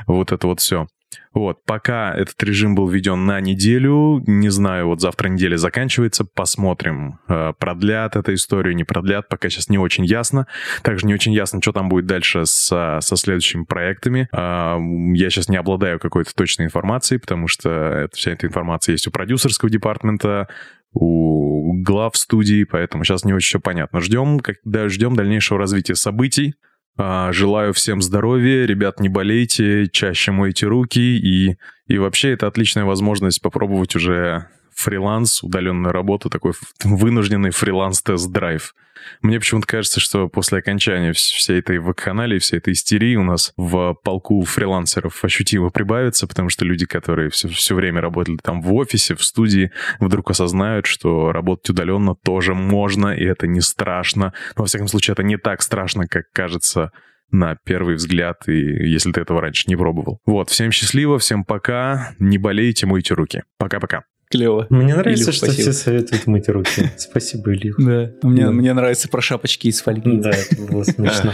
[0.07, 0.87] вот это вот все.
[1.33, 7.19] Вот, пока этот режим был введен на неделю, не знаю, вот завтра неделя заканчивается, посмотрим,
[7.27, 10.47] э, продлят эту историю, не продлят, пока сейчас не очень ясно.
[10.81, 14.27] Также не очень ясно, что там будет дальше со, со следующими проектами.
[14.31, 14.79] А,
[15.13, 19.69] я сейчас не обладаю какой-то точной информацией, потому что вся эта информация есть у продюсерского
[19.69, 20.47] департамента,
[20.93, 24.01] у глав студии, поэтому сейчас не очень все понятно.
[24.01, 26.55] Ждем, когда ждем дальнейшего развития событий.
[26.97, 31.57] А, желаю всем здоровья, ребят, не болейте, чаще мойте руки и,
[31.87, 38.73] и вообще это отличная возможность попробовать уже фриланс, удаленную работу, такой вынужденный фриланс-тест-драйв.
[39.21, 43.95] Мне почему-то кажется, что после окончания всей этой вакханалии, всей этой истерии у нас в
[44.03, 49.15] полку фрилансеров ощутимо прибавится, потому что люди, которые все, все время работали там в офисе,
[49.15, 54.33] в студии, вдруг осознают, что работать удаленно тоже можно, и это не страшно.
[54.55, 56.91] Но, во всяком случае, это не так страшно, как кажется
[57.31, 60.19] на первый взгляд, и если ты этого раньше не пробовал.
[60.25, 63.43] Вот, всем счастливо, всем пока, не болейте, мойте руки.
[63.57, 64.03] Пока-пока.
[64.29, 64.67] Клево.
[64.69, 65.71] Мне нравится, Илюх, что спасибо.
[65.71, 66.91] все советуют мыть руки.
[66.97, 67.73] Спасибо, Илья.
[67.77, 68.51] Да, мне, да.
[68.51, 70.17] мне нравится про шапочки из фольги.
[70.17, 71.31] Да, это было смешно.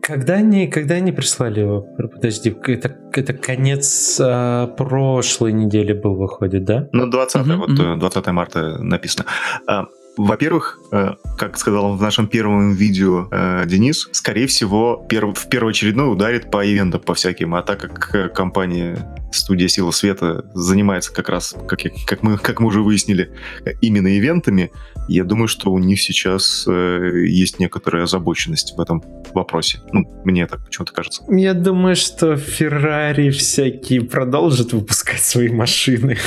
[0.00, 1.82] Когда они, когда они прислали его?
[1.82, 6.88] Подожди, это, это конец а, прошлой недели был, выходит, да?
[6.92, 7.96] Ну, 20, угу, вот угу.
[7.96, 9.26] 20 марта написано.
[9.66, 9.84] А,
[10.18, 16.50] во-первых, э, как сказал в нашем первом видео э, Денис, скорее всего, в первоочередной ударит
[16.50, 17.54] по ивентам, по всяким.
[17.54, 22.36] А так как э, компания студия Сила Света занимается как раз, как, я, как, мы,
[22.36, 23.32] как мы уже выяснили,
[23.80, 24.72] именно ивентами,
[25.08, 29.80] я думаю, что у них сейчас э, есть некоторая озабоченность в этом вопросе.
[29.92, 31.22] Ну, мне так почему-то кажется.
[31.28, 36.18] Я думаю, что Феррари всякие продолжат выпускать свои машины.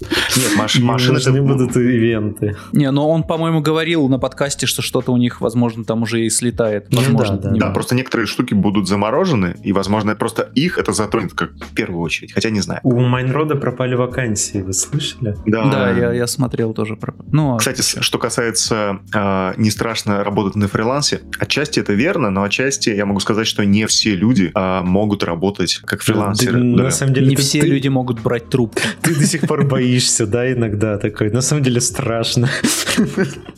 [0.00, 1.14] Нет, маш, машины...
[1.14, 2.56] Нужны будут ивенты.
[2.72, 6.30] Не, но он, по-моему, говорил на подкасте, что что-то у них, возможно, там уже и
[6.30, 6.86] слетает.
[6.90, 7.56] Ну возможно, да, да.
[7.56, 12.00] да, просто некоторые штуки будут заморожены, и, возможно, просто их это затронет как в первую
[12.00, 12.80] очередь, хотя не знаю.
[12.82, 15.36] У Майнрода пропали вакансии, вы слышали?
[15.46, 16.98] Да, да я, я смотрел тоже.
[17.30, 17.58] Ну, а...
[17.58, 23.06] Кстати, что касается э, не страшно работать на фрилансе, отчасти это верно, но отчасти я
[23.06, 26.60] могу сказать, что не все люди э, могут работать как фрилансеры.
[26.60, 26.82] Да, да.
[26.84, 27.66] На самом деле, не ты, все ты...
[27.66, 28.80] люди могут брать трубку.
[29.02, 31.30] Ты до сих пор боишься боишься, да, иногда такой.
[31.30, 32.48] На самом деле страшно.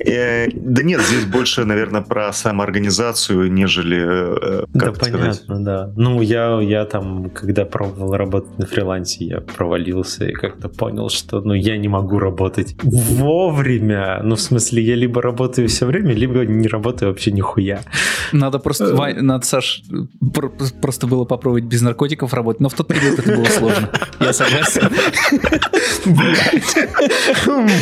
[0.04, 4.62] Э, да нет, здесь больше, наверное, про самоорганизацию, нежели...
[4.62, 5.92] Э, да, понятно, да.
[5.96, 11.40] Ну, я, я там, когда пробовал работать на фрилансе, я провалился и как-то понял, что
[11.40, 14.20] ну, я не могу работать вовремя.
[14.22, 17.82] Ну, в смысле, я либо работаю все время, либо не работаю вообще нихуя.
[18.32, 19.82] Надо просто, надо, Саш,
[20.80, 23.90] просто было попробовать без наркотиков работать, но в тот период это было сложно.
[24.20, 24.82] Я согласен.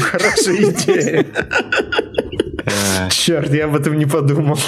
[0.03, 1.27] Хорошая идея.
[3.11, 4.59] Черт, я об этом не подумал.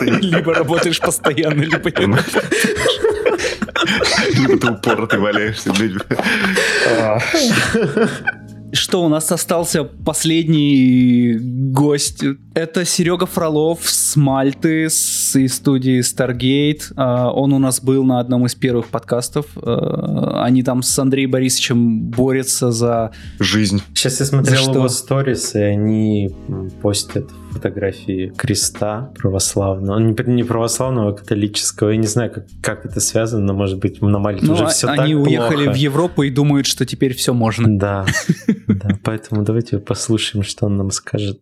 [0.00, 1.90] Либо работаешь постоянно, либо
[4.34, 5.72] Либо ты упорно валяешься.
[8.72, 12.24] Что, у нас остался последний гость.
[12.54, 16.92] Это Серега Фролов с Мальты, с из студии Stargate.
[16.96, 19.46] А, он у нас был на одном из первых подкастов.
[19.56, 23.12] А, они там с Андреем Борисовичем борются за...
[23.38, 23.82] Жизнь.
[23.94, 26.34] Сейчас я смотрел его сторис, и они
[26.80, 29.98] постят фотографии креста православного.
[29.98, 31.90] Не, не православного, а католического.
[31.90, 34.88] Я не знаю, как, как это связано, но, может быть, на Мальте ну, уже все
[34.88, 37.78] они так Они уехали в Европу и думают, что теперь все можно.
[37.78, 38.06] Да.
[38.66, 41.40] Да, поэтому давайте послушаем, что он нам скажет.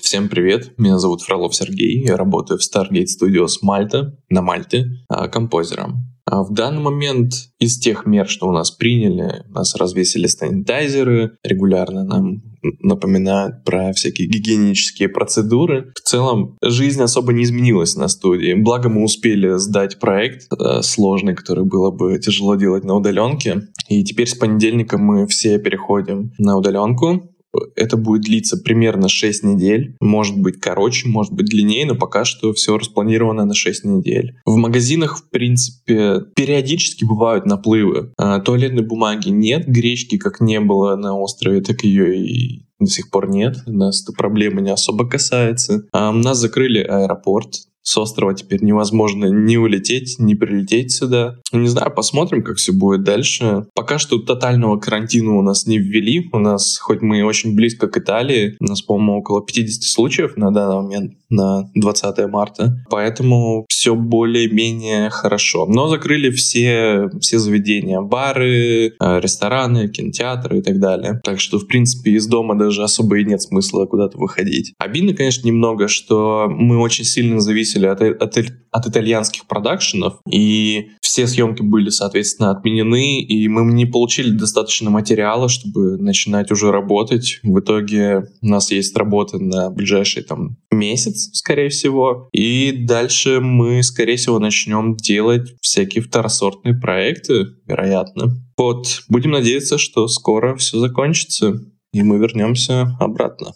[0.00, 5.28] Всем привет, меня зовут Фролов Сергей, я работаю в Stargate Studios Мальта, на Мальте, а,
[5.28, 6.11] композером.
[6.24, 12.04] А в данный момент из тех мер, что у нас приняли, нас развесили санитайзеры, регулярно
[12.04, 12.42] нам
[12.80, 15.92] напоминают про всякие гигиенические процедуры.
[15.96, 18.54] В целом, жизнь особо не изменилась на студии.
[18.54, 23.62] Благо мы успели сдать проект э, сложный, который было бы тяжело делать на удаленке.
[23.88, 27.31] И теперь с понедельника мы все переходим на удаленку.
[27.76, 29.96] Это будет длиться примерно 6 недель.
[30.00, 34.36] Может быть короче, может быть длиннее, но пока что все распланировано на 6 недель.
[34.44, 38.12] В магазинах, в принципе, периодически бывают наплывы.
[38.16, 43.10] А, туалетной бумаги нет, гречки как не было на острове, так ее и до сих
[43.10, 43.58] пор нет.
[43.66, 45.84] Нас эта проблема не особо касается.
[45.92, 51.38] Нас закрыли аэропорт с острова теперь невозможно ни улететь, ни прилететь сюда.
[51.52, 53.66] Не знаю, посмотрим, как все будет дальше.
[53.74, 56.28] Пока что тотального карантина у нас не ввели.
[56.32, 60.52] У нас, хоть мы очень близко к Италии, у нас, по-моему, около 50 случаев на
[60.52, 62.84] данный момент, на 20 марта.
[62.88, 65.66] Поэтому все более-менее хорошо.
[65.66, 68.00] Но закрыли все, все заведения.
[68.00, 71.20] Бары, э, рестораны, кинотеатры и так далее.
[71.24, 74.74] Так что, в принципе, из дома даже особо и нет смысла куда-то выходить.
[74.78, 78.36] Обидно, конечно, немного, что мы очень сильно зависим зависели от, от,
[78.70, 85.48] от итальянских продакшенов, и все съемки были, соответственно, отменены, и мы не получили достаточно материала,
[85.48, 87.40] чтобы начинать уже работать.
[87.42, 93.82] В итоге у нас есть работа на ближайший там месяц, скорее всего, и дальше мы,
[93.82, 98.36] скорее всего, начнем делать всякие второсортные проекты, вероятно.
[98.56, 101.60] Вот, будем надеяться, что скоро все закончится,
[101.92, 103.52] и мы вернемся обратно.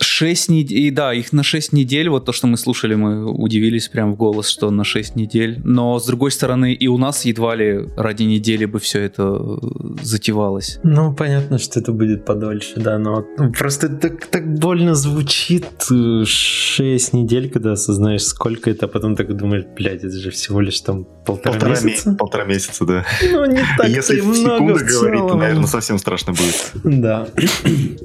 [0.00, 3.88] 6 недель, и да, их на 6 недель, вот то, что мы слушали, мы удивились
[3.88, 5.60] прям в голос, что на 6 недель.
[5.64, 9.56] Но, с другой стороны, и у нас едва ли ради недели бы все это э,
[10.02, 10.78] затевалось.
[10.82, 13.26] Ну, понятно, что это будет подольше, да, но
[13.58, 19.34] просто так, так больно звучит 6 э, недель, когда осознаешь, сколько это, а потом так
[19.34, 22.10] думаешь, блядь, это же всего лишь там полтора, полтора месяца.
[22.10, 23.04] Ме- полтора месяца, да.
[23.22, 26.70] Ну, не так Если в секунды говорить, то, наверное, совсем страшно будет.
[26.84, 27.28] Да.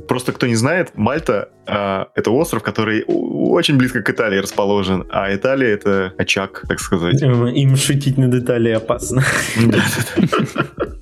[0.07, 1.80] Просто кто не знает, Мальта а,
[2.15, 7.21] это остров, который очень близко к Италии расположен, а Италия это очаг, так сказать.
[7.21, 9.23] Им шутить над Италией опасно.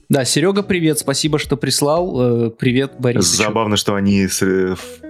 [0.10, 2.48] Да, Серега, привет, спасибо, что прислал.
[2.48, 3.26] Э, привет, Борис.
[3.26, 4.28] Забавно, что они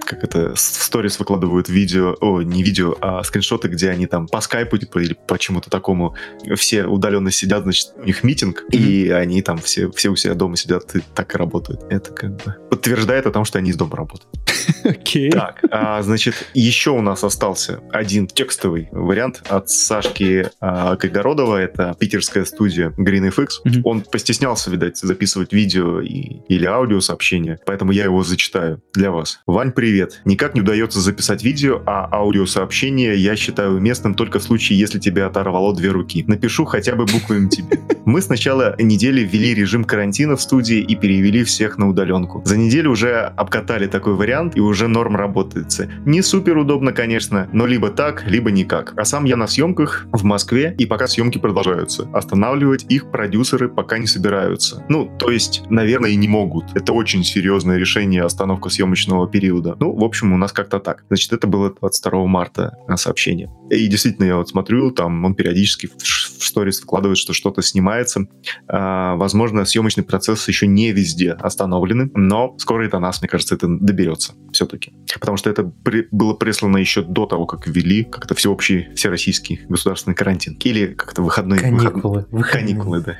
[0.05, 4.41] как это, в сторис выкладывают видео, о, не видео, а скриншоты, где они там по
[4.41, 6.15] скайпу типа, или почему-то такому
[6.55, 8.77] все удаленно сидят, значит, у них митинг, mm-hmm.
[8.77, 11.83] и они там все, все у себя дома сидят и так и работают.
[11.89, 14.27] Это как бы подтверждает о том, что они из дома работают.
[14.83, 15.29] Окей.
[15.29, 21.95] Так, а, значит, еще у нас остался один текстовый вариант от Сашки а, Кайгородова, это
[21.99, 23.47] питерская студия GreenFX.
[23.65, 23.81] Mm-hmm.
[23.83, 29.41] Он постеснялся, видать, записывать видео и, или аудиосообщение, поэтому я его зачитаю для вас.
[29.45, 30.21] Вань, привет.
[30.25, 35.27] Никак не удается записать видео, а аудиосообщение я считаю уместным только в случае, если тебя
[35.27, 36.23] оторвало две руки.
[36.27, 37.79] Напишу хотя бы буквами тебе.
[38.05, 42.41] Мы с начала недели ввели режим карантина в студии и перевели всех на удаленку.
[42.45, 45.89] За неделю уже обкатали такой вариант и уже норм работается.
[46.05, 48.93] Не супер удобно, конечно, но либо так, либо никак.
[48.97, 52.09] А сам я на съемках в Москве, и пока съемки продолжаются.
[52.13, 54.78] Останавливать их продюсеры пока не собираются.
[54.87, 56.65] Ну, то есть, наверное, и не могут.
[56.75, 59.75] Это очень серьезное решение остановка съемочного периода.
[59.79, 61.03] Ну, в общем, у нас как-то так.
[61.09, 63.51] Значит, это было 22 марта сообщение.
[63.69, 68.27] И действительно, я вот смотрю, там он периодически в сторис выкладывают, что что-то снимается.
[68.67, 73.67] А, возможно, съемочный процесс еще не везде остановлены, но скоро это нас, мне кажется, это
[73.67, 74.93] доберется все-таки.
[75.19, 80.15] Потому что это при, было прислано еще до того, как ввели как-то всеобщий всероссийский государственный
[80.15, 80.57] карантин.
[80.63, 81.59] Или как-то выходной...
[81.59, 82.25] Каникулы.
[82.31, 82.51] Выход...
[82.51, 83.17] Каникулы, да.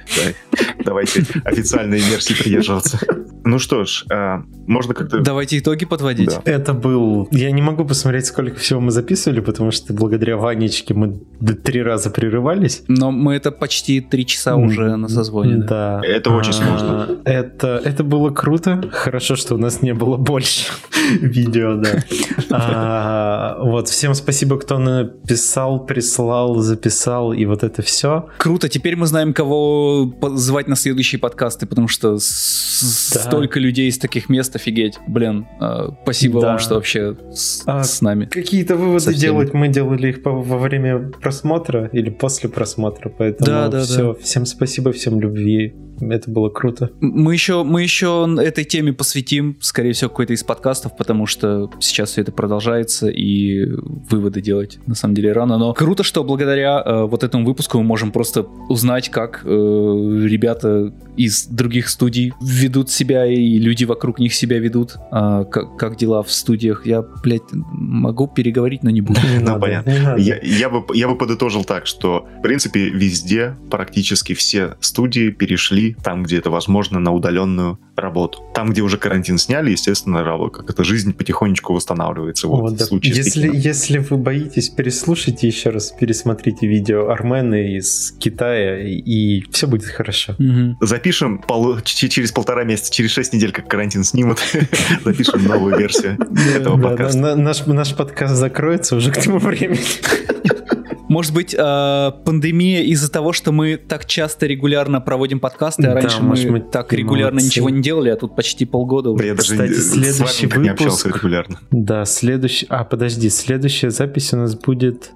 [0.83, 2.99] Давайте официальной версии придерживаться.
[3.45, 5.19] Ну что ж, а, можно как-то...
[5.21, 6.29] Давайте итоги подводить.
[6.29, 6.41] Да.
[6.45, 7.27] Это был...
[7.31, 11.19] Я не могу посмотреть, сколько всего мы записывали, потому что благодаря Ванечке мы
[11.63, 12.83] три раза прерывались.
[12.87, 15.63] Но мы это почти три часа уже на созвоне.
[15.63, 16.01] Да.
[16.03, 17.21] Это очень сложно.
[17.25, 18.83] Это, это было круто.
[18.91, 20.67] Хорошо, что у нас не было больше
[21.21, 22.03] видео, да.
[22.51, 28.27] А, вот, всем спасибо, кто написал, прислал, записал и вот это все.
[28.37, 32.19] Круто, теперь мы знаем, кого звать на следующие подкасты, потому что да.
[32.19, 34.99] столько людей из таких мест, офигеть.
[35.07, 36.47] Блин, э, спасибо да.
[36.47, 38.25] вам, что вообще с, а с нами.
[38.25, 43.81] Какие-то выводы делать мы делали их во время просмотра или после просмотра, поэтому да, да,
[43.81, 44.13] все.
[44.13, 44.19] Да.
[44.21, 45.73] Всем спасибо, всем любви.
[46.01, 46.91] Это было круто.
[46.99, 52.11] Мы еще, мы еще этой теме посвятим, скорее всего, какой-то из подкастов, потому что сейчас
[52.11, 53.65] все это продолжается, и
[54.09, 55.57] выводы делать на самом деле рано.
[55.57, 60.93] Но круто, что благодаря э, вот этому выпуску мы можем просто узнать, как э, ребята
[61.17, 66.23] из других студий ведут себя, и люди вокруг них себя ведут, э, как, как дела
[66.23, 66.85] в студиях.
[66.85, 69.19] Я, блядь, могу переговорить, но не буду.
[69.41, 70.17] Ну, понятно.
[70.17, 76.23] Я бы я бы подытожил так, что, в принципе, везде практически все студии перешли там,
[76.23, 78.43] где это возможно, на удаленную работу.
[78.53, 82.47] Там, где уже карантин сняли, естественно, как эта жизнь потихонечку восстанавливается.
[82.47, 82.85] Вот, вот, да.
[83.01, 89.85] если, если вы боитесь, переслушайте еще раз, пересмотрите видео Армены из Китая, и все будет
[89.85, 90.33] хорошо.
[90.39, 90.77] Угу.
[90.85, 94.39] Запишем пол, через полтора месяца, через шесть недель, как карантин снимут,
[95.03, 96.17] запишем новую версию
[96.55, 97.35] этого подкаста.
[97.35, 99.79] Наш подкаст закроется уже к тому времени.
[101.09, 106.21] Может быть, э, пандемия из-за того, что мы так часто регулярно проводим подкасты, а раньше
[106.21, 107.47] мы, мы так регулярно молодцы.
[107.47, 109.25] ничего не делали, а тут почти полгода уже.
[109.25, 110.63] Я даже Кстати, следующий выпуск...
[110.63, 111.59] не общался регулярно.
[111.71, 112.67] Да, следующий...
[112.69, 115.11] А, подожди, следующая запись у нас будет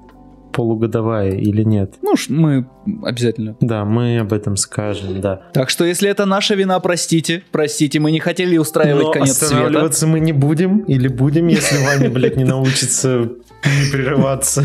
[0.51, 1.95] полугодовая или нет?
[2.01, 2.67] Ну, мы
[3.03, 3.57] обязательно.
[3.59, 5.41] Да, мы об этом скажем, да.
[5.53, 7.43] Так что, если это наша вина, простите.
[7.51, 10.11] Простите, мы не хотели устраивать Но конец останавливаться света.
[10.13, 13.29] мы не будем или будем, если Ваня, блядь, не научится
[13.65, 14.63] не прерываться.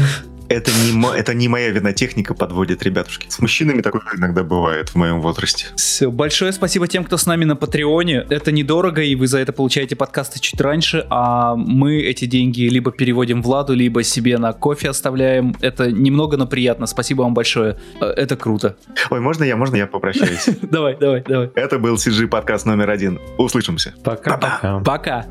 [0.48, 3.28] Это не, это не моя вина, техника подводит, ребятушки.
[3.28, 5.66] С мужчинами такое иногда бывает в моем возрасте.
[5.76, 8.26] Все, большое спасибо тем, кто с нами на Патреоне.
[8.30, 12.92] Это недорого, и вы за это получаете подкасты чуть раньше, а мы эти деньги либо
[12.92, 15.54] переводим Владу, либо себе на кофе оставляем.
[15.60, 16.86] Это немного, но приятно.
[16.86, 17.78] Спасибо вам большое.
[18.00, 18.76] Э, это круто.
[19.10, 20.48] Ой, можно я, можно я попрощаюсь?
[20.62, 21.50] Давай, давай, давай.
[21.54, 23.18] Это был CG подкаст номер один.
[23.36, 23.94] Услышимся.
[24.04, 24.36] Пока.
[24.36, 24.80] Пока.
[24.80, 25.26] Пока.